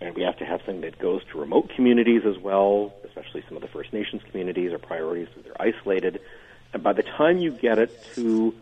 And 0.00 0.16
we 0.16 0.22
have 0.22 0.38
to 0.38 0.46
have 0.46 0.60
something 0.60 0.80
that 0.80 0.98
goes 0.98 1.20
to 1.32 1.38
remote 1.38 1.68
communities 1.76 2.22
as 2.24 2.38
well, 2.38 2.94
especially 3.04 3.44
some 3.46 3.58
of 3.58 3.62
the 3.62 3.68
First 3.68 3.92
Nations 3.92 4.22
communities 4.30 4.72
are 4.72 4.78
priorities 4.78 5.28
because 5.28 5.44
they're 5.44 5.60
isolated. 5.60 6.22
And 6.72 6.82
by 6.82 6.94
the 6.94 7.02
time 7.02 7.36
you 7.36 7.50
get 7.50 7.78
it 7.78 7.90
to 8.14 8.54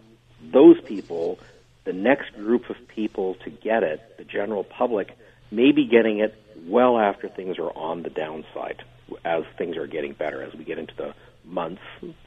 those 0.43 0.81
people, 0.81 1.39
the 1.85 1.93
next 1.93 2.35
group 2.35 2.69
of 2.69 2.77
people 2.89 3.37
to 3.45 3.51
get 3.51 3.85
it, 3.85 4.17
the 4.19 4.25
general 4.25 4.65
public, 4.65 5.17
may 5.53 5.71
be 5.71 5.87
getting 5.87 6.19
it 6.19 6.35
well 6.67 6.99
after 6.99 7.29
things 7.29 7.59
are 7.59 7.71
on 7.71 8.03
the 8.03 8.11
downside, 8.11 8.83
as 9.25 9.45
things 9.59 9.77
are 9.77 9.87
getting 9.87 10.13
better, 10.13 10.43
as 10.43 10.55
we 10.55 10.65
get 10.65 10.79
into 10.79 10.95
the 10.97 11.15
months 11.45 11.83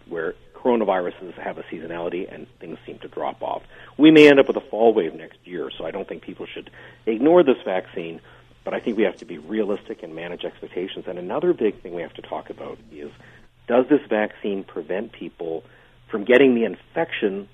where 0.07 0.35
coronaviruses 0.53 1.33
have 1.35 1.57
a 1.57 1.63
seasonality 1.63 2.31
and 2.33 2.47
things 2.59 2.77
seem 2.85 2.97
to 2.99 3.07
drop 3.07 3.41
off. 3.41 3.63
We 3.97 4.11
may 4.11 4.27
end 4.27 4.39
up 4.39 4.47
with 4.47 4.57
a 4.57 4.61
fall 4.61 4.93
wave 4.93 5.13
next 5.13 5.37
year, 5.45 5.69
so 5.77 5.85
I 5.85 5.91
don't 5.91 6.07
think 6.07 6.23
people 6.23 6.45
should 6.45 6.69
ignore 7.05 7.43
this 7.43 7.57
vaccine, 7.63 8.19
but 8.63 8.73
I 8.73 8.79
think 8.79 8.97
we 8.97 9.03
have 9.03 9.17
to 9.17 9.25
be 9.25 9.37
realistic 9.37 10.03
and 10.03 10.15
manage 10.15 10.43
expectations. 10.43 11.05
And 11.07 11.19
another 11.19 11.53
big 11.53 11.81
thing 11.81 11.93
we 11.93 12.01
have 12.01 12.13
to 12.15 12.21
talk 12.21 12.49
about 12.49 12.77
is 12.91 13.11
does 13.67 13.85
this 13.89 14.01
vaccine 14.09 14.63
prevent 14.63 15.11
people 15.11 15.63
from 16.09 16.23
getting 16.23 16.55
the 16.55 16.65
infection 16.65 17.47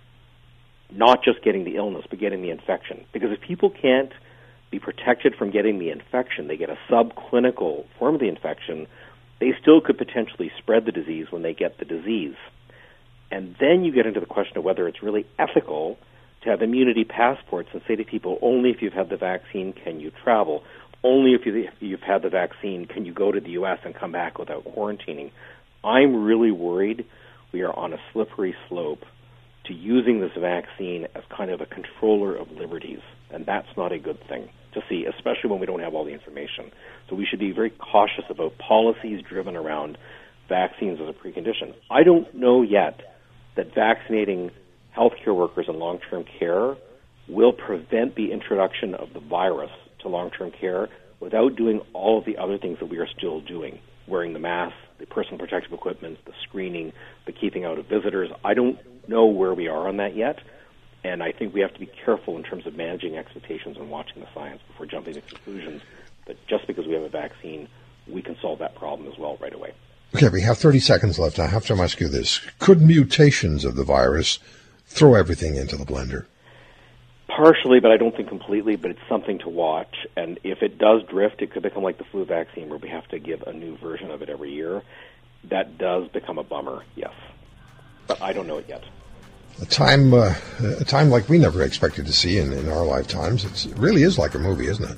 not 0.91 1.23
just 1.23 1.41
getting 1.41 1.63
the 1.63 1.77
illness, 1.77 2.05
but 2.09 2.19
getting 2.19 2.41
the 2.41 2.49
infection. 2.49 3.05
Because 3.13 3.31
if 3.31 3.41
people 3.41 3.69
can't 3.69 4.11
be 4.71 4.79
protected 4.79 5.35
from 5.35 5.51
getting 5.51 5.77
the 5.77 5.91
infection, 5.91 6.47
they 6.47 6.57
get 6.57 6.69
a 6.69 6.77
subclinical 6.89 7.85
form 7.99 8.15
of 8.15 8.21
the 8.21 8.29
infection, 8.29 8.87
they 9.39 9.53
still 9.61 9.81
could 9.81 9.97
potentially 9.97 10.51
spread 10.57 10.85
the 10.85 10.91
disease 10.91 11.27
when 11.29 11.41
they 11.41 11.53
get 11.53 11.77
the 11.77 11.85
disease. 11.85 12.35
And 13.29 13.55
then 13.59 13.83
you 13.83 13.91
get 13.91 14.05
into 14.05 14.19
the 14.19 14.25
question 14.25 14.57
of 14.57 14.63
whether 14.63 14.87
it's 14.87 15.03
really 15.03 15.25
ethical 15.37 15.97
to 16.43 16.49
have 16.49 16.61
immunity 16.61 17.03
passports 17.03 17.69
and 17.73 17.81
say 17.87 17.95
to 17.95 18.03
people, 18.03 18.39
only 18.41 18.69
if 18.69 18.81
you've 18.81 18.93
had 18.93 19.09
the 19.09 19.17
vaccine 19.17 19.73
can 19.73 19.99
you 19.99 20.11
travel. 20.23 20.63
Only 21.03 21.33
if 21.33 21.41
you've 21.79 22.01
had 22.01 22.21
the 22.21 22.29
vaccine 22.29 22.85
can 22.85 23.05
you 23.05 23.13
go 23.13 23.31
to 23.31 23.39
the 23.39 23.51
U.S. 23.51 23.79
and 23.83 23.93
come 23.93 24.11
back 24.11 24.37
without 24.37 24.63
quarantining. 24.63 25.31
I'm 25.83 26.23
really 26.23 26.51
worried 26.51 27.05
we 27.51 27.61
are 27.61 27.73
on 27.73 27.93
a 27.93 27.97
slippery 28.13 28.55
slope 28.69 29.03
to 29.65 29.73
using 29.73 30.21
this 30.21 30.31
vaccine 30.39 31.07
as 31.15 31.23
kind 31.35 31.51
of 31.51 31.61
a 31.61 31.65
controller 31.65 32.35
of 32.35 32.51
liberties, 32.51 33.01
and 33.31 33.45
that's 33.45 33.67
not 33.75 33.91
a 33.91 33.99
good 33.99 34.19
thing 34.27 34.49
to 34.73 34.81
see, 34.89 35.05
especially 35.05 35.49
when 35.49 35.59
we 35.59 35.65
don't 35.65 35.81
have 35.81 35.93
all 35.93 36.05
the 36.05 36.13
information. 36.13 36.71
So 37.09 37.15
we 37.15 37.25
should 37.25 37.39
be 37.39 37.51
very 37.51 37.69
cautious 37.69 38.25
about 38.29 38.57
policies 38.57 39.21
driven 39.27 39.55
around 39.55 39.97
vaccines 40.47 40.99
as 41.01 41.07
a 41.07 41.13
precondition. 41.13 41.73
I 41.89 42.03
don't 42.03 42.33
know 42.35 42.61
yet 42.61 42.99
that 43.55 43.73
vaccinating 43.73 44.51
healthcare 44.97 45.35
workers 45.35 45.65
in 45.67 45.79
long-term 45.79 46.25
care 46.39 46.75
will 47.27 47.53
prevent 47.53 48.15
the 48.15 48.31
introduction 48.31 48.93
of 48.93 49.13
the 49.13 49.19
virus 49.19 49.71
to 50.01 50.09
long-term 50.09 50.51
care 50.59 50.89
without 51.19 51.55
doing 51.55 51.81
all 51.93 52.19
of 52.19 52.25
the 52.25 52.37
other 52.37 52.57
things 52.57 52.79
that 52.79 52.87
we 52.87 52.97
are 52.97 53.07
still 53.17 53.41
doing, 53.41 53.79
wearing 54.07 54.33
the 54.33 54.39
mask, 54.39 54.75
the 54.99 55.05
personal 55.05 55.37
protective 55.37 55.71
equipment, 55.71 56.17
the 56.25 56.33
screening, 56.47 56.91
the 57.25 57.31
keeping 57.31 57.63
out 57.63 57.77
of 57.77 57.85
visitors. 57.87 58.29
I 58.43 58.53
don't 58.53 58.77
know 59.07 59.25
where 59.25 59.53
we 59.53 59.67
are 59.67 59.87
on 59.87 59.97
that 59.97 60.15
yet, 60.15 60.37
and 61.03 61.23
I 61.23 61.31
think 61.31 61.53
we 61.53 61.61
have 61.61 61.73
to 61.73 61.79
be 61.79 61.87
careful 61.87 62.37
in 62.37 62.43
terms 62.43 62.67
of 62.67 62.75
managing 62.75 63.17
expectations 63.17 63.77
and 63.77 63.89
watching 63.89 64.21
the 64.21 64.27
science 64.33 64.61
before 64.67 64.85
jumping 64.85 65.15
to 65.15 65.21
conclusions 65.21 65.81
that 66.25 66.45
just 66.47 66.67
because 66.67 66.85
we 66.85 66.93
have 66.93 67.03
a 67.03 67.09
vaccine, 67.09 67.67
we 68.07 68.21
can 68.21 68.37
solve 68.39 68.59
that 68.59 68.75
problem 68.75 69.11
as 69.11 69.17
well 69.17 69.37
right 69.41 69.53
away. 69.53 69.73
Okay, 70.15 70.29
we 70.29 70.41
have 70.41 70.57
30 70.57 70.79
seconds 70.79 71.17
left. 71.17 71.39
I 71.39 71.47
have 71.47 71.65
to 71.67 71.73
ask 71.75 71.99
you 71.99 72.07
this. 72.07 72.41
Could 72.59 72.81
mutations 72.81 73.65
of 73.65 73.75
the 73.75 73.83
virus 73.83 74.39
throw 74.85 75.15
everything 75.15 75.55
into 75.55 75.77
the 75.77 75.85
blender? 75.85 76.25
Partially, 77.27 77.79
but 77.79 77.91
I 77.91 77.97
don't 77.97 78.15
think 78.15 78.27
completely, 78.27 78.75
but 78.75 78.91
it's 78.91 78.99
something 79.07 79.39
to 79.39 79.49
watch. 79.49 80.05
And 80.17 80.37
if 80.43 80.61
it 80.61 80.77
does 80.77 81.01
drift, 81.03 81.41
it 81.41 81.51
could 81.51 81.63
become 81.63 81.81
like 81.81 81.97
the 81.97 82.03
flu 82.03 82.25
vaccine 82.25 82.69
where 82.69 82.77
we 82.77 82.89
have 82.89 83.07
to 83.07 83.19
give 83.19 83.41
a 83.43 83.53
new 83.53 83.77
version 83.77 84.11
of 84.11 84.21
it 84.21 84.29
every 84.29 84.51
year. 84.51 84.81
That 85.45 85.77
does 85.77 86.09
become 86.09 86.37
a 86.37 86.43
bummer, 86.43 86.83
yes. 86.95 87.13
But 88.05 88.21
I 88.21 88.33
don't 88.33 88.47
know 88.47 88.57
it 88.57 88.67
yet. 88.67 88.83
A 89.61 89.65
time, 89.65 90.13
uh, 90.13 90.33
a 90.79 90.85
time 90.85 91.09
like 91.09 91.29
we 91.29 91.37
never 91.37 91.63
expected 91.63 92.05
to 92.05 92.13
see 92.13 92.37
in, 92.37 92.53
in 92.53 92.69
our 92.69 92.85
lifetimes. 92.85 93.45
It's, 93.45 93.65
it 93.65 93.77
really 93.77 94.03
is 94.03 94.17
like 94.17 94.33
a 94.33 94.39
movie, 94.39 94.67
isn't 94.67 94.89
it? 94.89 94.97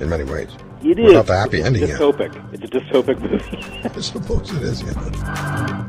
In 0.00 0.08
many 0.08 0.24
ways. 0.24 0.50
It 0.82 0.98
is. 0.98 1.12
Not 1.12 1.26
the 1.26 1.36
happy 1.36 1.58
it's 1.58 1.66
ending 1.66 1.82
dystopic. 1.88 2.34
yet. 2.34 2.44
It's 2.54 2.64
a 2.64 2.80
dystopic 2.80 3.20
movie. 3.20 3.88
I 3.96 4.00
suppose 4.00 4.50
it 4.50 4.62
is, 4.62 4.82
yeah. 4.82 5.88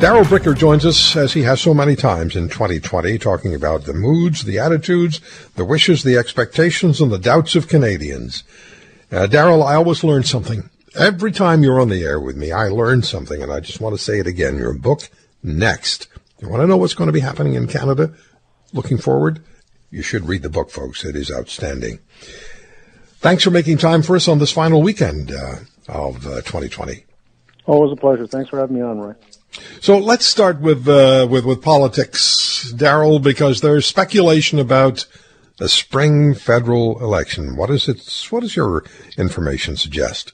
Darrell 0.00 0.24
Bricker 0.24 0.56
joins 0.56 0.84
us 0.84 1.16
as 1.16 1.32
he 1.32 1.42
has 1.42 1.60
so 1.60 1.72
many 1.72 1.96
times 1.96 2.36
in 2.36 2.48
2020, 2.48 3.16
talking 3.18 3.54
about 3.54 3.84
the 3.84 3.94
moods, 3.94 4.44
the 4.44 4.58
attitudes, 4.58 5.20
the 5.54 5.64
wishes, 5.64 6.02
the 6.02 6.18
expectations, 6.18 7.00
and 7.00 7.10
the 7.10 7.18
doubts 7.18 7.54
of 7.54 7.68
Canadians. 7.68 8.44
Uh, 9.10 9.26
Darrell, 9.26 9.62
I 9.62 9.76
always 9.76 10.04
learn 10.04 10.24
something. 10.24 10.68
Every 10.94 11.32
time 11.32 11.62
you're 11.62 11.80
on 11.80 11.88
the 11.88 12.02
air 12.02 12.20
with 12.20 12.36
me, 12.36 12.52
I 12.52 12.68
learn 12.68 13.02
something, 13.02 13.40
and 13.42 13.52
I 13.52 13.60
just 13.60 13.80
want 13.80 13.96
to 13.96 14.02
say 14.02 14.18
it 14.18 14.26
again. 14.26 14.58
Your 14.58 14.74
book, 14.74 15.08
Next. 15.44 16.08
You 16.40 16.48
want 16.48 16.62
to 16.62 16.66
know 16.66 16.78
what's 16.78 16.94
going 16.94 17.08
to 17.08 17.12
be 17.12 17.20
happening 17.20 17.54
in 17.54 17.68
Canada 17.68 18.14
looking 18.72 18.98
forward? 18.98 19.40
You 19.90 20.02
should 20.02 20.26
read 20.26 20.42
the 20.42 20.50
book, 20.50 20.70
folks. 20.70 21.04
It 21.04 21.14
is 21.14 21.30
outstanding. 21.30 22.00
Thanks 23.18 23.44
for 23.44 23.50
making 23.50 23.78
time 23.78 24.02
for 24.02 24.16
us 24.16 24.26
on 24.26 24.38
this 24.38 24.50
final 24.50 24.82
weekend 24.82 25.30
uh, 25.30 25.56
of 25.88 26.26
uh, 26.26 26.42
2020. 26.42 27.04
Always 27.66 27.92
a 27.92 27.96
pleasure. 27.96 28.26
Thanks 28.26 28.50
for 28.50 28.58
having 28.58 28.76
me 28.76 28.82
on, 28.82 28.98
Roy. 28.98 29.14
So 29.80 29.98
let's 29.98 30.26
start 30.26 30.60
with 30.60 30.88
uh, 30.88 31.26
with 31.30 31.44
with 31.44 31.62
politics, 31.62 32.72
Darrell, 32.72 33.18
because 33.20 33.60
there's 33.60 33.86
speculation 33.86 34.58
about 34.58 35.06
a 35.60 35.68
spring 35.68 36.34
federal 36.34 37.00
election. 37.00 37.56
What 37.56 37.70
is 37.70 37.88
it? 37.88 38.26
What 38.30 38.40
does 38.40 38.56
your 38.56 38.84
information 39.16 39.76
suggest? 39.76 40.32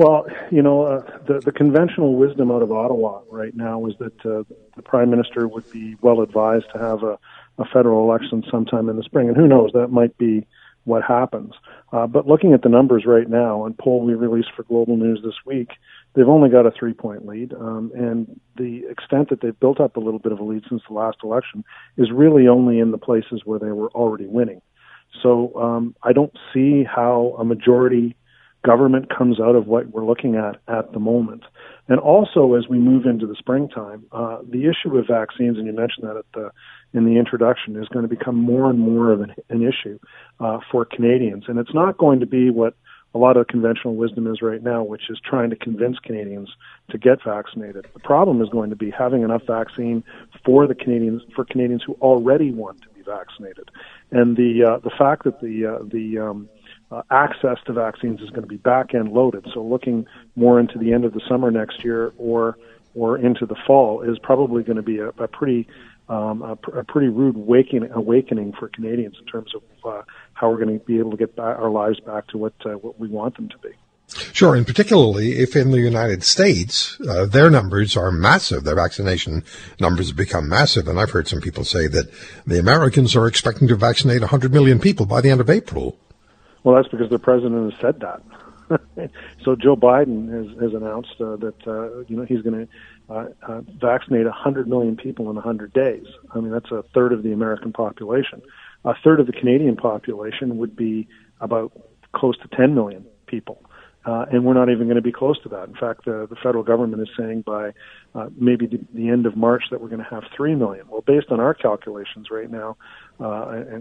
Well, 0.00 0.24
you 0.50 0.62
know, 0.62 0.84
uh, 0.84 1.18
the 1.26 1.40
the 1.40 1.52
conventional 1.52 2.14
wisdom 2.14 2.50
out 2.50 2.62
of 2.62 2.72
Ottawa 2.72 3.20
right 3.30 3.54
now 3.54 3.84
is 3.84 3.92
that 3.98 4.18
uh, 4.24 4.44
the 4.74 4.80
prime 4.82 5.10
minister 5.10 5.46
would 5.46 5.70
be 5.70 5.94
well 6.00 6.22
advised 6.22 6.64
to 6.72 6.78
have 6.78 7.02
a, 7.02 7.18
a 7.58 7.66
federal 7.66 8.02
election 8.08 8.42
sometime 8.50 8.88
in 8.88 8.96
the 8.96 9.02
spring, 9.02 9.28
and 9.28 9.36
who 9.36 9.46
knows, 9.46 9.72
that 9.74 9.88
might 9.88 10.16
be 10.16 10.46
what 10.84 11.02
happens. 11.02 11.52
Uh, 11.92 12.06
but 12.06 12.26
looking 12.26 12.54
at 12.54 12.62
the 12.62 12.70
numbers 12.70 13.04
right 13.04 13.28
now, 13.28 13.66
and 13.66 13.76
poll 13.76 14.00
we 14.00 14.14
released 14.14 14.48
for 14.56 14.62
Global 14.62 14.96
News 14.96 15.20
this 15.22 15.34
week, 15.44 15.72
they've 16.14 16.26
only 16.26 16.48
got 16.48 16.64
a 16.64 16.70
three 16.70 16.94
point 16.94 17.26
lead. 17.26 17.52
Um, 17.52 17.92
and 17.94 18.40
the 18.56 18.86
extent 18.88 19.28
that 19.28 19.42
they've 19.42 19.60
built 19.60 19.80
up 19.80 19.98
a 19.98 20.00
little 20.00 20.18
bit 20.18 20.32
of 20.32 20.40
a 20.40 20.44
lead 20.44 20.62
since 20.66 20.80
the 20.88 20.94
last 20.94 21.18
election 21.22 21.62
is 21.98 22.10
really 22.10 22.48
only 22.48 22.78
in 22.78 22.90
the 22.90 22.96
places 22.96 23.42
where 23.44 23.58
they 23.58 23.72
were 23.72 23.90
already 23.90 24.26
winning. 24.26 24.62
So 25.22 25.54
um, 25.56 25.94
I 26.02 26.14
don't 26.14 26.32
see 26.54 26.84
how 26.84 27.36
a 27.38 27.44
majority 27.44 28.16
government 28.62 29.08
comes 29.08 29.40
out 29.40 29.56
of 29.56 29.66
what 29.66 29.88
we're 29.88 30.04
looking 30.04 30.36
at 30.36 30.56
at 30.68 30.92
the 30.92 30.98
moment. 30.98 31.44
And 31.88 31.98
also, 31.98 32.54
as 32.54 32.68
we 32.68 32.78
move 32.78 33.06
into 33.06 33.26
the 33.26 33.34
springtime, 33.34 34.04
uh, 34.12 34.38
the 34.48 34.66
issue 34.66 34.96
of 34.96 35.06
vaccines, 35.06 35.56
and 35.56 35.66
you 35.66 35.72
mentioned 35.72 36.06
that 36.06 36.16
at 36.16 36.26
the 36.34 36.50
in 36.92 37.04
the 37.04 37.18
introduction, 37.18 37.76
is 37.76 37.88
going 37.88 38.02
to 38.02 38.08
become 38.08 38.36
more 38.36 38.68
and 38.68 38.78
more 38.78 39.12
of 39.12 39.20
an, 39.20 39.34
an 39.48 39.62
issue 39.62 39.98
uh, 40.40 40.58
for 40.70 40.84
Canadians. 40.84 41.44
And 41.46 41.58
it's 41.58 41.72
not 41.72 41.98
going 41.98 42.20
to 42.20 42.26
be 42.26 42.50
what 42.50 42.74
a 43.14 43.18
lot 43.18 43.36
of 43.36 43.48
conventional 43.48 43.96
wisdom 43.96 44.26
is 44.26 44.40
right 44.40 44.62
now, 44.62 44.82
which 44.82 45.10
is 45.10 45.18
trying 45.24 45.50
to 45.50 45.56
convince 45.56 45.98
Canadians 45.98 46.48
to 46.90 46.98
get 46.98 47.18
vaccinated. 47.24 47.86
The 47.92 48.00
problem 48.00 48.40
is 48.40 48.48
going 48.48 48.70
to 48.70 48.76
be 48.76 48.90
having 48.90 49.22
enough 49.22 49.42
vaccine 49.46 50.04
for 50.44 50.66
the 50.66 50.74
Canadians 50.74 51.22
for 51.34 51.44
Canadians 51.44 51.82
who 51.84 51.94
already 51.94 52.52
want 52.52 52.82
to 52.82 52.88
be 52.90 53.02
vaccinated, 53.02 53.70
and 54.12 54.36
the 54.36 54.64
uh, 54.64 54.78
the 54.78 54.90
fact 54.96 55.24
that 55.24 55.40
the 55.40 55.66
uh, 55.66 55.84
the 55.84 56.18
um, 56.18 56.48
uh, 56.90 57.02
access 57.10 57.58
to 57.66 57.72
vaccines 57.72 58.20
is 58.20 58.30
going 58.30 58.42
to 58.42 58.48
be 58.48 58.56
back 58.56 58.94
end 58.94 59.12
loaded. 59.12 59.46
So 59.54 59.62
looking 59.62 60.06
more 60.36 60.58
into 60.58 60.78
the 60.78 60.92
end 60.92 61.04
of 61.04 61.12
the 61.12 61.20
summer 61.28 61.50
next 61.50 61.84
year 61.84 62.12
or 62.18 62.56
or 62.94 63.18
into 63.18 63.46
the 63.46 63.54
fall 63.66 64.02
is 64.02 64.18
probably 64.18 64.64
going 64.64 64.76
to 64.76 64.82
be 64.82 64.98
a, 64.98 65.08
a 65.10 65.28
pretty 65.28 65.68
um, 66.08 66.42
a, 66.42 66.56
pr- 66.56 66.78
a, 66.78 66.84
pretty 66.84 67.06
rude 67.06 67.36
waking, 67.36 67.88
awakening 67.92 68.52
for 68.58 68.68
Canadians 68.68 69.16
in 69.20 69.26
terms 69.26 69.54
of 69.54 69.62
uh, 69.84 70.02
how 70.32 70.50
we're 70.50 70.56
going 70.56 70.76
to 70.76 70.84
be 70.84 70.98
able 70.98 71.12
to 71.12 71.16
get 71.16 71.38
our 71.38 71.70
lives 71.70 72.00
back 72.00 72.26
to 72.28 72.38
what 72.38 72.52
uh, 72.66 72.70
what 72.70 72.98
we 72.98 73.08
want 73.08 73.36
them 73.36 73.48
to 73.48 73.58
be. 73.58 73.70
Sure, 74.32 74.56
and 74.56 74.66
particularly 74.66 75.38
if 75.38 75.54
in 75.54 75.70
the 75.70 75.78
United 75.78 76.24
States 76.24 77.00
uh, 77.08 77.26
their 77.26 77.48
numbers 77.48 77.96
are 77.96 78.10
massive, 78.10 78.64
their 78.64 78.74
vaccination 78.74 79.44
numbers 79.78 80.08
have 80.08 80.16
become 80.16 80.48
massive, 80.48 80.88
and 80.88 80.98
I've 80.98 81.10
heard 81.10 81.28
some 81.28 81.40
people 81.40 81.62
say 81.64 81.86
that 81.86 82.10
the 82.44 82.58
Americans 82.58 83.14
are 83.14 83.28
expecting 83.28 83.68
to 83.68 83.76
vaccinate 83.76 84.20
100 84.20 84.52
million 84.52 84.80
people 84.80 85.06
by 85.06 85.20
the 85.20 85.30
end 85.30 85.40
of 85.40 85.48
April. 85.48 85.96
Well, 86.62 86.76
that's 86.76 86.88
because 86.88 87.10
the 87.10 87.18
president 87.18 87.72
has 87.72 87.80
said 87.80 88.00
that. 88.00 88.22
so 89.44 89.56
Joe 89.56 89.76
Biden 89.76 90.28
has, 90.30 90.60
has 90.60 90.74
announced 90.74 91.14
uh, 91.20 91.36
that 91.36 91.66
uh, 91.66 92.00
you 92.08 92.16
know 92.16 92.24
he's 92.24 92.42
going 92.42 92.66
to 92.66 93.12
uh, 93.12 93.28
uh, 93.42 93.60
vaccinate 93.80 94.26
100 94.26 94.68
million 94.68 94.96
people 94.96 95.28
in 95.28 95.34
100 95.36 95.72
days. 95.72 96.06
I 96.32 96.40
mean 96.40 96.52
that's 96.52 96.70
a 96.70 96.84
third 96.94 97.12
of 97.12 97.22
the 97.22 97.32
American 97.32 97.72
population. 97.72 98.42
A 98.84 98.94
third 99.02 99.20
of 99.20 99.26
the 99.26 99.32
Canadian 99.32 99.76
population 99.76 100.58
would 100.58 100.76
be 100.76 101.08
about 101.40 101.72
close 102.14 102.36
to 102.38 102.48
10 102.56 102.74
million 102.74 103.04
people. 103.26 103.62
Uh, 104.06 104.24
and 104.32 104.44
we're 104.46 104.54
not 104.54 104.70
even 104.70 104.86
going 104.86 104.96
to 104.96 105.02
be 105.02 105.12
close 105.12 105.38
to 105.42 105.48
that. 105.50 105.68
In 105.68 105.74
fact, 105.74 106.06
the, 106.06 106.26
the 106.30 106.36
federal 106.36 106.64
government 106.64 107.02
is 107.02 107.08
saying 107.18 107.42
by 107.42 107.72
uh, 108.14 108.30
maybe 108.34 108.66
the, 108.66 108.80
the 108.94 109.10
end 109.10 109.26
of 109.26 109.36
March 109.36 109.64
that 109.70 109.80
we're 109.80 109.90
going 109.90 110.02
to 110.02 110.08
have 110.08 110.22
three 110.34 110.54
million. 110.54 110.86
Well, 110.88 111.02
based 111.02 111.26
on 111.30 111.38
our 111.38 111.52
calculations 111.52 112.28
right 112.30 112.50
now, 112.50 112.78
uh, 113.18 113.80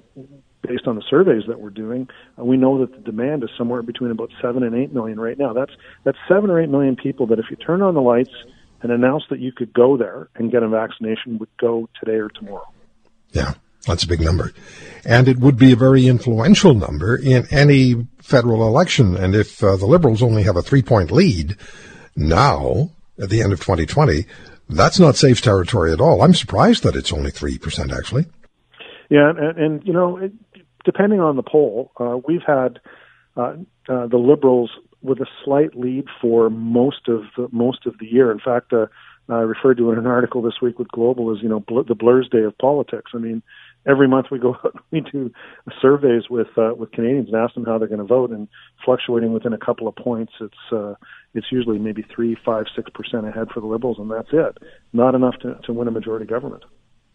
based 0.62 0.88
on 0.88 0.96
the 0.96 1.04
surveys 1.10 1.44
that 1.48 1.60
we're 1.60 1.70
doing, 1.70 2.08
uh, 2.40 2.44
we 2.44 2.58
know 2.58 2.80
that 2.80 2.92
the 2.92 3.00
demand 3.00 3.44
is 3.44 3.50
somewhere 3.58 3.82
between 3.82 4.12
about 4.12 4.30
seven 4.42 4.64
and 4.64 4.76
eight 4.76 4.94
million 4.94 5.20
right 5.20 5.38
now. 5.38 5.54
That's 5.54 5.72
that's 6.04 6.18
seven 6.28 6.50
or 6.50 6.62
eight 6.62 6.70
million 6.70 6.96
people 6.96 7.28
that 7.28 7.40
if 7.40 7.46
you 7.50 7.56
turn 7.56 7.82
on 7.82 7.94
the 7.94 8.02
lights 8.02 8.34
and 8.82 8.92
announce 8.92 9.24
that 9.30 9.40
you 9.40 9.52
could 9.52 9.74
go 9.74 9.98
there 9.98 10.30
and 10.36 10.52
get 10.52 10.64
a 10.64 10.70
vaccination, 10.70 11.38
would 11.38 11.50
go 11.58 11.90
today 12.00 12.18
or 12.18 12.30
tomorrow. 12.30 12.68
Yeah. 13.32 13.54
That's 13.86 14.04
a 14.04 14.08
big 14.08 14.22
number. 14.22 14.52
And 15.06 15.28
it 15.28 15.40
would 15.40 15.58
be 15.58 15.72
a 15.72 15.78
very 15.78 16.08
influential 16.08 16.74
number 16.74 17.16
in 17.16 17.48
any 17.50 18.08
federal 18.22 18.68
election. 18.68 19.16
And 19.16 19.36
if 19.36 19.64
uh, 19.64 19.78
the 19.78 19.86
Liberals 19.86 20.22
only 20.22 20.44
have 20.44 20.58
a 20.58 20.62
three 20.62 20.82
point 20.82 21.12
lead 21.12 21.56
now 22.16 22.92
at 23.22 23.30
the 23.30 23.42
end 23.42 23.54
of 23.54 23.60
2020, 23.60 24.26
that's 24.70 25.00
not 25.00 25.16
safe 25.16 25.42
territory 25.42 25.94
at 25.94 26.02
all. 26.02 26.22
I'm 26.22 26.34
surprised 26.34 26.84
that 26.84 26.96
it's 26.96 27.14
only 27.14 27.32
3% 27.32 27.98
actually. 27.98 28.26
Yeah. 29.10 29.30
And, 29.30 29.58
and 29.58 29.88
you 29.88 29.94
know, 29.94 30.18
it, 30.18 30.34
depending 30.86 31.20
on 31.20 31.36
the 31.36 31.44
poll, 31.44 31.92
uh, 32.00 32.18
we've 32.28 32.44
had 32.46 32.80
uh, 33.36 33.56
uh, 33.88 34.08
the 34.08 34.18
Liberals 34.18 34.72
with 35.02 35.20
a 35.20 35.28
slight 35.46 35.76
lead 35.76 36.06
for 36.22 36.50
most 36.50 37.08
of 37.08 37.22
the, 37.38 37.48
most 37.52 37.86
of 37.86 37.98
the 38.00 38.06
year. 38.06 38.32
In 38.32 38.40
fact, 38.40 38.74
uh, 38.74 38.88
I 39.30 39.42
referred 39.42 39.78
to 39.78 39.92
in 39.92 40.00
an 40.00 40.08
article 40.08 40.42
this 40.42 40.60
week 40.62 40.80
with 40.80 40.88
Global 40.90 41.32
as 41.36 41.42
you 41.42 41.50
know 41.50 41.60
bl- 41.60 41.82
the 41.88 41.96
Blursday 41.96 42.46
of 42.46 42.58
politics. 42.58 43.12
I 43.14 43.20
mean, 43.20 43.44
every 43.88 44.08
month 44.08 44.28
we 44.32 44.40
go 44.40 44.56
out 44.66 44.76
we 44.92 45.02
do 45.02 45.32
surveys 45.82 46.24
with 46.30 46.48
uh, 46.58 46.74
with 46.76 46.92
Canadians 46.92 47.28
and 47.28 47.38
ask 47.38 47.54
them 47.54 47.66
how 47.66 47.78
they're 47.78 47.88
going 47.88 48.00
to 48.00 48.06
vote, 48.06 48.32
and 48.32 48.48
fluctuating 48.84 49.32
within 49.32 49.54
a 49.54 49.58
couple 49.58 49.88
of 49.88 49.96
points, 49.96 50.34
it's 50.42 50.74
uh, 50.74 50.96
it's 51.34 51.48
usually 51.52 51.78
maybe 51.78 52.04
three, 52.14 52.36
five, 52.44 52.66
six 52.76 52.90
percent 52.94 53.28
ahead 53.28 53.50
for 53.54 53.60
the 53.60 53.68
Liberals, 53.68 53.98
and 54.00 54.10
that's 54.10 54.30
it. 54.34 54.58
Not 54.94 55.16
enough 55.16 55.36
to, 55.42 55.60
to 55.66 55.74
win 55.74 55.88
a 55.88 55.92
majority 55.92 56.26
government. 56.26 56.64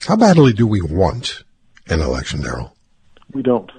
How 0.06 0.16
badly 0.16 0.52
do 0.52 0.66
we 0.66 0.80
want 0.80 1.42
an 1.88 2.00
election, 2.00 2.42
Darrell? 2.42 2.76
We 3.32 3.42
don't. 3.42 3.70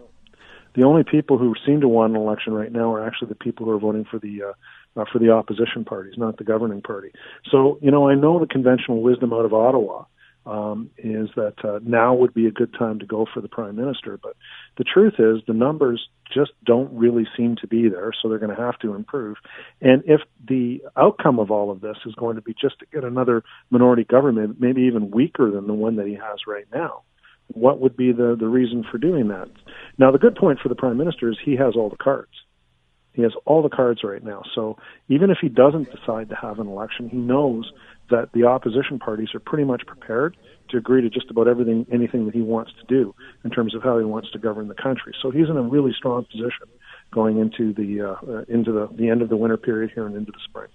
The 0.75 0.83
only 0.83 1.03
people 1.03 1.37
who 1.37 1.55
seem 1.65 1.81
to 1.81 1.87
want 1.87 2.15
an 2.15 2.21
election 2.21 2.53
right 2.53 2.71
now 2.71 2.93
are 2.93 3.05
actually 3.05 3.29
the 3.29 3.35
people 3.35 3.65
who 3.65 3.71
are 3.71 3.79
voting 3.79 4.05
for 4.09 4.19
the 4.19 4.43
uh, 4.43 5.01
uh, 5.01 5.05
for 5.11 5.19
the 5.19 5.29
opposition 5.29 5.83
parties, 5.85 6.13
not 6.17 6.37
the 6.37 6.43
governing 6.43 6.81
party. 6.81 7.11
So, 7.51 7.77
you 7.81 7.91
know, 7.91 8.09
I 8.09 8.15
know 8.15 8.39
the 8.39 8.47
conventional 8.47 9.01
wisdom 9.01 9.33
out 9.33 9.45
of 9.45 9.53
Ottawa 9.53 10.05
um, 10.45 10.89
is 10.97 11.29
that 11.35 11.55
uh, 11.63 11.79
now 11.83 12.13
would 12.13 12.33
be 12.33 12.45
a 12.45 12.51
good 12.51 12.73
time 12.77 12.99
to 12.99 13.05
go 13.05 13.25
for 13.33 13.41
the 13.41 13.47
prime 13.47 13.75
minister. 13.75 14.17
But 14.21 14.35
the 14.77 14.83
truth 14.83 15.15
is, 15.17 15.41
the 15.47 15.53
numbers 15.53 16.07
just 16.33 16.51
don't 16.65 16.91
really 16.93 17.27
seem 17.35 17.55
to 17.57 17.67
be 17.67 17.89
there, 17.89 18.11
so 18.13 18.29
they're 18.29 18.39
going 18.39 18.55
to 18.55 18.61
have 18.61 18.79
to 18.79 18.93
improve. 18.93 19.37
And 19.81 20.03
if 20.05 20.21
the 20.47 20.81
outcome 20.95 21.39
of 21.39 21.51
all 21.51 21.71
of 21.71 21.81
this 21.81 21.97
is 22.05 22.13
going 22.15 22.35
to 22.35 22.41
be 22.41 22.53
just 22.53 22.79
to 22.79 22.85
get 22.93 23.03
another 23.03 23.43
minority 23.69 24.03
government, 24.03 24.59
maybe 24.59 24.83
even 24.83 25.11
weaker 25.11 25.51
than 25.51 25.67
the 25.67 25.73
one 25.73 25.95
that 25.97 26.07
he 26.07 26.13
has 26.13 26.39
right 26.47 26.67
now, 26.73 27.03
what 27.47 27.79
would 27.79 27.95
be 27.95 28.11
the, 28.11 28.35
the 28.39 28.47
reason 28.47 28.83
for 28.89 28.97
doing 28.97 29.27
that? 29.29 29.49
Now, 29.97 30.11
the 30.11 30.17
good 30.17 30.35
point 30.35 30.59
for 30.61 30.69
the 30.69 30.75
prime 30.75 30.97
minister 30.97 31.29
is 31.29 31.37
he 31.43 31.55
has 31.55 31.75
all 31.75 31.89
the 31.89 31.97
cards. 31.97 32.31
He 33.13 33.21
has 33.21 33.31
all 33.45 33.63
the 33.63 33.69
cards 33.69 34.01
right 34.03 34.23
now. 34.23 34.43
So 34.53 34.77
even 35.07 35.29
if 35.29 35.37
he 35.41 35.47
doesn't 35.47 35.89
decide 35.89 36.29
to 36.29 36.35
have 36.35 36.59
an 36.59 36.67
election, 36.67 37.07
he 37.09 37.17
knows 37.17 37.71
that 38.09 38.29
the 38.33 38.43
opposition 38.43 38.99
parties 38.99 39.29
are 39.33 39.39
pretty 39.39 39.63
much 39.63 39.83
prepared 39.87 40.35
to 40.69 40.77
agree 40.77 41.01
to 41.01 41.09
just 41.09 41.31
about 41.31 41.47
everything, 41.47 41.85
anything 41.91 42.25
that 42.25 42.35
he 42.35 42.41
wants 42.41 42.71
to 42.79 42.85
do 42.87 43.15
in 43.43 43.51
terms 43.51 43.73
of 43.73 43.81
how 43.83 43.97
he 43.97 44.05
wants 44.05 44.29
to 44.31 44.39
govern 44.39 44.67
the 44.67 44.75
country. 44.75 45.13
So 45.21 45.31
he's 45.31 45.49
in 45.49 45.57
a 45.57 45.61
really 45.61 45.93
strong 45.97 46.25
position 46.25 46.67
going 47.13 47.39
into 47.39 47.73
the 47.73 48.01
uh, 48.01 48.31
uh, 48.31 48.43
into 48.49 48.71
the, 48.71 48.89
the 48.97 49.09
end 49.09 49.21
of 49.21 49.29
the 49.29 49.37
winter 49.37 49.57
period 49.57 49.91
here 49.93 50.05
and 50.05 50.15
into 50.15 50.31
the 50.31 50.39
spring. 50.43 50.69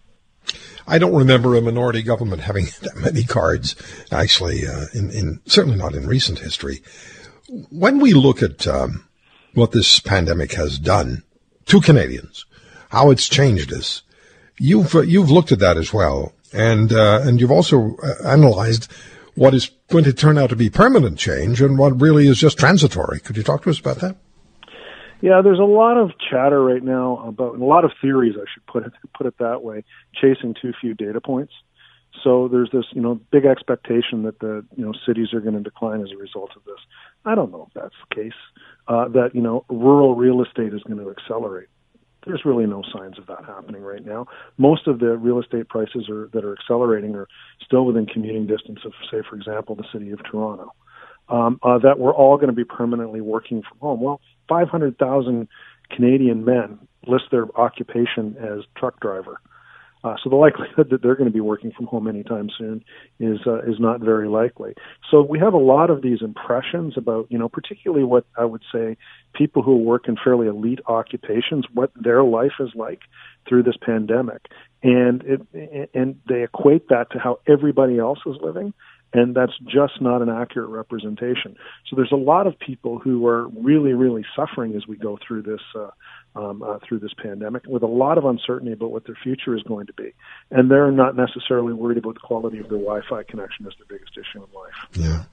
I 0.86 0.98
don't 0.98 1.14
remember 1.14 1.54
a 1.54 1.60
minority 1.60 2.02
government 2.02 2.42
having 2.42 2.64
that 2.82 2.96
many 2.96 3.24
cards, 3.24 3.76
actually, 4.10 4.66
uh, 4.66 4.86
in, 4.94 5.10
in, 5.10 5.40
certainly 5.46 5.78
not 5.78 5.94
in 5.94 6.06
recent 6.06 6.38
history. 6.38 6.82
When 7.70 7.98
we 7.98 8.12
look 8.12 8.42
at 8.42 8.66
um, 8.66 9.06
what 9.54 9.72
this 9.72 10.00
pandemic 10.00 10.52
has 10.52 10.78
done 10.78 11.24
to 11.66 11.80
Canadians, 11.80 12.46
how 12.90 13.10
it's 13.10 13.28
changed 13.28 13.72
us, 13.72 14.02
you've 14.58 14.94
uh, 14.94 15.00
you've 15.00 15.30
looked 15.30 15.52
at 15.52 15.58
that 15.60 15.76
as 15.76 15.92
well 15.92 16.34
and 16.52 16.92
uh, 16.92 17.20
and 17.22 17.40
you've 17.40 17.50
also 17.50 17.96
uh, 18.02 18.28
analyzed 18.28 18.90
what 19.34 19.54
is 19.54 19.70
going 19.88 20.04
to 20.04 20.12
turn 20.12 20.38
out 20.38 20.50
to 20.50 20.56
be 20.56 20.70
permanent 20.70 21.18
change 21.18 21.62
and 21.62 21.78
what 21.78 22.00
really 22.00 22.26
is 22.26 22.38
just 22.38 22.58
transitory. 22.58 23.20
Could 23.20 23.36
you 23.36 23.42
talk 23.42 23.62
to 23.62 23.70
us 23.70 23.78
about 23.78 23.98
that? 24.00 24.16
Yeah, 25.22 25.42
there's 25.42 25.58
a 25.58 25.64
lot 25.64 25.96
of 25.96 26.12
chatter 26.18 26.62
right 26.62 26.82
now 26.82 27.22
about 27.26 27.56
a 27.56 27.64
lot 27.64 27.84
of 27.84 27.92
theories. 28.00 28.34
I 28.36 28.44
should 28.52 28.66
put 28.66 28.86
it 28.86 28.92
put 29.16 29.26
it 29.26 29.34
that 29.38 29.62
way, 29.62 29.84
chasing 30.14 30.54
too 30.60 30.72
few 30.80 30.94
data 30.94 31.20
points. 31.20 31.52
So 32.24 32.48
there's 32.48 32.70
this, 32.72 32.86
you 32.92 33.00
know, 33.00 33.20
big 33.30 33.44
expectation 33.44 34.24
that 34.24 34.40
the, 34.40 34.64
you 34.76 34.84
know, 34.84 34.92
cities 35.06 35.32
are 35.32 35.40
going 35.40 35.54
to 35.54 35.60
decline 35.60 36.02
as 36.02 36.10
a 36.10 36.16
result 36.16 36.50
of 36.56 36.64
this. 36.64 36.78
I 37.24 37.34
don't 37.34 37.52
know 37.52 37.68
if 37.68 37.74
that's 37.74 37.94
the 38.08 38.14
case. 38.14 38.38
Uh, 38.88 39.08
that 39.08 39.30
you 39.34 39.42
know, 39.42 39.64
rural 39.68 40.16
real 40.16 40.42
estate 40.42 40.74
is 40.74 40.82
going 40.82 40.98
to 40.98 41.10
accelerate 41.10 41.68
there's 42.26 42.44
really 42.44 42.66
no 42.66 42.82
signs 42.92 43.18
of 43.18 43.26
that 43.26 43.44
happening 43.46 43.82
right 43.82 44.04
now. 44.04 44.26
Most 44.58 44.86
of 44.86 44.98
the 44.98 45.16
real 45.16 45.40
estate 45.40 45.68
prices 45.68 46.08
are, 46.08 46.28
that 46.32 46.44
are 46.44 46.52
accelerating 46.52 47.14
are 47.14 47.26
still 47.64 47.84
within 47.84 48.06
commuting 48.06 48.46
distance 48.46 48.80
of, 48.84 48.92
say, 49.10 49.22
for 49.28 49.36
example, 49.36 49.74
the 49.74 49.86
city 49.92 50.10
of 50.10 50.20
Toronto. 50.30 50.72
Um, 51.30 51.60
uh, 51.62 51.78
that 51.78 52.00
we're 52.00 52.12
all 52.12 52.36
going 52.36 52.48
to 52.48 52.54
be 52.54 52.64
permanently 52.64 53.20
working 53.20 53.62
from 53.62 53.78
home. 53.78 54.00
Well, 54.00 54.20
500,000 54.48 55.46
Canadian 55.88 56.44
men 56.44 56.78
list 57.06 57.24
their 57.30 57.46
occupation 57.58 58.36
as 58.36 58.64
truck 58.76 58.98
driver. 59.00 59.40
Uh, 60.02 60.16
so 60.22 60.30
the 60.30 60.36
likelihood 60.36 60.88
that 60.90 61.02
they're 61.02 61.14
going 61.14 61.28
to 61.28 61.32
be 61.32 61.40
working 61.40 61.72
from 61.72 61.86
home 61.86 62.08
anytime 62.08 62.48
soon 62.56 62.82
is 63.18 63.38
uh, 63.46 63.60
is 63.60 63.78
not 63.78 64.00
very 64.00 64.28
likely. 64.28 64.72
So 65.10 65.20
we 65.22 65.38
have 65.40 65.52
a 65.52 65.58
lot 65.58 65.90
of 65.90 66.00
these 66.00 66.22
impressions 66.22 66.94
about, 66.96 67.26
you 67.30 67.38
know, 67.38 67.50
particularly 67.50 68.04
what 68.04 68.24
I 68.36 68.46
would 68.46 68.62
say 68.72 68.96
people 69.34 69.62
who 69.62 69.76
work 69.76 70.08
in 70.08 70.16
fairly 70.22 70.46
elite 70.46 70.80
occupations, 70.86 71.66
what 71.74 71.90
their 71.94 72.24
life 72.24 72.54
is 72.60 72.70
like 72.74 73.00
through 73.46 73.64
this 73.64 73.76
pandemic, 73.84 74.46
and 74.82 75.22
it 75.52 75.90
and 75.92 76.18
they 76.26 76.44
equate 76.44 76.88
that 76.88 77.10
to 77.12 77.18
how 77.18 77.40
everybody 77.46 77.98
else 77.98 78.20
is 78.24 78.36
living 78.40 78.72
and 79.12 79.34
that's 79.34 79.56
just 79.64 80.00
not 80.00 80.22
an 80.22 80.28
accurate 80.28 80.70
representation. 80.70 81.56
So 81.88 81.96
there's 81.96 82.12
a 82.12 82.16
lot 82.16 82.46
of 82.46 82.58
people 82.58 82.98
who 82.98 83.26
are 83.26 83.48
really, 83.48 83.92
really 83.92 84.24
suffering 84.36 84.74
as 84.76 84.86
we 84.86 84.96
go 84.96 85.18
through 85.26 85.42
this 85.42 85.60
uh, 85.74 85.90
um, 86.36 86.62
uh, 86.62 86.78
through 86.86 87.00
this 87.00 87.12
pandemic, 87.20 87.64
with 87.66 87.82
a 87.82 87.88
lot 87.88 88.16
of 88.16 88.24
uncertainty 88.24 88.72
about 88.72 88.92
what 88.92 89.04
their 89.04 89.16
future 89.20 89.56
is 89.56 89.64
going 89.64 89.86
to 89.86 89.92
be, 89.94 90.12
and 90.52 90.70
they're 90.70 90.92
not 90.92 91.16
necessarily 91.16 91.72
worried 91.72 91.98
about 91.98 92.14
the 92.14 92.20
quality 92.20 92.58
of 92.58 92.68
their 92.68 92.78
Wi-Fi 92.78 93.24
connection 93.24 93.66
as 93.66 93.72
their 93.78 93.98
biggest 93.98 94.16
issue 94.16 94.44
in 94.44 94.48
life. 94.54 94.72
Yeah, 94.92 95.24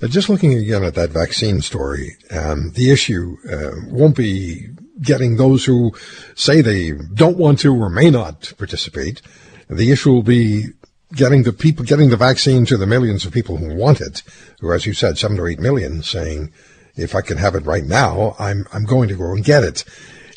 uh, 0.00 0.08
just 0.08 0.28
looking 0.28 0.54
again 0.54 0.84
at 0.84 0.94
that 0.94 1.10
vaccine 1.10 1.60
story, 1.60 2.16
um, 2.30 2.70
the 2.76 2.92
issue 2.92 3.36
uh, 3.50 3.72
won't 3.88 4.16
be 4.16 4.68
getting 5.02 5.36
those 5.36 5.64
who 5.64 5.92
say 6.36 6.60
they 6.60 6.92
don't 6.92 7.36
want 7.36 7.58
to 7.60 7.74
or 7.74 7.90
may 7.90 8.10
not 8.10 8.52
participate. 8.58 9.22
The 9.68 9.90
issue 9.90 10.12
will 10.12 10.22
be 10.22 10.66
getting 11.14 11.42
the 11.42 11.52
people, 11.52 11.84
getting 11.84 12.10
the 12.10 12.16
vaccine 12.16 12.66
to 12.66 12.76
the 12.76 12.86
millions 12.86 13.24
of 13.24 13.32
people 13.32 13.56
who 13.56 13.74
want 13.74 14.00
it, 14.00 14.22
who, 14.60 14.72
as 14.72 14.86
you 14.86 14.92
said, 14.92 15.18
seven 15.18 15.38
or 15.38 15.48
eight 15.48 15.58
million, 15.58 16.02
saying, 16.02 16.52
if 16.96 17.14
I 17.14 17.20
can 17.20 17.38
have 17.38 17.54
it 17.54 17.64
right 17.64 17.84
now, 17.84 18.34
I'm, 18.38 18.66
I'm 18.72 18.84
going 18.84 19.08
to 19.08 19.14
go 19.14 19.32
and 19.32 19.44
get 19.44 19.64
it. 19.64 19.84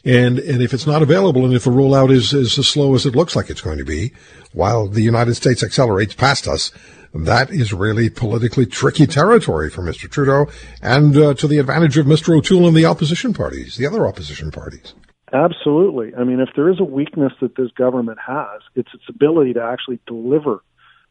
And, 0.04 0.40
and 0.40 0.62
if 0.62 0.74
it's 0.74 0.88
not 0.88 1.02
available 1.02 1.46
and 1.46 1.54
if 1.54 1.66
the 1.66 1.72
rollout 1.72 2.12
is, 2.12 2.34
is 2.34 2.58
as 2.58 2.68
slow 2.68 2.96
as 2.96 3.06
it 3.06 3.16
looks 3.16 3.36
like 3.36 3.50
it's 3.50 3.62
going 3.62 3.78
to 3.78 3.86
be, 3.86 4.14
while 4.54 4.88
the 4.88 5.02
United 5.02 5.36
States 5.36 5.64
accelerates 5.64 6.14
past 6.14 6.48
us, 6.48 6.72
that 7.14 7.50
is 7.50 7.74
really 7.74 8.10
politically 8.10 8.66
tricky 8.66 9.06
territory 9.06 9.70
for 9.70 9.82
Mr. 9.84 10.10
Trudeau 10.10 10.50
and 10.82 11.16
uh, 11.18 11.34
to 11.36 11.48
the 11.48 11.58
advantage 11.58 11.98
of 11.98 12.06
Mr. 12.06 12.36
O'Toole 12.38 12.68
and 12.68 12.76
the 12.76 12.86
opposition 12.86 13.34
parties, 13.34 13.76
the 13.76 13.86
other 13.86 14.08
opposition 14.08 14.50
parties. 14.50 14.94
Absolutely. 15.34 16.14
I 16.16 16.24
mean, 16.24 16.40
if 16.40 16.50
there 16.56 16.70
is 16.70 16.80
a 16.80 16.84
weakness 16.84 17.32
that 17.42 17.56
this 17.56 17.72
government 17.72 18.20
has, 18.26 18.62
it's 18.76 18.90
its 18.94 19.04
ability 19.08 19.54
to 19.54 19.62
actually 19.64 20.00
deliver 20.06 20.62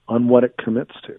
on 0.09 0.29
what 0.29 0.45
it 0.45 0.57
commits 0.59 0.95
to. 1.07 1.17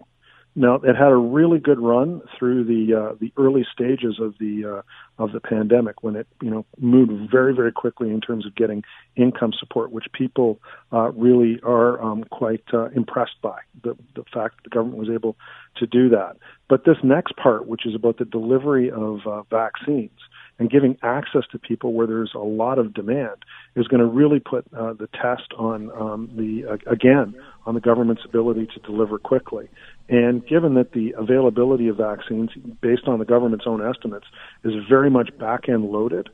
Now, 0.54 0.76
it 0.76 0.96
had 0.98 1.12
a 1.12 1.16
really 1.16 1.60
good 1.60 1.80
run 1.80 2.22
through 2.38 2.66
the 2.66 2.94
uh, 2.94 3.16
the 3.22 3.32
early 3.38 3.66
stages 3.72 4.20
of 4.20 4.36
the 4.38 4.82
uh, 5.20 5.24
of 5.24 5.32
the 5.32 5.40
pandemic 5.40 6.04
when 6.04 6.18
it 6.18 6.28
you 6.42 6.50
know 6.50 6.66
moved 6.78 7.32
very 7.32 7.54
very 7.56 7.72
quickly 7.72 8.10
in 8.10 8.20
terms 8.20 8.46
of 8.46 8.54
getting 8.54 8.84
income 9.16 9.54
support, 9.58 9.94
which 9.94 10.08
people 10.12 10.60
uh, 10.92 11.10
really 11.14 11.62
are 11.64 12.02
um, 12.04 12.26
quite 12.26 12.66
uh, 12.74 12.90
impressed 12.90 13.42
by 13.42 13.60
the 13.82 13.96
the 14.14 14.26
fact 14.34 14.58
that 14.58 14.64
the 14.66 14.70
government 14.70 14.98
was 15.00 15.10
able 15.10 15.38
to 15.78 15.88
do 15.88 16.10
that. 16.10 16.36
But 16.68 16.84
this 16.84 16.98
next 17.02 17.38
part, 17.38 17.66
which 17.66 17.86
is 17.86 17.96
about 17.96 18.18
the 18.18 18.26
delivery 18.26 18.92
of 18.92 19.20
uh, 19.26 19.44
vaccines, 19.44 20.20
and 20.62 20.70
giving 20.70 20.96
access 21.02 21.42
to 21.52 21.58
people 21.58 21.94
where 21.94 22.06
there's 22.06 22.34
a 22.36 22.38
lot 22.38 22.78
of 22.78 22.94
demand 22.94 23.36
is 23.76 23.88
going 23.88 24.00
to 24.00 24.06
really 24.06 24.40
put 24.40 24.64
uh, 24.78 24.94
the 24.94 25.08
test 25.08 25.52
on 25.58 25.90
um, 26.00 26.30
the 26.36 26.74
uh, 26.74 26.92
again 26.92 27.34
on 27.66 27.74
the 27.74 27.82
government's 27.82 28.22
ability 28.24 28.68
to 28.68 28.80
deliver 28.82 29.18
quickly. 29.18 29.68
And 30.08 30.46
given 30.46 30.76
that 30.76 30.92
the 30.92 31.16
availability 31.18 31.88
of 31.88 31.98
vaccines, 31.98 32.52
based 32.80 33.08
on 33.08 33.18
the 33.18 33.26
government's 33.26 33.66
own 33.66 33.84
estimates, 33.84 34.28
is 34.64 34.74
very 34.88 35.10
much 35.10 35.36
back 35.40 35.68
end 35.68 35.84
loaded, 35.84 36.30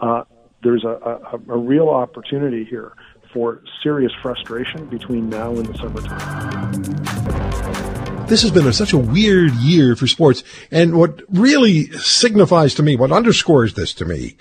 uh, 0.00 0.24
there's 0.62 0.84
a, 0.84 0.98
a, 1.32 1.40
a 1.48 1.56
real 1.56 1.88
opportunity 1.88 2.66
here 2.66 2.92
for 3.32 3.62
serious 3.82 4.12
frustration 4.20 4.84
between 4.88 5.30
now 5.30 5.52
and 5.52 5.64
the 5.64 5.78
summertime. 5.78 6.59
This 8.30 8.42
has 8.42 8.52
been 8.52 8.68
a, 8.68 8.72
such 8.72 8.92
a 8.92 8.96
weird 8.98 9.54
year 9.54 9.96
for 9.96 10.06
sports. 10.06 10.44
And 10.70 10.96
what 10.96 11.20
really 11.30 11.90
signifies 11.98 12.76
to 12.76 12.82
me, 12.84 12.94
what 12.94 13.10
underscores 13.10 13.74
this 13.74 13.92
to 13.94 14.04
me, 14.04 14.36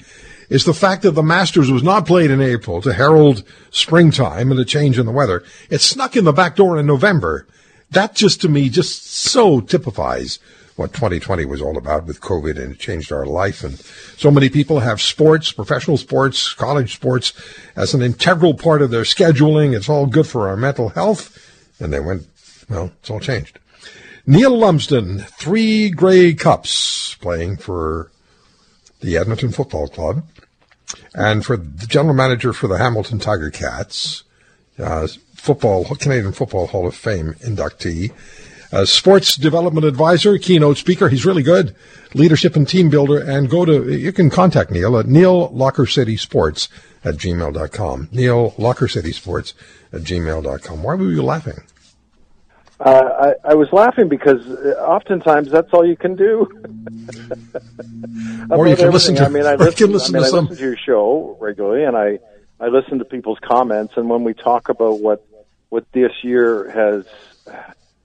is 0.47 0.63
the 0.63 0.75
fact 0.75 1.01
that 1.01 1.13
the 1.13 1.23
Masters 1.23 1.71
was 1.71 1.81
not 1.81 2.05
played 2.05 2.29
in 2.29 2.39
April 2.39 2.83
to 2.83 2.93
herald 2.93 3.43
springtime 3.71 4.51
and 4.51 4.59
a 4.59 4.63
change 4.63 4.99
in 4.99 5.07
the 5.07 5.11
weather. 5.11 5.43
It 5.71 5.81
snuck 5.81 6.15
in 6.15 6.23
the 6.23 6.31
back 6.31 6.55
door 6.55 6.77
in 6.77 6.85
November. 6.85 7.47
That 7.89 8.13
just 8.13 8.41
to 8.41 8.47
me 8.47 8.69
just 8.69 9.07
so 9.07 9.59
typifies 9.59 10.37
what 10.75 10.93
2020 10.93 11.45
was 11.45 11.59
all 11.59 11.75
about 11.75 12.05
with 12.05 12.21
COVID 12.21 12.61
and 12.61 12.73
it 12.73 12.79
changed 12.79 13.11
our 13.11 13.25
life. 13.25 13.63
And 13.63 13.79
so 14.17 14.29
many 14.29 14.49
people 14.49 14.81
have 14.81 15.01
sports, 15.01 15.51
professional 15.51 15.97
sports, 15.97 16.53
college 16.53 16.93
sports 16.93 17.33
as 17.75 17.95
an 17.95 18.03
integral 18.03 18.53
part 18.53 18.83
of 18.83 18.91
their 18.91 19.01
scheduling. 19.01 19.75
It's 19.75 19.89
all 19.89 20.05
good 20.05 20.27
for 20.27 20.47
our 20.47 20.57
mental 20.57 20.89
health. 20.89 21.35
And 21.79 21.91
they 21.91 21.99
went, 21.99 22.27
well, 22.69 22.91
it's 23.01 23.09
all 23.09 23.19
changed. 23.19 23.57
Neil 24.25 24.55
Lumsden, 24.57 25.19
three 25.19 25.89
Grey 25.89 26.33
Cups, 26.33 27.15
playing 27.15 27.57
for 27.57 28.11
the 29.01 29.17
Edmonton 29.17 29.51
Football 29.51 29.87
Club, 29.87 30.23
and 31.13 31.45
for 31.45 31.57
the 31.57 31.87
general 31.87 32.13
manager 32.13 32.53
for 32.53 32.67
the 32.67 32.77
Hamilton 32.77 33.19
Tiger 33.19 33.49
Cats, 33.49 34.23
uh, 34.77 35.07
football 35.35 35.85
Canadian 35.95 36.33
Football 36.33 36.67
Hall 36.67 36.87
of 36.87 36.95
Fame 36.95 37.33
inductee. 37.35 38.11
a 38.71 38.85
sports 38.85 39.35
development 39.35 39.85
advisor, 39.85 40.37
keynote 40.37 40.77
speaker. 40.77 41.09
He's 41.09 41.25
really 41.25 41.41
good, 41.41 41.75
leadership 42.13 42.55
and 42.55 42.67
team 42.67 42.89
builder. 42.89 43.17
And 43.17 43.49
go 43.49 43.65
to, 43.65 43.91
you 43.91 44.11
can 44.11 44.29
contact 44.29 44.69
Neil 44.69 44.97
at 44.99 45.07
Neil 45.07 45.49
Locker 45.49 45.87
at 47.03 47.15
gmail.com. 47.15 48.09
Neil 48.11 48.53
Locker 48.57 48.87
City 48.87 49.11
Sports 49.11 49.53
at 49.91 50.01
gmail.com. 50.01 50.83
Why 50.83 50.93
were 50.95 51.09
you 51.09 51.23
laughing? 51.23 51.61
Uh, 52.79 53.33
I, 53.43 53.51
I 53.51 53.55
was 53.55 53.67
laughing 53.73 54.07
because 54.07 54.47
uh, 54.47 54.75
oftentimes 54.79 55.51
that's 55.51 55.73
all 55.73 55.85
you 55.85 55.97
can 55.97 56.15
do. 56.15 56.41
or 58.49 58.67
you 58.67 58.75
can 58.77 58.91
listen 58.91 59.15
to. 59.15 59.25
I 59.25 59.29
mean, 59.29 59.45
I 59.45 59.55
listen, 59.55 59.91
listen 59.91 60.15
I 60.15 60.19
mean, 60.19 60.31
to 60.31 60.37
I 60.37 60.39
listen 60.41 60.55
to 60.55 60.63
your 60.63 60.77
show 60.77 61.37
regularly, 61.41 61.83
and 61.83 61.97
I 61.97 62.19
I 62.59 62.67
listen 62.67 62.99
to 62.99 63.05
people's 63.05 63.39
comments. 63.39 63.95
And 63.97 64.09
when 64.09 64.23
we 64.23 64.33
talk 64.33 64.69
about 64.69 65.01
what 65.01 65.25
what 65.67 65.91
this 65.91 66.13
year 66.23 66.69
has 66.69 67.05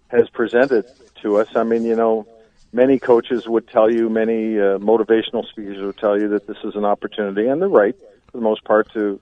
has 0.08 0.28
presented 0.30 0.86
to 1.22 1.36
us, 1.36 1.54
I 1.54 1.62
mean, 1.62 1.84
you 1.84 1.94
know, 1.94 2.26
many 2.72 2.98
coaches 2.98 3.46
would 3.46 3.68
tell 3.68 3.88
you, 3.88 4.10
many 4.10 4.58
uh, 4.58 4.78
motivational 4.78 5.48
speakers 5.48 5.80
would 5.80 5.98
tell 5.98 6.20
you 6.20 6.30
that 6.30 6.48
this 6.48 6.58
is 6.64 6.74
an 6.74 6.84
opportunity, 6.84 7.46
and 7.46 7.62
they're 7.62 7.68
right 7.68 7.94
for 8.26 8.38
the 8.38 8.42
most 8.42 8.64
part 8.64 8.92
to 8.94 9.20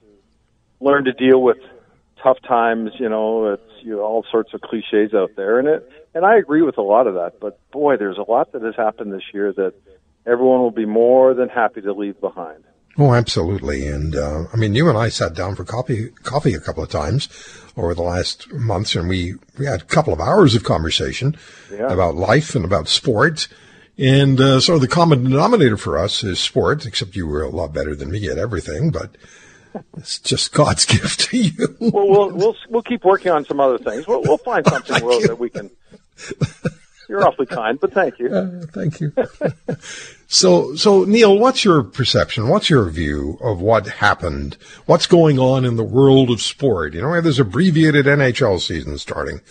learn 0.80 1.04
to 1.04 1.12
deal 1.12 1.42
with 1.42 1.58
tough 2.22 2.40
times. 2.40 2.92
You 2.98 3.10
know, 3.10 3.52
it's 3.52 3.71
you 3.82 3.96
know, 3.96 4.02
all 4.02 4.24
sorts 4.30 4.54
of 4.54 4.60
cliches 4.60 5.14
out 5.14 5.30
there, 5.36 5.58
and 5.58 5.68
it 5.68 5.90
and 6.14 6.24
I 6.24 6.36
agree 6.36 6.62
with 6.62 6.78
a 6.78 6.82
lot 6.82 7.06
of 7.06 7.14
that. 7.14 7.40
But 7.40 7.58
boy, 7.70 7.96
there's 7.96 8.18
a 8.18 8.30
lot 8.30 8.52
that 8.52 8.62
has 8.62 8.74
happened 8.76 9.12
this 9.12 9.22
year 9.32 9.52
that 9.52 9.74
everyone 10.26 10.60
will 10.60 10.70
be 10.70 10.86
more 10.86 11.34
than 11.34 11.48
happy 11.48 11.80
to 11.82 11.92
leave 11.92 12.20
behind. 12.20 12.64
Oh, 12.98 13.14
absolutely. 13.14 13.86
And 13.86 14.14
uh, 14.14 14.44
I 14.52 14.56
mean, 14.56 14.74
you 14.74 14.88
and 14.88 14.98
I 14.98 15.08
sat 15.08 15.34
down 15.34 15.54
for 15.54 15.64
coffee, 15.64 16.10
coffee 16.22 16.52
a 16.52 16.60
couple 16.60 16.82
of 16.82 16.90
times 16.90 17.28
over 17.76 17.94
the 17.94 18.02
last 18.02 18.52
months, 18.52 18.94
and 18.94 19.08
we 19.08 19.34
we 19.58 19.66
had 19.66 19.82
a 19.82 19.84
couple 19.84 20.12
of 20.12 20.20
hours 20.20 20.54
of 20.54 20.64
conversation 20.64 21.36
yeah. 21.72 21.90
about 21.90 22.16
life 22.16 22.54
and 22.54 22.64
about 22.64 22.88
sports. 22.88 23.48
And 23.98 24.40
uh, 24.40 24.60
so 24.60 24.78
the 24.78 24.88
common 24.88 25.24
denominator 25.24 25.76
for 25.76 25.98
us 25.98 26.24
is 26.24 26.38
sport, 26.40 26.86
except 26.86 27.16
you 27.16 27.26
were 27.26 27.42
a 27.42 27.50
lot 27.50 27.72
better 27.72 27.94
than 27.94 28.10
me 28.10 28.28
at 28.28 28.38
everything. 28.38 28.90
But 28.90 29.16
it's 29.96 30.18
just 30.18 30.52
God's 30.52 30.84
gift 30.86 31.20
to 31.30 31.36
you. 31.36 31.76
well, 31.80 32.08
we'll 32.08 32.30
we'll 32.30 32.56
we'll 32.68 32.82
keep 32.82 33.04
working 33.04 33.32
on 33.32 33.44
some 33.44 33.60
other 33.60 33.78
things. 33.78 34.06
We'll 34.06 34.22
we'll 34.22 34.38
find 34.38 34.66
something 34.68 35.04
Will, 35.04 35.20
that 35.20 35.38
we 35.38 35.50
can. 35.50 35.70
You're 37.08 37.26
awfully 37.26 37.46
kind, 37.46 37.78
but 37.78 37.92
thank 37.92 38.18
you. 38.18 38.28
Uh, 38.28 38.64
thank 38.72 38.98
you. 39.00 39.12
so, 40.28 40.74
so 40.76 41.04
Neil, 41.04 41.38
what's 41.38 41.62
your 41.62 41.82
perception? 41.82 42.48
What's 42.48 42.70
your 42.70 42.88
view 42.88 43.38
of 43.42 43.60
what 43.60 43.86
happened? 43.86 44.54
What's 44.86 45.06
going 45.06 45.38
on 45.38 45.66
in 45.66 45.76
the 45.76 45.84
world 45.84 46.30
of 46.30 46.40
sport? 46.40 46.94
You 46.94 47.02
know, 47.02 47.20
there's 47.20 47.38
abbreviated 47.38 48.06
NHL 48.06 48.60
season 48.60 48.96
starting. 48.96 49.42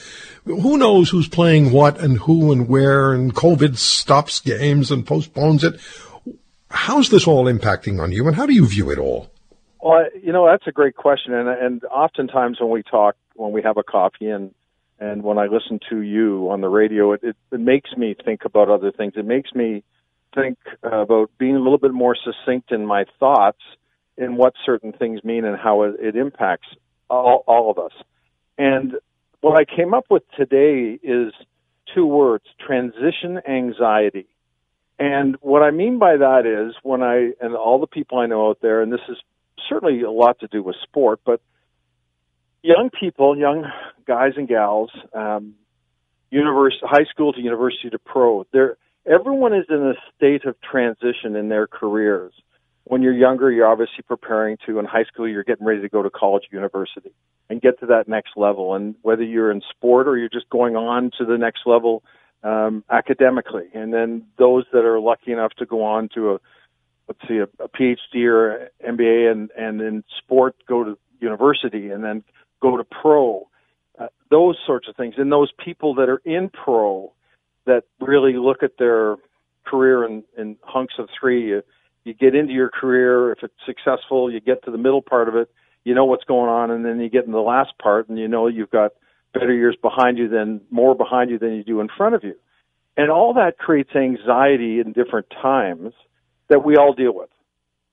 Who 0.46 0.76
knows 0.76 1.12
who's 1.12 1.28
playing 1.28 1.72
what 1.72 2.00
and 2.00 2.18
who 2.18 2.52
and 2.52 2.68
where, 2.68 3.14
and 3.14 3.32
COVID 3.36 3.78
stops 3.78 4.40
games 4.40 4.90
and 4.90 5.06
postpones 5.06 5.64
it. 5.64 5.80
How's 6.72 7.10
this 7.10 7.28
all 7.28 7.46
impacting 7.46 8.02
on 8.02 8.12
you, 8.12 8.26
and 8.28 8.36
how 8.36 8.48
do 8.48 8.54
you 8.54 8.66
view 8.66 8.90
it 8.90 8.98
all? 8.98 9.30
Well, 9.82 10.06
you 10.22 10.32
know 10.32 10.46
that's 10.46 10.68
a 10.68 10.72
great 10.72 10.96
question, 10.96 11.34
and 11.34 11.50
and 11.50 11.84
oftentimes 11.86 12.60
when 12.60 12.70
we 12.70 12.84
talk, 12.84 13.16
when 13.36 13.52
we 13.52 13.64
have 13.64 13.78
a 13.78 13.84
coffee, 13.84 14.30
and 14.30 14.54
and 15.00 15.24
when 15.24 15.40
I 15.40 15.48
listen 15.48 15.80
to 15.90 16.02
you 16.02 16.50
on 16.52 16.62
the 16.62 16.70
radio, 16.70 17.14
it 17.14 17.22
it, 17.24 17.36
it 17.52 17.60
makes 17.60 17.90
me 17.98 18.16
think 18.24 18.46
about 18.46 18.70
other 18.70 18.92
things. 18.92 19.14
It 19.16 19.26
makes 19.26 19.54
me 19.54 19.84
think 20.36 20.60
about 20.84 21.32
being 21.40 21.56
a 21.56 21.60
little 21.60 21.80
bit 21.80 21.94
more 21.94 22.16
succinct 22.16 22.72
in 22.72 22.86
my 22.86 23.06
thoughts 23.20 23.62
in 24.18 24.36
what 24.36 24.54
certain 24.66 24.94
things 24.94 25.24
mean 25.24 25.46
and 25.46 25.58
how 25.58 25.82
it, 25.84 25.96
it 26.00 26.16
impacts 26.16 26.68
all, 27.10 27.44
all 27.48 27.72
of 27.72 27.80
us. 27.80 27.92
And 28.58 28.94
what 29.42 29.60
I 29.60 29.66
came 29.66 29.94
up 29.94 30.06
with 30.12 30.24
today 30.38 31.00
is 31.02 31.34
two 31.96 32.06
words: 32.06 32.46
transition 32.60 33.42
anxiety. 33.50 34.28
And 35.00 35.38
what 35.42 35.64
I 35.64 35.72
mean 35.72 35.98
by 35.98 36.18
that 36.18 36.46
is 36.46 36.76
when 36.84 37.02
I 37.02 37.32
and 37.42 37.56
all 37.56 37.80
the 37.80 37.88
people 37.88 38.20
I 38.20 38.28
know 38.28 38.50
out 38.50 38.60
there, 38.62 38.84
and 38.84 38.94
this 38.94 39.02
is 39.10 39.18
certainly 39.72 40.02
a 40.02 40.12
lot 40.12 40.40
to 40.40 40.48
do 40.48 40.62
with 40.62 40.76
sport, 40.84 41.22
but 41.26 41.42
young 42.62 42.90
people, 43.00 43.38
young 43.38 43.66
guys 44.06 44.34
and 44.36 44.48
gals, 44.48 44.92
um, 45.14 45.56
university, 46.30 46.82
high 46.84 47.06
school 47.06 47.34
to 47.34 47.42
university 47.42 47.90
to 47.90 48.00
pro, 48.00 48.46
they're, 48.52 48.78
everyone 49.06 49.54
is 49.54 49.66
in 49.70 49.82
a 49.82 49.94
state 50.16 50.46
of 50.46 50.56
transition 50.62 51.36
in 51.36 51.50
their 51.50 51.68
careers. 51.68 52.34
When 52.84 53.02
you're 53.02 53.14
younger, 53.14 53.52
you're 53.52 53.68
obviously 53.68 54.04
preparing 54.08 54.58
to, 54.66 54.80
in 54.80 54.86
high 54.86 55.06
school, 55.06 55.28
you're 55.28 55.44
getting 55.44 55.66
ready 55.66 55.82
to 55.82 55.90
go 55.90 56.02
to 56.02 56.10
college, 56.10 56.44
university, 56.52 57.12
and 57.50 57.62
get 57.62 57.80
to 57.80 57.86
that 57.88 58.08
next 58.08 58.32
level. 58.36 58.76
And 58.76 58.96
whether 59.04 59.24
you're 59.24 59.52
in 59.52 59.62
sport 59.70 60.08
or 60.08 60.18
you're 60.18 60.30
just 60.30 60.50
going 60.50 60.76
on 60.76 61.12
to 61.18 61.26
the 61.26 61.38
next 61.38 61.62
level 61.66 62.04
um, 62.44 62.84
academically, 62.90 63.68
and 63.74 63.94
then 63.94 64.26
those 64.38 64.66
that 64.74 64.84
are 64.84 65.00
lucky 65.00 65.32
enough 65.32 65.54
to 65.60 65.66
go 65.66 65.84
on 65.84 66.10
to 66.16 66.34
a 66.34 66.40
let's 67.08 67.20
see, 67.28 67.38
a, 67.38 67.44
a 67.64 67.70
PhD 67.70 68.26
or 68.26 68.70
MBA, 68.88 69.32
and 69.32 69.52
and 69.58 69.82
in 69.82 70.04
sport 70.20 70.56
go 70.68 70.84
to 70.84 70.98
university 71.20 71.90
and 71.90 72.04
then 72.04 72.24
go 72.62 72.78
to 72.78 72.84
pro. 72.84 73.48
Uh, 74.00 74.08
those 74.30 74.58
sorts 74.66 74.88
of 74.88 74.96
things, 74.96 75.16
and 75.18 75.32
those 75.32 75.52
people 75.64 75.96
that 75.96 76.10
are 76.10 76.22
in 76.26 76.50
pro 76.50 77.12
that 77.66 77.84
really 78.00 78.34
look 78.34 78.64
at 78.64 78.78
their 78.80 79.18
career 79.66 80.06
in, 80.06 80.24
in 80.38 80.58
hunks 80.62 80.96
of 80.98 81.08
three. 81.20 81.50
You, 81.50 81.62
you 82.04 82.14
get 82.14 82.34
into 82.36 82.54
your 82.54 82.70
career. 82.70 83.32
If 83.32 83.40
it's 83.44 83.54
successful, 83.66 84.32
you 84.32 84.40
get 84.40 84.64
to 84.66 84.72
the 84.72 84.78
middle 84.78 85.02
part 85.02 85.28
of 85.28 85.36
it. 85.36 85.52
You 85.84 85.96
know 85.96 86.06
what's 86.06 86.24
going 86.24 86.50
on, 86.50 86.72
and 86.72 86.86
then 86.86 87.00
you 87.00 87.10
get 87.10 87.26
in 87.26 87.32
the 87.32 87.40
last 87.40 87.72
part, 87.82 88.10
and 88.10 88.18
you 88.18 88.28
know 88.28 88.48
you've 88.48 88.70
got 88.70 88.92
better 89.34 89.54
years 89.54 89.76
behind 89.82 90.18
you 90.18 90.28
than 90.28 90.62
more 90.70 90.96
behind 90.96 91.30
you 91.30 91.40
than 91.40 91.54
you 91.56 91.64
do 91.64 91.80
in 91.80 91.90
front 91.96 92.16
of 92.16 92.24
you. 92.24 92.36
And 92.98 93.10
all 93.10 93.34
that 93.36 93.58
creates 93.58 93.96
anxiety 93.96 94.80
in 94.80 94.92
different 94.92 95.28
times 95.30 95.94
that 96.52 96.66
we 96.66 96.76
all 96.76 96.94
deal 96.94 97.14
with. 97.16 97.30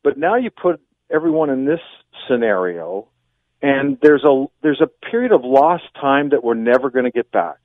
But 0.02 0.18
now 0.18 0.34
you 0.34 0.50
put 0.50 0.80
everyone 1.08 1.48
in 1.48 1.64
this 1.64 1.80
scenario 2.28 3.06
and 3.62 3.98
there's 4.02 4.24
a 4.24 4.46
there's 4.62 4.80
a 4.80 4.88
period 5.10 5.32
of 5.32 5.42
lost 5.44 5.84
time 5.94 6.30
that 6.30 6.42
we're 6.42 6.54
never 6.54 6.90
going 6.90 7.04
to 7.04 7.10
get 7.10 7.30
back 7.30 7.58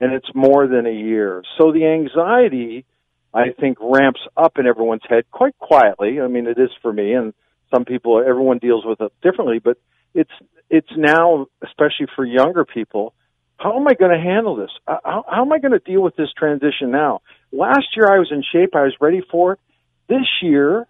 and 0.00 0.12
it's 0.12 0.28
more 0.34 0.66
than 0.66 0.86
a 0.86 0.92
year. 0.92 1.42
So 1.58 1.72
the 1.72 1.86
anxiety 1.86 2.84
I 3.32 3.46
think 3.58 3.78
ramps 3.80 4.20
up 4.36 4.58
in 4.58 4.66
everyone's 4.66 5.02
head 5.08 5.24
quite 5.30 5.58
quietly. 5.58 6.20
I 6.20 6.28
mean 6.28 6.46
it 6.46 6.58
is 6.58 6.70
for 6.82 6.92
me 6.92 7.14
and 7.14 7.32
some 7.74 7.86
people 7.86 8.22
everyone 8.24 8.58
deals 8.58 8.84
with 8.84 9.00
it 9.00 9.12
differently, 9.22 9.60
but 9.60 9.78
it's 10.14 10.30
it's 10.68 10.92
now 10.94 11.46
especially 11.62 12.06
for 12.14 12.24
younger 12.24 12.66
people 12.66 13.14
how 13.56 13.78
am 13.78 13.86
I 13.86 13.94
going 13.94 14.10
to 14.10 14.22
handle 14.22 14.56
this? 14.56 14.70
How, 14.86 15.24
how 15.26 15.42
am 15.42 15.52
I 15.52 15.58
going 15.58 15.72
to 15.72 15.78
deal 15.78 16.02
with 16.02 16.16
this 16.16 16.28
transition 16.36 16.90
now? 16.90 17.22
Last 17.52 17.96
year 17.96 18.12
I 18.12 18.18
was 18.18 18.28
in 18.30 18.42
shape. 18.52 18.74
I 18.74 18.82
was 18.82 18.94
ready 19.00 19.22
for 19.30 19.52
it. 19.52 19.60
This 20.08 20.26
year, 20.42 20.86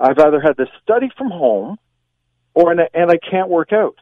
I've 0.00 0.18
either 0.18 0.40
had 0.40 0.56
to 0.56 0.66
study 0.82 1.10
from 1.16 1.30
home 1.30 1.78
or 2.54 2.72
and 2.72 3.10
I 3.10 3.18
can't 3.18 3.48
work 3.48 3.72
out. 3.72 3.96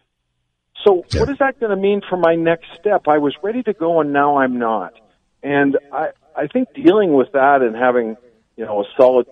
So 0.85 1.05
yeah. 1.13 1.21
what 1.21 1.31
is 1.31 1.39
that 1.39 1.59
going 1.61 1.71
to 1.71 1.77
mean 1.77 2.01
for 2.09 2.17
my 2.17 2.35
next 2.35 2.67
step? 2.79 3.09
I 3.09 3.19
was 3.19 3.35
ready 3.43 3.63
to 3.65 3.73
go 3.73 4.01
and 4.01 4.13
now 4.13 4.39
I'm 4.39 4.59
not. 4.59 4.95
And 5.43 5.79
I 5.93 6.09
I 6.35 6.47
think 6.49 6.73
dealing 6.75 7.15
with 7.15 7.33
that 7.33 7.63
and 7.63 7.75
having, 7.75 8.17
you 8.57 8.65
know, 8.65 8.83
a 8.83 8.85
solid 8.97 9.27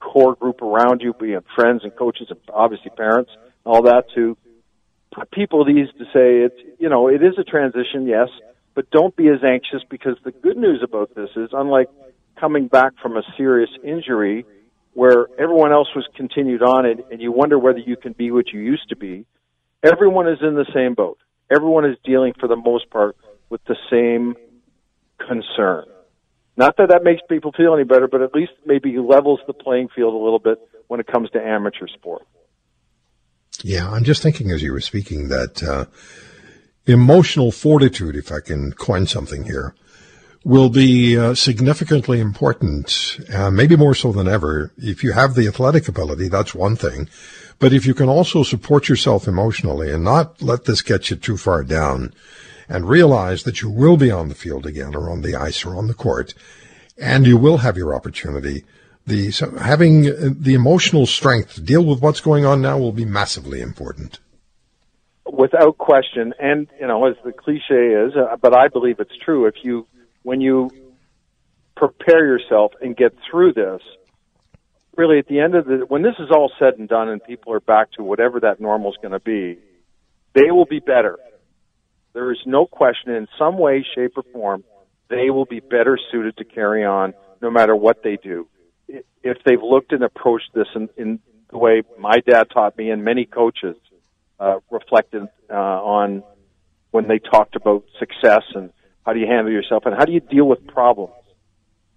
core 0.00 0.34
group 0.34 0.62
around 0.62 1.02
you, 1.02 1.12
being 1.12 1.40
friends 1.54 1.82
and 1.84 1.94
coaches 1.94 2.28
and 2.30 2.38
obviously 2.52 2.90
parents, 2.90 3.30
all 3.64 3.82
that 3.82 4.04
to 4.14 4.36
put 5.12 5.30
people 5.30 5.62
at 5.62 5.70
ease 5.70 5.88
to 5.98 6.04
say 6.06 6.44
it's 6.44 6.60
you 6.78 6.88
know, 6.88 7.08
it 7.08 7.22
is 7.22 7.34
a 7.38 7.44
transition, 7.44 8.06
yes, 8.06 8.28
but 8.74 8.90
don't 8.90 9.16
be 9.16 9.28
as 9.28 9.42
anxious 9.42 9.82
because 9.88 10.16
the 10.24 10.32
good 10.32 10.56
news 10.56 10.82
about 10.82 11.14
this 11.14 11.30
is 11.36 11.50
unlike 11.52 11.88
coming 12.38 12.68
back 12.68 12.92
from 13.02 13.16
a 13.16 13.22
serious 13.36 13.70
injury 13.84 14.44
where 14.94 15.26
everyone 15.38 15.72
else 15.72 15.88
was 15.94 16.06
continued 16.16 16.62
on 16.62 16.86
it 16.86 17.06
and 17.10 17.20
you 17.20 17.30
wonder 17.30 17.58
whether 17.58 17.78
you 17.78 17.96
can 17.96 18.12
be 18.12 18.30
what 18.30 18.52
you 18.52 18.60
used 18.60 18.88
to 18.88 18.96
be. 18.96 19.26
Everyone 19.82 20.28
is 20.28 20.38
in 20.40 20.54
the 20.54 20.66
same 20.74 20.94
boat. 20.94 21.18
Everyone 21.54 21.84
is 21.84 21.96
dealing 22.04 22.32
for 22.40 22.48
the 22.48 22.56
most 22.56 22.88
part 22.90 23.16
with 23.50 23.62
the 23.64 23.76
same 23.90 24.34
concern. 25.18 25.84
Not 26.56 26.78
that 26.78 26.88
that 26.88 27.04
makes 27.04 27.20
people 27.28 27.52
feel 27.52 27.74
any 27.74 27.84
better, 27.84 28.08
but 28.08 28.22
at 28.22 28.34
least 28.34 28.52
maybe 28.64 28.96
levels 28.98 29.40
the 29.46 29.52
playing 29.52 29.88
field 29.94 30.14
a 30.14 30.16
little 30.16 30.38
bit 30.38 30.58
when 30.88 31.00
it 31.00 31.06
comes 31.06 31.30
to 31.30 31.42
amateur 31.42 31.86
sport. 31.88 32.22
Yeah, 33.62 33.90
I'm 33.90 34.04
just 34.04 34.22
thinking 34.22 34.50
as 34.50 34.62
you 34.62 34.72
were 34.72 34.80
speaking 34.80 35.28
that 35.28 35.62
uh, 35.62 35.84
emotional 36.86 37.52
fortitude, 37.52 38.16
if 38.16 38.32
I 38.32 38.40
can 38.40 38.72
coin 38.72 39.06
something 39.06 39.44
here, 39.44 39.74
will 40.46 40.70
be 40.70 41.18
uh, 41.18 41.34
significantly 41.34 42.20
important, 42.20 43.18
uh, 43.34 43.50
maybe 43.50 43.74
more 43.74 43.96
so 43.96 44.12
than 44.12 44.28
ever. 44.28 44.70
If 44.78 45.02
you 45.02 45.10
have 45.10 45.34
the 45.34 45.48
athletic 45.48 45.88
ability, 45.88 46.28
that's 46.28 46.54
one 46.54 46.76
thing. 46.76 47.08
But 47.58 47.72
if 47.72 47.84
you 47.84 47.94
can 47.94 48.08
also 48.08 48.44
support 48.44 48.88
yourself 48.88 49.26
emotionally 49.26 49.90
and 49.90 50.04
not 50.04 50.40
let 50.40 50.66
this 50.66 50.82
get 50.82 51.10
you 51.10 51.16
too 51.16 51.36
far 51.36 51.64
down 51.64 52.14
and 52.68 52.88
realize 52.88 53.42
that 53.42 53.60
you 53.60 53.68
will 53.68 53.96
be 53.96 54.12
on 54.12 54.28
the 54.28 54.36
field 54.36 54.66
again 54.66 54.94
or 54.94 55.10
on 55.10 55.22
the 55.22 55.34
ice 55.34 55.64
or 55.64 55.74
on 55.74 55.88
the 55.88 55.94
court 55.94 56.32
and 56.96 57.26
you 57.26 57.36
will 57.36 57.58
have 57.58 57.76
your 57.76 57.92
opportunity, 57.92 58.64
the, 59.04 59.32
so 59.32 59.50
having 59.50 60.02
the 60.40 60.54
emotional 60.54 61.06
strength 61.06 61.54
to 61.54 61.60
deal 61.60 61.84
with 61.84 62.00
what's 62.00 62.20
going 62.20 62.44
on 62.44 62.62
now 62.62 62.78
will 62.78 62.92
be 62.92 63.04
massively 63.04 63.60
important. 63.60 64.20
Without 65.24 65.76
question. 65.76 66.34
And, 66.38 66.68
you 66.80 66.86
know, 66.86 67.04
as 67.06 67.16
the 67.24 67.32
cliche 67.32 67.94
is, 67.94 68.14
uh, 68.14 68.36
but 68.36 68.56
I 68.56 68.68
believe 68.68 69.00
it's 69.00 69.16
true, 69.24 69.46
if 69.46 69.56
you 69.64 69.88
when 70.26 70.40
you 70.40 70.68
prepare 71.76 72.26
yourself 72.26 72.72
and 72.82 72.96
get 72.96 73.14
through 73.30 73.52
this, 73.52 73.80
really 74.96 75.20
at 75.20 75.28
the 75.28 75.38
end 75.38 75.54
of 75.54 75.66
the 75.66 75.84
when 75.86 76.02
this 76.02 76.16
is 76.18 76.30
all 76.32 76.50
said 76.58 76.74
and 76.80 76.88
done 76.88 77.08
and 77.08 77.22
people 77.22 77.52
are 77.52 77.60
back 77.60 77.92
to 77.92 78.02
whatever 78.02 78.40
that 78.40 78.60
normal 78.60 78.90
is 78.90 78.96
going 79.00 79.12
to 79.12 79.20
be, 79.20 79.56
they 80.34 80.50
will 80.50 80.64
be 80.64 80.80
better. 80.80 81.16
There 82.12 82.32
is 82.32 82.38
no 82.44 82.66
question 82.66 83.12
in 83.12 83.28
some 83.38 83.56
way, 83.56 83.86
shape, 83.94 84.14
or 84.16 84.24
form, 84.32 84.64
they 85.08 85.30
will 85.30 85.44
be 85.44 85.60
better 85.60 85.96
suited 86.10 86.36
to 86.38 86.44
carry 86.44 86.84
on 86.84 87.14
no 87.40 87.48
matter 87.48 87.76
what 87.76 88.02
they 88.02 88.16
do. 88.16 88.48
If 88.88 89.38
they've 89.44 89.62
looked 89.62 89.92
and 89.92 90.02
approached 90.02 90.50
this 90.54 90.66
in, 90.74 90.88
in 90.96 91.20
the 91.50 91.58
way 91.58 91.82
my 92.00 92.18
dad 92.18 92.48
taught 92.52 92.76
me 92.76 92.90
and 92.90 93.04
many 93.04 93.26
coaches 93.26 93.76
uh, 94.40 94.58
reflected 94.72 95.28
uh, 95.48 95.54
on 95.54 96.24
when 96.90 97.06
they 97.06 97.20
talked 97.20 97.54
about 97.54 97.84
success 98.00 98.42
and 98.56 98.70
how 99.06 99.12
do 99.12 99.20
you 99.20 99.26
handle 99.26 99.52
yourself 99.52 99.84
and 99.86 99.94
how 99.94 100.04
do 100.04 100.12
you 100.12 100.20
deal 100.20 100.46
with 100.46 100.66
problems. 100.66 101.14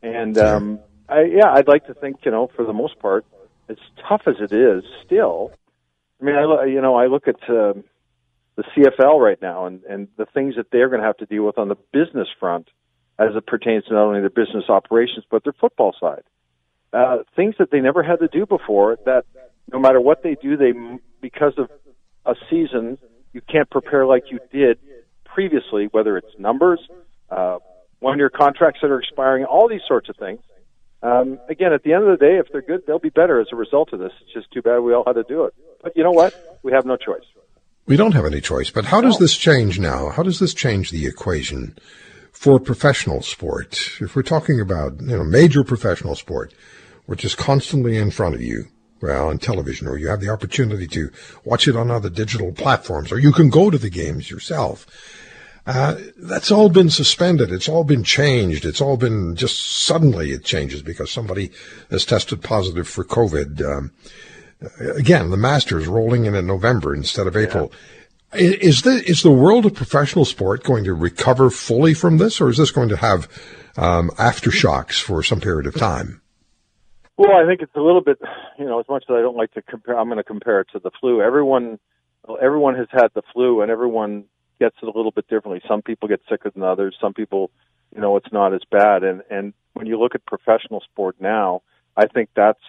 And 0.03 0.37
um, 0.37 0.79
I, 1.09 1.23
yeah, 1.23 1.51
I'd 1.51 1.67
like 1.67 1.87
to 1.87 1.95
think 1.95 2.17
you 2.23 2.31
know 2.31 2.49
for 2.55 2.63
the 2.63 2.71
most 2.71 2.99
part, 2.99 3.25
as 3.67 3.77
tough 4.07 4.21
as 4.27 4.35
it 4.39 4.53
is, 4.53 4.83
still. 5.05 5.51
I 6.21 6.25
mean, 6.25 6.35
I 6.35 6.65
you 6.65 6.79
know 6.81 6.95
I 6.95 7.07
look 7.07 7.27
at 7.27 7.41
uh, 7.49 7.73
the 8.55 8.63
CFL 8.75 9.19
right 9.19 9.41
now 9.41 9.65
and 9.65 9.83
and 9.83 10.07
the 10.17 10.27
things 10.27 10.55
that 10.55 10.67
they're 10.71 10.87
going 10.87 11.01
to 11.01 11.07
have 11.07 11.17
to 11.17 11.25
deal 11.25 11.43
with 11.43 11.57
on 11.57 11.67
the 11.67 11.77
business 11.91 12.27
front 12.39 12.69
as 13.17 13.35
it 13.35 13.45
pertains 13.45 13.83
to 13.85 13.93
not 13.93 14.03
only 14.03 14.21
their 14.21 14.29
business 14.29 14.69
operations 14.69 15.25
but 15.29 15.43
their 15.43 15.55
football 15.59 15.93
side. 15.99 16.23
Uh, 16.93 17.17
things 17.35 17.53
that 17.59 17.69
they 17.71 17.81
never 17.81 18.01
had 18.01 18.19
to 18.19 18.27
do 18.27 18.45
before. 18.45 18.97
That 19.05 19.25
no 19.71 19.79
matter 19.79 19.99
what 19.99 20.23
they 20.23 20.35
do, 20.41 20.55
they 20.55 20.73
because 21.21 21.53
of 21.57 21.69
a 22.25 22.35
season, 22.49 22.97
you 23.33 23.41
can't 23.41 23.69
prepare 23.69 24.05
like 24.05 24.25
you 24.31 24.39
did 24.51 24.79
previously. 25.33 25.87
Whether 25.91 26.17
it's 26.17 26.31
numbers, 26.37 26.79
uh, 27.29 27.57
one-year 27.99 28.29
contracts 28.29 28.79
that 28.81 28.91
are 28.91 28.99
expiring, 28.99 29.45
all 29.45 29.67
these 29.67 29.81
sorts 29.87 30.09
of 30.09 30.15
things. 30.17 30.39
Um, 31.01 31.39
again, 31.49 31.71
at 31.71 31.83
the 31.83 31.93
end 31.93 32.03
of 32.03 32.19
the 32.19 32.25
day, 32.25 32.37
if 32.37 32.51
they're 32.51 32.61
good, 32.61 32.85
they'll 32.85 32.99
be 32.99 33.09
better 33.09 33.39
as 33.39 33.47
a 33.53 33.55
result 33.55 33.93
of 33.93 33.99
this. 33.99 34.11
It's 34.21 34.33
just 34.33 34.51
too 34.51 34.61
bad 34.61 34.79
we 34.79 34.93
all 34.93 35.03
had 35.05 35.13
to 35.13 35.23
do 35.23 35.45
it. 35.45 35.53
But 35.81 35.95
you 35.95 36.03
know 36.03 36.11
what? 36.11 36.59
We 36.61 36.73
have 36.73 36.85
no 36.85 36.97
choice. 36.97 37.23
We 37.85 37.95
don't 37.95 38.11
have 38.11 38.25
any 38.25 38.41
choice. 38.41 38.69
But 38.69 38.85
how 38.85 39.01
does 39.01 39.17
this 39.17 39.35
change 39.35 39.79
now? 39.79 40.09
How 40.09 40.23
does 40.23 40.39
this 40.39 40.53
change 40.53 40.91
the 40.91 41.07
equation 41.07 41.75
for 42.31 42.59
professional 42.59 43.21
sport? 43.21 43.79
If 44.01 44.15
we're 44.15 44.21
talking 44.21 44.59
about 44.59 44.99
you 45.01 45.17
know 45.17 45.23
major 45.23 45.63
professional 45.63 46.15
sport, 46.15 46.53
which 47.05 47.23
is 47.23 47.33
constantly 47.33 47.97
in 47.97 48.11
front 48.11 48.35
of 48.35 48.41
you, 48.41 48.65
well, 49.01 49.29
on 49.29 49.37
television, 49.37 49.87
or 49.87 49.97
you 49.97 50.07
have 50.07 50.21
the 50.21 50.29
opportunity 50.29 50.87
to 50.87 51.11
watch 51.43 51.67
it 51.67 51.75
on 51.75 51.89
other 51.89 52.09
digital 52.09 52.51
platforms, 52.51 53.11
or 53.11 53.19
you 53.19 53.31
can 53.31 53.49
go 53.49 53.69
to 53.69 53.77
the 53.77 53.89
games 53.89 54.29
yourself. 54.29 54.85
Uh, 55.65 55.95
that's 56.17 56.51
all 56.51 56.69
been 56.69 56.89
suspended. 56.89 57.51
It's 57.51 57.69
all 57.69 57.83
been 57.83 58.03
changed. 58.03 58.65
It's 58.65 58.81
all 58.81 58.97
been 58.97 59.35
just 59.35 59.83
suddenly 59.85 60.31
it 60.31 60.43
changes 60.43 60.81
because 60.81 61.11
somebody 61.11 61.51
has 61.91 62.05
tested 62.05 62.41
positive 62.41 62.87
for 62.87 63.03
COVID. 63.03 63.61
Um, 63.61 63.91
again, 64.79 65.29
the 65.29 65.37
Masters 65.37 65.87
rolling 65.87 66.25
in 66.25 66.35
in 66.35 66.47
November 66.47 66.95
instead 66.95 67.27
of 67.27 67.37
April. 67.37 67.71
Yeah. 67.71 67.77
Is 68.41 68.83
the 68.83 69.03
is 69.09 69.23
the 69.23 69.31
world 69.31 69.65
of 69.65 69.73
professional 69.73 70.25
sport 70.25 70.63
going 70.63 70.83
to 70.83 70.93
recover 70.93 71.49
fully 71.49 71.95
from 71.95 72.17
this, 72.17 72.39
or 72.39 72.49
is 72.49 72.57
this 72.57 72.69
going 72.69 72.89
to 72.89 72.97
have 72.97 73.27
um, 73.75 74.09
aftershocks 74.17 75.01
for 75.01 75.23
some 75.23 75.41
period 75.41 75.65
of 75.65 75.75
time? 75.75 76.18
Well, 77.19 77.35
I 77.35 77.45
think 77.45 77.61
it's 77.61 77.75
a 77.75 77.81
little 77.81 77.99
bit, 77.99 78.17
you 78.57 78.63
know, 78.63 78.79
as 78.79 78.87
much 78.87 79.03
as 79.09 79.13
I 79.13 79.19
don't 79.19 79.35
like 79.35 79.51
to 79.55 79.61
compare, 79.61 79.99
I'm 79.99 80.07
going 80.07 80.19
to 80.19 80.23
compare 80.23 80.61
it 80.61 80.69
to 80.71 80.79
the 80.79 80.89
flu. 81.01 81.21
Everyone, 81.21 81.77
everyone 82.41 82.75
has 82.75 82.87
had 82.91 83.09
the 83.13 83.23
flu, 83.33 83.61
and 83.61 83.69
everyone 83.69 84.23
gets 84.57 84.77
it 84.81 84.85
a 84.85 84.97
little 84.97 85.11
bit 85.11 85.27
differently. 85.27 85.61
Some 85.67 85.81
people 85.81 86.07
get 86.07 86.21
sicker 86.29 86.49
than 86.49 86.63
others. 86.63 86.95
Some 87.01 87.13
people, 87.13 87.51
you 87.93 87.99
know, 87.99 88.15
it's 88.15 88.31
not 88.31 88.53
as 88.53 88.61
bad. 88.71 89.03
And 89.03 89.21
and 89.29 89.53
when 89.73 89.85
you 89.85 89.99
look 89.99 90.15
at 90.15 90.25
professional 90.25 90.79
sport 90.79 91.17
now, 91.19 91.61
I 91.97 92.07
think 92.07 92.29
that's 92.37 92.63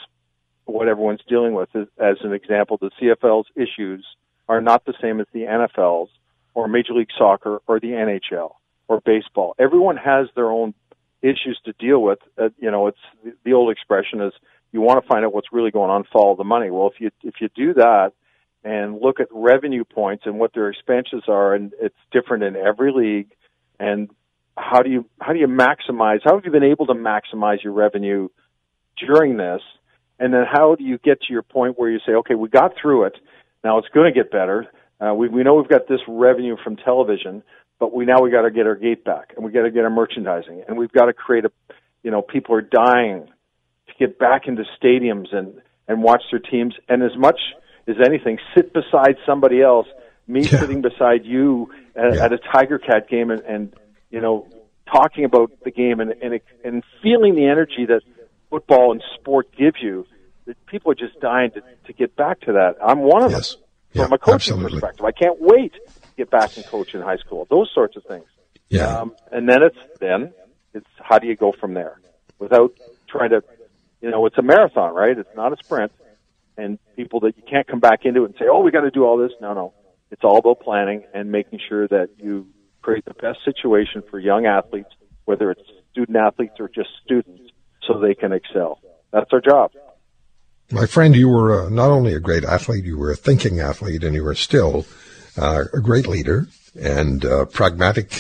what 0.65 0.89
everyone's 0.89 1.23
dealing 1.29 1.55
with. 1.55 1.69
As 1.77 2.17
an 2.25 2.33
example, 2.33 2.77
the 2.77 2.91
CFL's 3.01 3.47
issues 3.55 4.05
are 4.49 4.61
not 4.61 4.85
the 4.85 4.95
same 5.01 5.21
as 5.21 5.29
the 5.33 5.43
NFL's 5.43 6.11
or 6.55 6.67
Major 6.67 6.95
League 6.95 7.11
Soccer 7.17 7.61
or 7.69 7.79
the 7.79 7.93
NHL 7.93 8.55
or 8.89 9.01
baseball. 9.01 9.55
Everyone 9.61 9.97
has 9.97 10.27
their 10.35 10.51
own 10.51 10.75
issues 11.23 11.61
to 11.65 11.73
deal 11.73 12.03
with. 12.03 12.19
Uh, 12.39 12.49
you 12.59 12.71
know, 12.71 12.87
it's 12.87 12.99
the 13.45 13.53
old 13.53 13.71
expression 13.71 14.21
is 14.21 14.33
you 14.73 14.81
want 14.81 15.03
to 15.03 15.09
find 15.09 15.25
out 15.25 15.35
what's 15.35 15.53
really 15.53 15.71
going 15.71 15.91
on, 15.91 16.05
follow 16.13 16.37
the 16.37 16.45
money. 16.45 16.71
Well, 16.71 16.91
if 16.93 17.01
you 17.01 17.11
if 17.23 17.35
you 17.41 17.49
do 17.55 17.75
that, 17.75 18.13
and 18.65 19.01
look 19.01 19.21
at 19.21 19.29
revenue 19.31 19.85
points 19.85 20.25
and 20.27 20.39
what 20.39 20.53
their 20.53 20.69
expenses 20.69 21.23
are, 21.29 21.55
and 21.55 21.73
it's 21.81 21.97
different 22.13 22.45
in 22.45 22.57
every 22.57 22.93
league. 22.93 23.33
And 23.79 24.11
how 24.57 24.83
do 24.83 24.91
you 24.91 25.07
how 25.21 25.33
do 25.33 25.39
you 25.39 25.47
maximize? 25.47 26.21
How 26.25 26.35
have 26.35 26.45
you 26.45 26.51
been 26.51 26.63
able 26.63 26.87
to 26.87 26.95
maximize 26.95 27.63
your 27.63 27.73
revenue 27.73 28.29
during 28.99 29.37
this? 29.37 29.63
And 30.19 30.35
then 30.35 30.45
how 30.51 30.75
do 30.75 30.85
you 30.85 30.99
get 30.99 31.23
to 31.23 31.33
your 31.33 31.43
point 31.43 31.79
where 31.79 31.91
you 31.91 31.99
say, 32.05 32.13
okay, 32.13 32.35
we 32.35 32.49
got 32.49 32.75
through 32.81 33.05
it. 33.05 33.15
Now 33.65 33.79
it's 33.79 33.89
going 33.89 34.13
to 34.13 34.19
get 34.19 34.31
better. 34.31 34.67
Uh, 35.01 35.15
we 35.15 35.29
we 35.29 35.43
know 35.43 35.55
we've 35.55 35.69
got 35.69 35.89
this 35.89 36.01
revenue 36.07 36.57
from 36.63 36.77
television, 36.77 37.43
but 37.81 37.93
we 37.93 38.05
now 38.05 38.21
we 38.23 38.31
got 38.31 38.43
to 38.43 38.53
get 38.53 38.67
our 38.67 38.77
gate 38.77 39.05
back, 39.05 39.33
and 39.35 39.45
we 39.45 39.51
got 39.51 39.63
to 39.63 39.71
get 39.73 39.83
our 39.83 39.91
merchandising, 39.91 40.63
and 40.69 40.79
we've 40.79 40.93
got 40.93 41.07
to 41.07 41.13
create 41.13 41.45
a, 41.45 41.51
you 42.05 42.13
know, 42.13 42.23
people 42.23 42.55
are 42.55 42.63
dying 42.63 43.27
to 43.89 43.93
get 43.99 44.21
back 44.21 44.43
into 44.47 44.63
stadiums 44.81 45.35
and 45.35 45.61
and 45.89 46.03
watch 46.03 46.23
their 46.31 46.39
teams. 46.39 46.75
And 46.89 47.03
as 47.03 47.17
much 47.17 47.41
as 47.91 47.97
anything. 48.05 48.39
Sit 48.55 48.73
beside 48.73 49.17
somebody 49.27 49.61
else. 49.63 49.87
Me 50.27 50.43
yeah. 50.43 50.61
sitting 50.61 50.81
beside 50.81 51.25
you 51.25 51.71
at, 51.97 52.15
yeah. 52.15 52.25
at 52.25 52.33
a 52.33 52.39
Tiger 52.39 52.79
Cat 52.79 53.09
game 53.09 53.31
and, 53.31 53.43
and 53.43 53.75
you 54.11 54.21
know 54.21 54.47
talking 54.93 55.25
about 55.25 55.53
the 55.65 55.71
game 55.71 56.01
and, 56.01 56.13
and 56.23 56.41
and 56.65 56.85
feeling 57.03 57.35
the 57.35 57.47
energy 57.47 57.87
that 57.87 58.03
football 58.49 58.93
and 58.93 59.03
sport 59.19 59.49
give 59.57 59.75
you. 59.81 60.07
That 60.47 60.65
people 60.67 60.91
are 60.91 60.97
just 60.97 61.21
dying 61.21 61.51
to, 61.53 61.63
to 61.87 61.93
get 61.93 62.17
back 62.17 62.41
to 62.43 62.53
that. 62.53 62.77
I'm 62.83 63.01
one 63.01 63.23
of 63.23 63.33
yes. 63.33 63.55
them 63.55 63.63
yeah, 63.93 64.05
from 64.05 64.13
a 64.13 64.19
coaching 64.19 64.55
absolutely. 64.55 64.81
perspective. 64.81 65.05
I 65.05 65.13
can't 65.13 65.37
wait 65.39 65.75
get 66.21 66.31
back 66.31 66.57
and 66.57 66.67
coach 66.67 66.95
in 66.95 67.01
high 67.01 67.17
school. 67.17 67.47
Those 67.49 67.71
sorts 67.75 67.97
of 67.97 68.05
things. 68.05 68.27
Yeah. 68.69 68.99
Um, 68.99 69.15
and 69.33 69.49
then 69.49 69.63
it's 69.63 69.79
then 69.99 70.33
it's 70.75 70.87
how 70.99 71.19
do 71.19 71.27
you 71.27 71.37
go 71.37 71.53
from 71.53 71.75
there 71.75 71.99
without 72.39 72.73
trying 73.09 73.31
to, 73.31 73.43
you 74.01 74.11
know, 74.11 74.27
it's 74.27 74.39
a 74.39 74.43
marathon, 74.43 74.95
right? 74.95 75.17
It's 75.17 75.35
not 75.35 75.53
a 75.53 75.57
sprint 75.57 75.93
and 76.57 76.79
people 76.95 77.21
that 77.21 77.37
you 77.37 77.43
can't 77.49 77.67
come 77.67 77.81
back 77.81 78.05
into 78.05 78.23
it 78.25 78.27
and 78.27 78.35
say, 78.39 78.47
"Oh, 78.51 78.61
we 78.61 78.71
got 78.71 78.83
to 78.83 78.91
do 78.91 79.05
all 79.05 79.17
this." 79.17 79.33
No, 79.41 79.55
no. 79.55 79.73
It's 80.11 80.23
all 80.25 80.39
about 80.39 80.61
planning 80.61 81.05
and 81.15 81.31
making 81.33 81.61
sure 81.69 81.89
that 81.89 82.11
you 82.19 82.47
create 82.83 83.05
the 83.05 83.15
best 83.15 83.39
situation 83.45 84.03
for 84.11 84.19
young 84.19 84.45
athletes, 84.47 84.91
whether 85.25 85.51
it's 85.51 85.63
student 85.93 86.17
athletes 86.17 86.55
or 86.59 86.69
just 86.69 86.91
students, 87.05 87.43
so 87.87 87.99
they 87.99 88.15
can 88.15 88.33
excel. 88.33 88.81
That's 89.13 89.33
our 89.33 89.41
job. 89.41 89.73
My 90.73 90.87
friend, 90.87 91.17
you 91.17 91.29
were 91.29 91.67
uh, 91.67 91.69
not 91.69 91.91
only 91.91 92.15
a 92.15 92.21
great 92.21 92.45
athlete, 92.45 92.85
you 92.85 92.99
were 92.99 93.11
a 93.11 93.17
thinking 93.17 93.59
athlete, 93.59 94.05
and 94.05 94.15
you 94.15 94.27
are 94.27 94.35
still 94.35 94.85
uh, 95.41 95.65
a 95.73 95.81
great 95.81 96.07
leader 96.07 96.47
and 96.81 97.25
uh, 97.25 97.47
pragmatic 97.47 98.13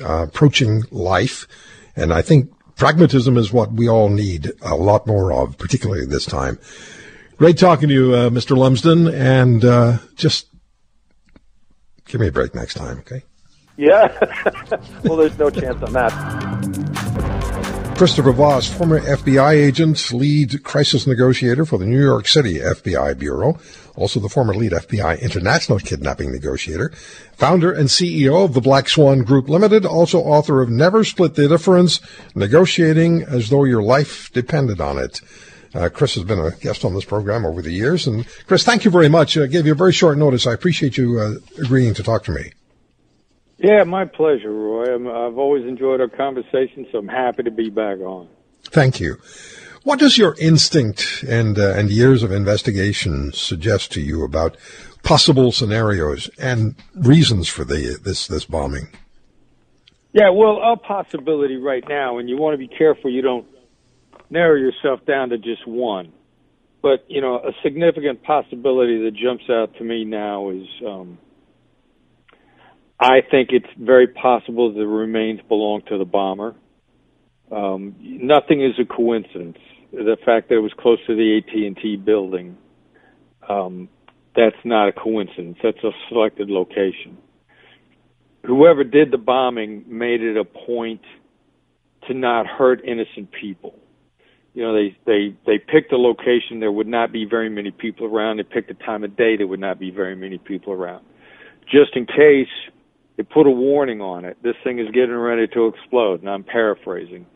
uh, 0.00 0.24
approaching 0.24 0.82
life. 0.90 1.48
And 1.96 2.12
I 2.12 2.22
think 2.22 2.52
pragmatism 2.76 3.36
is 3.36 3.52
what 3.52 3.72
we 3.72 3.88
all 3.88 4.10
need 4.10 4.52
a 4.62 4.76
lot 4.76 5.06
more 5.06 5.32
of, 5.32 5.58
particularly 5.58 6.06
this 6.06 6.26
time. 6.26 6.58
Great 7.38 7.58
talking 7.58 7.88
to 7.88 7.94
you, 7.94 8.14
uh, 8.14 8.30
Mr. 8.30 8.56
Lumsden, 8.56 9.08
and 9.08 9.64
uh, 9.64 9.98
just 10.14 10.48
give 12.06 12.20
me 12.20 12.28
a 12.28 12.32
break 12.32 12.54
next 12.54 12.74
time, 12.74 12.98
okay? 12.98 13.22
Yeah. 13.76 14.08
well, 15.04 15.16
there's 15.16 15.38
no 15.38 15.50
chance 15.50 15.82
on 15.82 15.92
that. 15.92 16.12
Christopher 17.96 18.32
Voss, 18.32 18.68
former 18.68 19.00
FBI 19.00 19.52
agent, 19.52 20.12
lead 20.12 20.62
crisis 20.64 21.06
negotiator 21.06 21.64
for 21.64 21.78
the 21.78 21.86
New 21.86 22.00
York 22.00 22.28
City 22.28 22.58
FBI 22.58 23.18
Bureau, 23.18 23.54
also 23.96 24.20
the 24.20 24.28
former 24.28 24.54
lead 24.54 24.72
FBI 24.72 25.20
international 25.20 25.78
kidnapping 25.78 26.32
negotiator, 26.32 26.90
founder 27.32 27.72
and 27.72 27.88
CEO 27.88 28.44
of 28.44 28.54
the 28.54 28.60
Black 28.60 28.88
Swan 28.88 29.22
Group 29.22 29.48
Limited, 29.48 29.84
also 29.84 30.20
author 30.20 30.62
of 30.62 30.68
Never 30.68 31.02
Split 31.02 31.34
the 31.34 31.48
Difference, 31.48 32.00
Negotiating 32.34 33.22
as 33.22 33.50
Though 33.50 33.64
Your 33.64 33.82
Life 33.82 34.32
Depended 34.32 34.80
on 34.80 34.98
It. 34.98 35.20
Uh, 35.74 35.88
Chris 35.88 36.14
has 36.14 36.24
been 36.24 36.38
a 36.38 36.52
guest 36.52 36.84
on 36.84 36.94
this 36.94 37.04
program 37.04 37.44
over 37.44 37.60
the 37.60 37.72
years. 37.72 38.06
And 38.06 38.26
Chris, 38.46 38.64
thank 38.64 38.84
you 38.84 38.90
very 38.90 39.08
much. 39.08 39.36
I 39.36 39.46
gave 39.46 39.66
you 39.66 39.72
a 39.72 39.76
very 39.76 39.92
short 39.92 40.16
notice. 40.16 40.46
I 40.46 40.52
appreciate 40.52 40.96
you 40.96 41.18
uh, 41.18 41.62
agreeing 41.62 41.92
to 41.94 42.02
talk 42.02 42.24
to 42.24 42.30
me. 42.30 42.52
Yeah, 43.58 43.84
my 43.84 44.04
pleasure, 44.04 44.52
Roy. 44.52 44.84
i 44.84 45.24
have 45.24 45.38
always 45.38 45.66
enjoyed 45.66 46.00
our 46.00 46.08
conversation, 46.08 46.86
so 46.92 46.98
I'm 46.98 47.08
happy 47.08 47.42
to 47.42 47.50
be 47.50 47.70
back 47.70 47.98
on. 48.00 48.28
Thank 48.64 49.00
you. 49.00 49.16
What 49.86 50.00
does 50.00 50.18
your 50.18 50.34
instinct 50.40 51.22
and 51.28 51.56
uh, 51.56 51.74
and 51.76 51.90
years 51.90 52.24
of 52.24 52.32
investigation 52.32 53.32
suggest 53.32 53.92
to 53.92 54.00
you 54.00 54.24
about 54.24 54.56
possible 55.04 55.52
scenarios 55.52 56.28
and 56.40 56.74
reasons 56.96 57.46
for 57.46 57.64
the 57.64 57.96
this 58.02 58.26
this 58.26 58.46
bombing? 58.46 58.88
Yeah, 60.12 60.30
well, 60.30 60.58
a 60.60 60.76
possibility 60.76 61.54
right 61.54 61.84
now, 61.88 62.18
and 62.18 62.28
you 62.28 62.36
want 62.36 62.54
to 62.54 62.58
be 62.58 62.66
careful 62.66 63.12
you 63.12 63.22
don't 63.22 63.46
narrow 64.28 64.56
yourself 64.56 65.06
down 65.06 65.28
to 65.28 65.38
just 65.38 65.64
one. 65.68 66.12
But 66.82 67.04
you 67.06 67.20
know, 67.20 67.36
a 67.36 67.52
significant 67.62 68.24
possibility 68.24 69.04
that 69.04 69.12
jumps 69.14 69.44
out 69.48 69.76
to 69.76 69.84
me 69.84 70.04
now 70.04 70.50
is 70.50 70.66
um, 70.84 71.16
I 72.98 73.20
think 73.30 73.50
it's 73.52 73.72
very 73.78 74.08
possible 74.08 74.74
the 74.74 74.84
remains 74.84 75.42
belong 75.48 75.82
to 75.90 75.96
the 75.96 76.04
bomber. 76.04 76.56
Um, 77.52 77.94
nothing 78.00 78.64
is 78.64 78.72
a 78.80 78.84
coincidence. 78.84 79.58
The 79.96 80.18
fact 80.26 80.50
that 80.50 80.56
it 80.56 80.60
was 80.60 80.74
close 80.78 80.98
to 81.06 81.16
the 81.16 81.38
AT&T 81.38 81.96
building, 82.04 82.58
um, 83.48 83.88
that's 84.36 84.56
not 84.62 84.88
a 84.88 84.92
coincidence. 84.92 85.56
That's 85.62 85.82
a 85.82 85.90
selected 86.10 86.50
location. 86.50 87.16
Whoever 88.44 88.84
did 88.84 89.10
the 89.10 89.16
bombing 89.16 89.84
made 89.88 90.20
it 90.20 90.36
a 90.36 90.44
point 90.44 91.00
to 92.06 92.14
not 92.14 92.46
hurt 92.46 92.84
innocent 92.84 93.30
people. 93.32 93.74
You 94.52 94.64
know, 94.64 94.74
they 94.74 94.96
they 95.06 95.34
they 95.46 95.58
picked 95.58 95.92
a 95.92 95.96
location 95.96 96.60
there 96.60 96.72
would 96.72 96.86
not 96.86 97.10
be 97.10 97.24
very 97.24 97.48
many 97.48 97.70
people 97.70 98.06
around. 98.06 98.36
They 98.36 98.42
picked 98.42 98.70
a 98.70 98.74
time 98.74 99.02
of 99.02 99.16
day 99.16 99.36
there 99.36 99.46
would 99.46 99.60
not 99.60 99.78
be 99.78 99.90
very 99.90 100.14
many 100.14 100.36
people 100.36 100.74
around, 100.74 101.06
just 101.70 101.96
in 101.96 102.04
case 102.04 102.48
they 103.16 103.22
put 103.22 103.46
a 103.46 103.50
warning 103.50 104.02
on 104.02 104.26
it. 104.26 104.36
This 104.42 104.56
thing 104.62 104.78
is 104.78 104.88
getting 104.88 105.16
ready 105.16 105.46
to 105.48 105.68
explode. 105.68 106.20
And 106.20 106.28
I'm 106.28 106.44
paraphrasing 106.44 107.26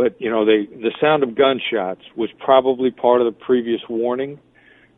but 0.00 0.18
you 0.18 0.30
know 0.30 0.46
they 0.46 0.64
the 0.64 0.92
sound 0.98 1.22
of 1.22 1.34
gunshots 1.34 2.00
was 2.16 2.30
probably 2.38 2.90
part 2.90 3.20
of 3.20 3.26
the 3.26 3.38
previous 3.38 3.82
warning 3.86 4.40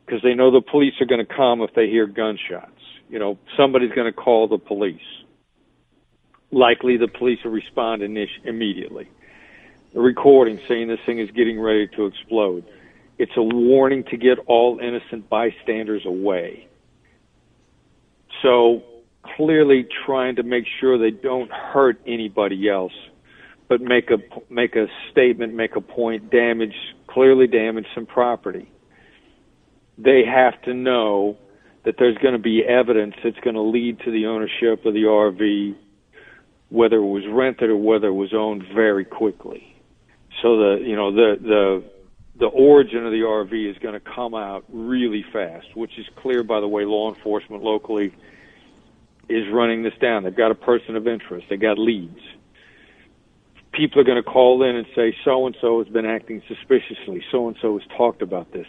because 0.06 0.22
they 0.22 0.32
know 0.32 0.52
the 0.52 0.62
police 0.62 0.94
are 1.00 1.06
going 1.06 1.24
to 1.24 1.34
come 1.34 1.60
if 1.60 1.70
they 1.74 1.88
hear 1.88 2.06
gunshots. 2.06 2.70
You 3.08 3.18
know 3.18 3.36
somebody's 3.56 3.90
going 3.90 4.06
to 4.06 4.12
call 4.12 4.46
the 4.46 4.58
police. 4.58 5.00
Likely 6.52 6.98
the 6.98 7.08
police 7.08 7.40
will 7.42 7.50
respond 7.50 8.02
init- 8.02 8.44
immediately. 8.44 9.08
The 9.92 10.00
recording 10.00 10.60
saying 10.68 10.86
this 10.86 11.00
thing 11.04 11.18
is 11.18 11.28
getting 11.32 11.60
ready 11.60 11.88
to 11.96 12.06
explode. 12.06 12.64
It's 13.18 13.32
a 13.36 13.42
warning 13.42 14.04
to 14.10 14.16
get 14.16 14.38
all 14.46 14.78
innocent 14.78 15.28
bystanders 15.28 16.02
away. 16.06 16.68
So 18.42 18.82
clearly 19.36 19.86
trying 20.06 20.36
to 20.36 20.44
make 20.44 20.64
sure 20.80 20.96
they 20.96 21.10
don't 21.10 21.50
hurt 21.50 22.00
anybody 22.06 22.68
else 22.68 22.92
but 23.72 23.80
make 23.80 24.10
a 24.10 24.18
make 24.52 24.76
a 24.76 24.86
statement, 25.10 25.54
make 25.54 25.76
a 25.76 25.80
point, 25.80 26.30
damage 26.30 26.74
clearly 27.06 27.46
damage 27.46 27.86
some 27.94 28.04
property. 28.04 28.70
They 29.96 30.24
have 30.26 30.60
to 30.62 30.74
know 30.74 31.38
that 31.86 31.94
there's 31.98 32.18
going 32.18 32.34
to 32.34 32.38
be 32.38 32.62
evidence 32.62 33.14
that's 33.24 33.38
going 33.40 33.54
to 33.54 33.62
lead 33.62 34.00
to 34.00 34.10
the 34.10 34.26
ownership 34.26 34.84
of 34.84 34.92
the 34.92 35.04
RV, 35.04 35.74
whether 36.68 36.96
it 36.96 37.06
was 37.06 37.24
rented 37.30 37.70
or 37.70 37.76
whether 37.78 38.08
it 38.08 38.12
was 38.12 38.34
owned, 38.34 38.62
very 38.74 39.06
quickly. 39.06 39.74
So 40.42 40.58
the 40.58 40.84
you 40.84 40.94
know 40.94 41.10
the 41.10 41.36
the 41.40 41.84
the 42.40 42.46
origin 42.48 43.06
of 43.06 43.12
the 43.12 43.20
RV 43.20 43.70
is 43.70 43.78
going 43.78 43.94
to 43.94 44.00
come 44.14 44.34
out 44.34 44.64
really 44.70 45.24
fast, 45.32 45.74
which 45.74 45.98
is 45.98 46.04
clear 46.16 46.42
by 46.42 46.60
the 46.60 46.68
way 46.68 46.84
law 46.84 47.14
enforcement 47.14 47.62
locally 47.62 48.12
is 49.30 49.44
running 49.50 49.82
this 49.82 49.94
down. 49.98 50.24
They've 50.24 50.36
got 50.36 50.50
a 50.50 50.56
person 50.56 50.94
of 50.94 51.08
interest. 51.08 51.46
They 51.48 51.56
got 51.56 51.78
leads 51.78 52.20
people 53.72 54.00
are 54.00 54.04
going 54.04 54.22
to 54.22 54.28
call 54.28 54.62
in 54.62 54.76
and 54.76 54.86
say 54.94 55.14
so 55.24 55.46
and 55.46 55.56
so 55.60 55.82
has 55.82 55.92
been 55.92 56.06
acting 56.06 56.42
suspiciously, 56.48 57.22
so 57.30 57.48
and 57.48 57.56
so 57.60 57.78
has 57.78 57.88
talked 57.96 58.22
about 58.22 58.52
this. 58.52 58.66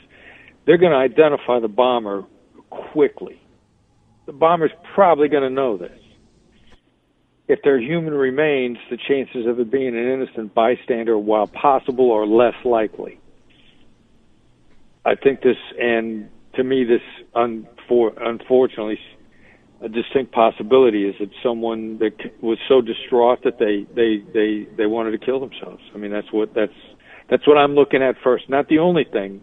They're 0.66 0.78
going 0.78 0.92
to 0.92 0.98
identify 0.98 1.60
the 1.60 1.68
bomber 1.68 2.24
quickly. 2.70 3.40
The 4.26 4.34
bomber's 4.34 4.72
probably 4.96 5.28
going 5.28 5.44
to 5.44 5.50
know 5.50 5.78
this. 5.78 6.00
If 7.50 7.60
they're 7.64 7.80
human 7.80 8.14
remains, 8.14 8.78
the 8.90 8.98
chances 8.98 9.46
of 9.46 9.60
it 9.60 9.70
being 9.70 9.90
an 9.90 10.08
innocent 10.08 10.54
bystander, 10.54 11.18
while 11.18 11.48
possible, 11.48 12.12
are 12.14 12.26
less 12.26 12.56
likely. 12.64 13.20
I 15.06 15.16
think 15.16 15.42
this, 15.42 15.58
and 15.78 16.30
to 16.56 16.64
me, 16.64 16.86
this 16.86 17.02
unfor- 17.36 18.16
unfortunately 18.18 18.98
a 19.84 19.90
distinct 19.90 20.32
possibility 20.32 21.08
is 21.08 21.16
that 21.20 21.30
someone 21.44 21.98
that 22.00 22.14
was 22.42 22.58
so 22.68 22.82
distraught 22.82 23.44
that 23.44 23.60
they 23.60 23.86
they 23.94 24.24
they 24.34 24.68
they 24.78 24.86
wanted 24.86 25.12
to 25.12 25.18
kill 25.18 25.40
themselves. 25.40 25.84
I 25.94 25.98
mean, 25.98 26.12
that's 26.12 26.32
what 26.32 26.54
that's 26.54 26.74
that's 27.30 27.46
what 27.48 27.58
I'm 27.58 27.76
looking 27.76 28.02
at 28.02 28.16
first. 28.24 28.50
Not 28.50 28.70
the 28.70 28.80
only 28.80 29.04
thing, 29.04 29.42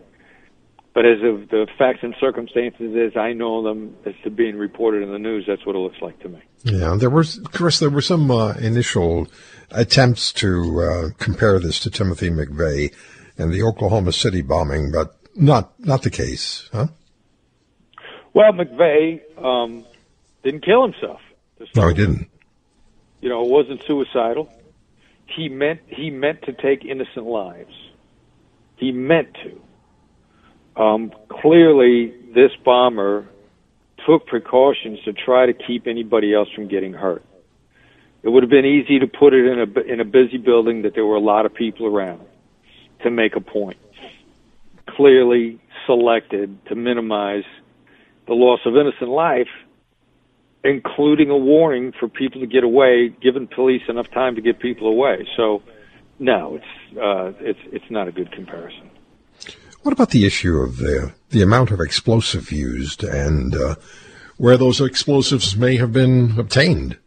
but 0.95 1.05
as 1.05 1.19
of 1.23 1.49
the 1.51 1.67
facts 1.79 2.01
and 2.03 2.15
circumstances 2.19 2.97
as 2.97 3.17
I 3.17 3.33
know 3.33 3.63
them 3.63 3.95
as 4.07 4.15
to 4.25 4.31
being 4.31 4.57
reported 4.57 5.03
in 5.03 5.13
the 5.13 5.19
news, 5.19 5.45
that's 5.47 5.65
what 5.67 5.77
it 5.77 5.79
looks 5.79 6.01
like 6.01 6.19
to 6.21 6.29
me. 6.29 6.41
Yeah, 6.63 6.97
there 6.99 7.11
was, 7.11 7.41
Chris, 7.53 7.79
there 7.79 7.91
were 7.91 8.03
some 8.03 8.31
uh, 8.31 8.53
initial 8.55 9.29
attempts 9.71 10.33
to 10.35 10.81
uh, 10.81 11.09
compare 11.19 11.59
this 11.59 11.81
to 11.81 11.91
Timothy 11.91 12.31
McVeigh 12.31 12.95
and 13.39 13.53
the 13.53 13.63
Oklahoma 13.63 14.13
City 14.13 14.43
bombing, 14.43 14.91
but 14.91 15.17
not 15.37 15.79
not 15.79 16.03
the 16.03 16.11
case, 16.11 16.69
huh? 16.73 16.89
Well, 18.35 18.53
McVeigh. 18.53 19.21
Um, 19.43 19.85
didn't 20.43 20.65
kill 20.65 20.83
himself. 20.83 21.21
No, 21.77 21.89
he 21.89 21.95
didn't. 21.95 22.31
You 23.21 23.29
know, 23.29 23.45
it 23.45 23.51
wasn't 23.51 23.83
suicidal. 23.87 24.51
He 25.27 25.49
meant 25.49 25.81
he 25.87 26.11
meant 26.11 26.43
to 26.43 26.53
take 26.53 26.85
innocent 26.85 27.27
lives. 27.27 27.75
He 28.77 28.93
meant 28.93 29.37
to. 29.45 30.83
Um, 30.83 31.13
clearly, 31.29 32.15
this 32.35 32.51
bomber 32.65 33.29
took 34.07 34.27
precautions 34.27 34.99
to 35.05 35.13
try 35.13 35.47
to 35.47 35.53
keep 35.53 35.87
anybody 35.87 36.35
else 36.35 36.49
from 36.55 36.69
getting 36.69 36.95
hurt. 36.95 37.23
It 38.23 38.29
would 38.29 38.43
have 38.43 38.51
been 38.51 38.65
easy 38.65 38.99
to 38.99 39.07
put 39.07 39.35
it 39.35 39.47
in 39.47 39.59
a 39.61 39.81
in 39.93 40.01
a 40.01 40.05
busy 40.05 40.39
building 40.39 40.83
that 40.83 40.95
there 40.95 41.05
were 41.05 41.17
a 41.17 41.21
lot 41.21 41.47
of 41.47 41.55
people 41.55 41.87
around 41.87 42.21
to 43.03 43.11
make 43.11 43.37
a 43.37 43.41
point. 43.41 43.79
Clearly 44.89 45.61
selected 45.87 46.65
to 46.67 46.75
minimize 46.75 47.45
the 48.27 48.35
loss 48.35 48.61
of 48.65 48.77
innocent 48.77 49.11
life 49.11 49.49
including 50.65 51.31
a 51.31 51.37
warning 51.37 51.93
for 51.99 52.09
people 52.09 52.41
to 52.41 52.47
get 52.47 52.65
away, 52.65 53.15
giving 53.23 53.47
police 53.47 53.83
enough 53.89 54.11
time 54.11 54.35
to 54.35 54.43
get 54.43 54.59
people 54.59 54.89
away. 54.89 55.27
So, 55.37 55.63
no, 56.19 56.57
it's 56.57 56.99
uh, 56.99 57.33
it's 57.41 57.61
it's 57.73 57.91
not 57.91 58.09
a 58.09 58.13
good 58.13 58.31
comparison. 58.33 58.91
What 59.83 59.93
about 59.93 60.11
the 60.11 60.27
issue 60.27 60.59
of 60.59 60.77
the 60.77 61.15
the 61.31 61.43
amount 61.43 61.71
of 61.71 61.81
explosive 61.81 62.53
used 62.53 63.03
and 63.03 63.55
uh, 63.55 63.77
where 64.37 64.57
those 64.57 64.81
explosives 64.81 65.57
may 65.57 65.77
have 65.77 65.93
been 65.93 66.39
obtained? 66.39 66.99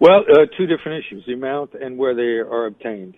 Well, 0.00 0.20
uh, 0.32 0.46
two 0.56 0.66
different 0.66 1.04
issues: 1.04 1.24
the 1.26 1.32
amount 1.32 1.74
and 1.74 1.98
where 1.98 2.14
they 2.14 2.38
are 2.38 2.66
obtained. 2.66 3.16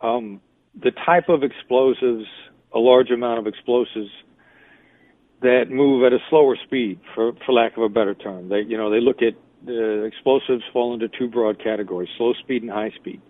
Um, 0.00 0.40
the 0.74 0.90
type 0.90 1.28
of 1.28 1.42
explosives, 1.44 2.26
a 2.74 2.78
large 2.78 3.10
amount 3.10 3.38
of 3.38 3.46
explosives 3.46 4.10
that 5.42 5.70
move 5.70 6.04
at 6.04 6.12
a 6.12 6.18
slower 6.28 6.56
speed, 6.64 7.00
for 7.14 7.32
for 7.46 7.52
lack 7.52 7.76
of 7.76 7.82
a 7.82 7.88
better 7.88 8.14
term. 8.14 8.48
They 8.48 8.60
you 8.60 8.76
know 8.76 8.90
they 8.90 9.00
look 9.00 9.22
at 9.22 9.34
the 9.64 10.04
explosives 10.04 10.62
fall 10.72 10.94
into 10.94 11.08
two 11.08 11.28
broad 11.28 11.62
categories: 11.62 12.08
slow 12.16 12.32
speed 12.34 12.62
and 12.62 12.70
high 12.70 12.90
speed. 12.96 13.20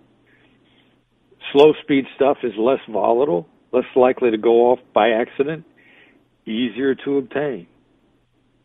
Slow 1.53 1.73
speed 1.83 2.05
stuff 2.17 2.39
is 2.43 2.53
less 2.57 2.81
volatile, 2.89 3.49
less 3.73 3.85
likely 3.97 4.31
to 4.31 4.39
go 4.39 4.71
off 4.71 4.79
by 4.93 5.11
accident, 5.11 5.65
easier 6.47 6.95
to 6.95 7.19
obtain. 7.19 7.67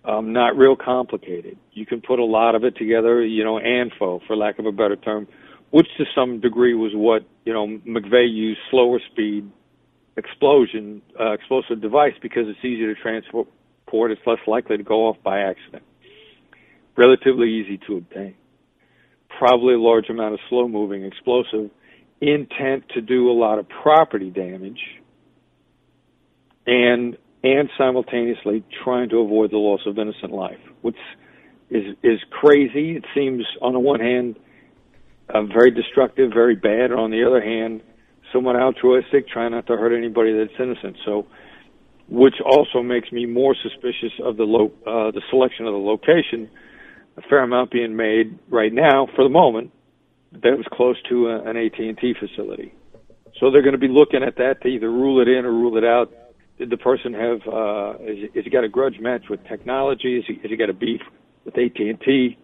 Um, 0.04 0.34
not 0.34 0.56
real 0.56 0.76
complicated. 0.76 1.58
You 1.72 1.86
can 1.86 2.02
put 2.02 2.20
a 2.20 2.26
lot 2.26 2.54
of 2.54 2.64
it 2.64 2.78
together, 2.78 3.26
you 3.26 3.44
know, 3.44 3.60
ANFO, 3.60 4.22
for 4.28 4.36
lack 4.36 4.60
of 4.60 4.68
a 4.68 4.72
better 4.72 4.96
term, 4.96 5.28
which 5.72 5.88
to 5.98 6.06
some 6.14 6.42
degree 6.42 6.76
was 6.76 6.92
what, 6.94 7.24
you 7.44 7.54
know, 7.54 7.66
McVeigh 7.66 8.32
used 8.32 8.60
slower 8.70 9.00
speed 9.12 9.50
explosion, 10.18 11.02
uh, 11.20 11.32
explosive 11.34 11.82
device 11.82 12.14
because 12.22 12.44
it's 12.48 12.64
easier 12.64 12.94
to 12.94 13.02
transport. 13.02 13.48
It's 14.12 14.22
less 14.26 14.40
likely 14.46 14.76
to 14.78 14.84
go 14.84 15.08
off 15.08 15.18
by 15.24 15.40
accident. 15.40 15.84
Relatively 16.98 17.50
easy 17.50 17.80
to 17.88 17.98
obtain. 17.98 18.36
Probably 19.38 19.74
a 19.74 19.80
large 19.80 20.10
amount 20.10 20.34
of 20.34 20.40
slow 20.50 20.68
moving 20.68 21.06
explosive. 21.06 21.70
Intent 22.20 22.90
to 22.94 23.02
do 23.02 23.30
a 23.30 23.34
lot 23.34 23.58
of 23.58 23.68
property 23.70 24.30
damage. 24.30 24.80
And 26.68 27.18
and 27.44 27.70
simultaneously 27.78 28.64
trying 28.84 29.10
to 29.10 29.20
avoid 29.20 29.52
the 29.52 29.58
loss 29.58 29.82
of 29.86 30.00
innocent 30.00 30.32
life, 30.32 30.60
which 30.82 30.98
is 31.70 31.96
is 32.04 32.20
crazy. 32.32 32.98
It 32.98 33.06
seems 33.14 33.46
on 33.62 33.74
the 33.74 33.80
one 33.80 34.00
hand 34.00 34.38
uh, 35.30 35.44
very 35.44 35.72
destructive, 35.72 36.32
very 36.34 36.56
bad, 36.56 36.92
and 36.92 37.00
on 37.00 37.12
the 37.12 37.24
other 37.24 37.42
hand 37.42 37.82
somewhat 38.36 38.58
altruistic, 38.58 39.30
trying 39.30 39.52
not 39.52 39.66
to 39.68 39.78
hurt 39.78 39.96
anybody 39.96 40.34
that's 40.38 40.60
innocent. 40.60 40.98
So, 41.06 41.26
which 42.10 42.36
also 42.46 42.84
makes 42.84 43.12
me 43.12 43.26
more 43.26 43.56
suspicious 43.64 44.12
of 44.22 44.38
the 44.38 44.44
lo- 44.44 44.74
uh, 44.86 45.12
the 45.12 45.22
selection 45.30 45.66
of 45.66 45.74
the 45.74 45.80
location. 45.80 46.50
A 47.18 47.22
fair 47.22 47.42
amount 47.44 47.72
being 47.72 47.96
made 47.96 48.38
right 48.50 48.74
now, 48.74 49.08
for 49.16 49.24
the 49.24 49.30
moment, 49.30 49.72
that 50.34 50.58
was 50.58 50.66
close 50.72 50.98
to 51.10 51.30
a, 51.30 51.50
an 51.50 51.56
AT&T 51.56 52.16
facility. 52.20 52.74
So 53.40 53.52
they're 53.52 53.62
going 53.62 53.74
to 53.74 53.80
be 53.80 53.88
looking 53.88 54.22
at 54.22 54.36
that 54.36 54.62
to 54.64 54.68
either 54.68 54.92
rule 54.92 55.22
it 55.22 55.30
in 55.30 55.46
or 55.46 55.52
rule 55.52 55.78
it 55.78 55.86
out. 55.86 56.12
Did 56.58 56.70
the 56.70 56.78
person 56.78 57.14
have? 57.14 57.40
Uh, 57.48 57.94
is, 58.04 58.30
is 58.36 58.44
he 58.44 58.50
got 58.50 58.66
a 58.66 58.70
grudge 58.70 59.00
match 59.00 59.24
with 59.30 59.44
technology? 59.48 60.18
Is 60.18 60.26
he, 60.28 60.36
has 60.42 60.52
he 60.52 60.58
got 60.58 60.70
a 60.70 60.74
beef 60.74 61.02
with 61.46 61.58
AT&T? 61.58 62.38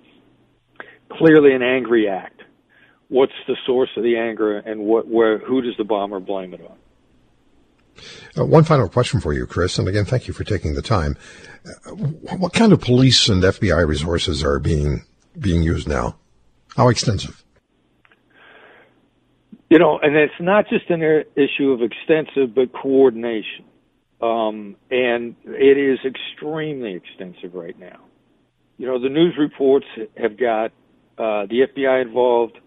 Clearly, 1.12 1.54
an 1.54 1.62
angry 1.62 2.08
act 2.08 2.41
what's 3.12 3.34
the 3.46 3.58
source 3.66 3.90
of 3.98 4.04
the 4.04 4.18
anger 4.18 4.58
and 4.58 4.82
what 4.82 5.08
where 5.08 5.38
who 5.40 5.62
does 5.62 5.76
the 5.78 5.84
bomber 5.84 6.20
blame 6.20 6.54
it 6.54 6.62
on? 6.62 6.78
Uh, 8.38 8.46
one 8.46 8.64
final 8.64 8.88
question 8.88 9.20
for 9.20 9.34
you, 9.34 9.46
Chris, 9.46 9.78
and 9.78 9.88
again, 9.88 10.06
thank 10.06 10.28
you 10.28 10.34
for 10.34 10.46
taking 10.46 10.74
the 10.74 10.82
time. 10.82 11.18
Uh, 11.86 11.92
what 11.92 12.54
kind 12.54 12.72
of 12.72 12.80
police 12.80 13.28
and 13.28 13.44
FBI 13.44 13.86
resources 13.86 14.44
are 14.44 14.60
being 14.60 15.04
being 15.38 15.62
used 15.62 15.88
now? 15.88 16.16
How 16.78 16.88
extensive? 16.88 17.44
You 19.70 19.78
know, 19.78 20.00
and 20.02 20.16
it's 20.16 20.34
not 20.40 20.68
just 20.70 20.90
an 20.90 21.02
issue 21.36 21.72
of 21.72 21.82
extensive, 21.82 22.56
but 22.56 22.74
coordination. 22.74 23.66
Um, 24.22 24.76
and 24.90 25.36
it 25.46 25.78
is 25.78 26.00
extremely 26.06 26.94
extensive 26.96 27.56
right 27.56 27.78
now. 27.78 28.00
You 28.78 28.88
know, 28.88 29.02
the 29.02 29.10
news 29.10 29.36
reports 29.38 29.86
have 30.18 30.38
got 30.38 30.72
uh, 31.18 31.46
the 31.48 31.68
FBI 31.76 32.02
involved. 32.02 32.58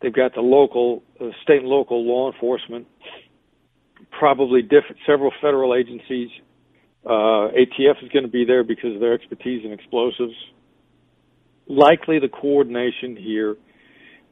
They've 0.00 0.12
got 0.12 0.34
the 0.34 0.40
local, 0.40 1.02
uh, 1.20 1.30
state 1.42 1.60
and 1.60 1.68
local 1.68 2.06
law 2.06 2.30
enforcement, 2.32 2.86
probably 4.18 4.62
different, 4.62 4.98
several 5.06 5.32
federal 5.40 5.74
agencies. 5.74 6.28
Uh, 7.04 7.50
ATF 7.50 8.02
is 8.02 8.08
going 8.12 8.24
to 8.24 8.30
be 8.30 8.44
there 8.44 8.62
because 8.62 8.94
of 8.94 9.00
their 9.00 9.14
expertise 9.14 9.64
in 9.64 9.72
explosives. 9.72 10.34
Likely 11.66 12.18
the 12.18 12.28
coordination 12.28 13.16
here 13.16 13.56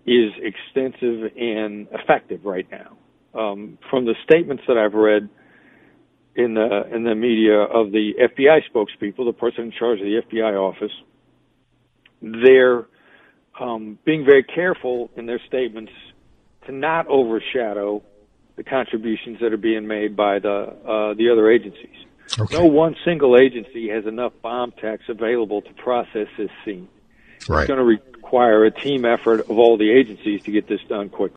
is 0.06 0.32
extensive 0.40 1.32
and 1.36 1.88
effective 1.92 2.44
right 2.44 2.66
now. 2.70 2.96
Um, 3.38 3.78
from 3.90 4.04
the 4.04 4.14
statements 4.24 4.62
that 4.68 4.78
I've 4.78 4.94
read 4.94 5.28
in 6.36 6.54
the 6.54 6.94
in 6.94 7.02
the 7.04 7.14
media 7.14 7.60
of 7.60 7.92
the 7.92 8.12
FBI 8.20 8.60
spokespeople, 8.72 9.26
the 9.26 9.32
person 9.32 9.64
in 9.64 9.72
charge 9.72 10.00
of 10.00 10.06
the 10.06 10.22
FBI 10.30 10.54
office, 10.54 10.92
they're 12.22 12.86
um, 13.60 13.98
being 14.04 14.24
very 14.24 14.42
careful 14.42 15.10
in 15.16 15.26
their 15.26 15.40
statements 15.46 15.92
to 16.66 16.72
not 16.72 17.06
overshadow 17.06 18.02
the 18.56 18.64
contributions 18.64 19.38
that 19.40 19.52
are 19.52 19.58
being 19.58 19.86
made 19.86 20.16
by 20.16 20.38
the 20.38 20.48
uh, 20.48 21.14
the 21.14 21.30
other 21.30 21.50
agencies. 21.50 21.96
Okay. 22.38 22.56
No 22.56 22.66
one 22.66 22.96
single 23.04 23.38
agency 23.38 23.88
has 23.88 24.04
enough 24.06 24.32
bomb 24.42 24.72
techs 24.72 25.04
available 25.08 25.62
to 25.62 25.72
process 25.74 26.26
this 26.36 26.50
scene. 26.64 26.88
Right. 27.48 27.60
It's 27.60 27.68
going 27.68 27.78
to 27.78 27.84
require 27.84 28.64
a 28.64 28.70
team 28.70 29.04
effort 29.04 29.40
of 29.40 29.58
all 29.58 29.76
the 29.76 29.90
agencies 29.90 30.42
to 30.44 30.50
get 30.50 30.66
this 30.66 30.80
done 30.88 31.08
quickly. 31.08 31.36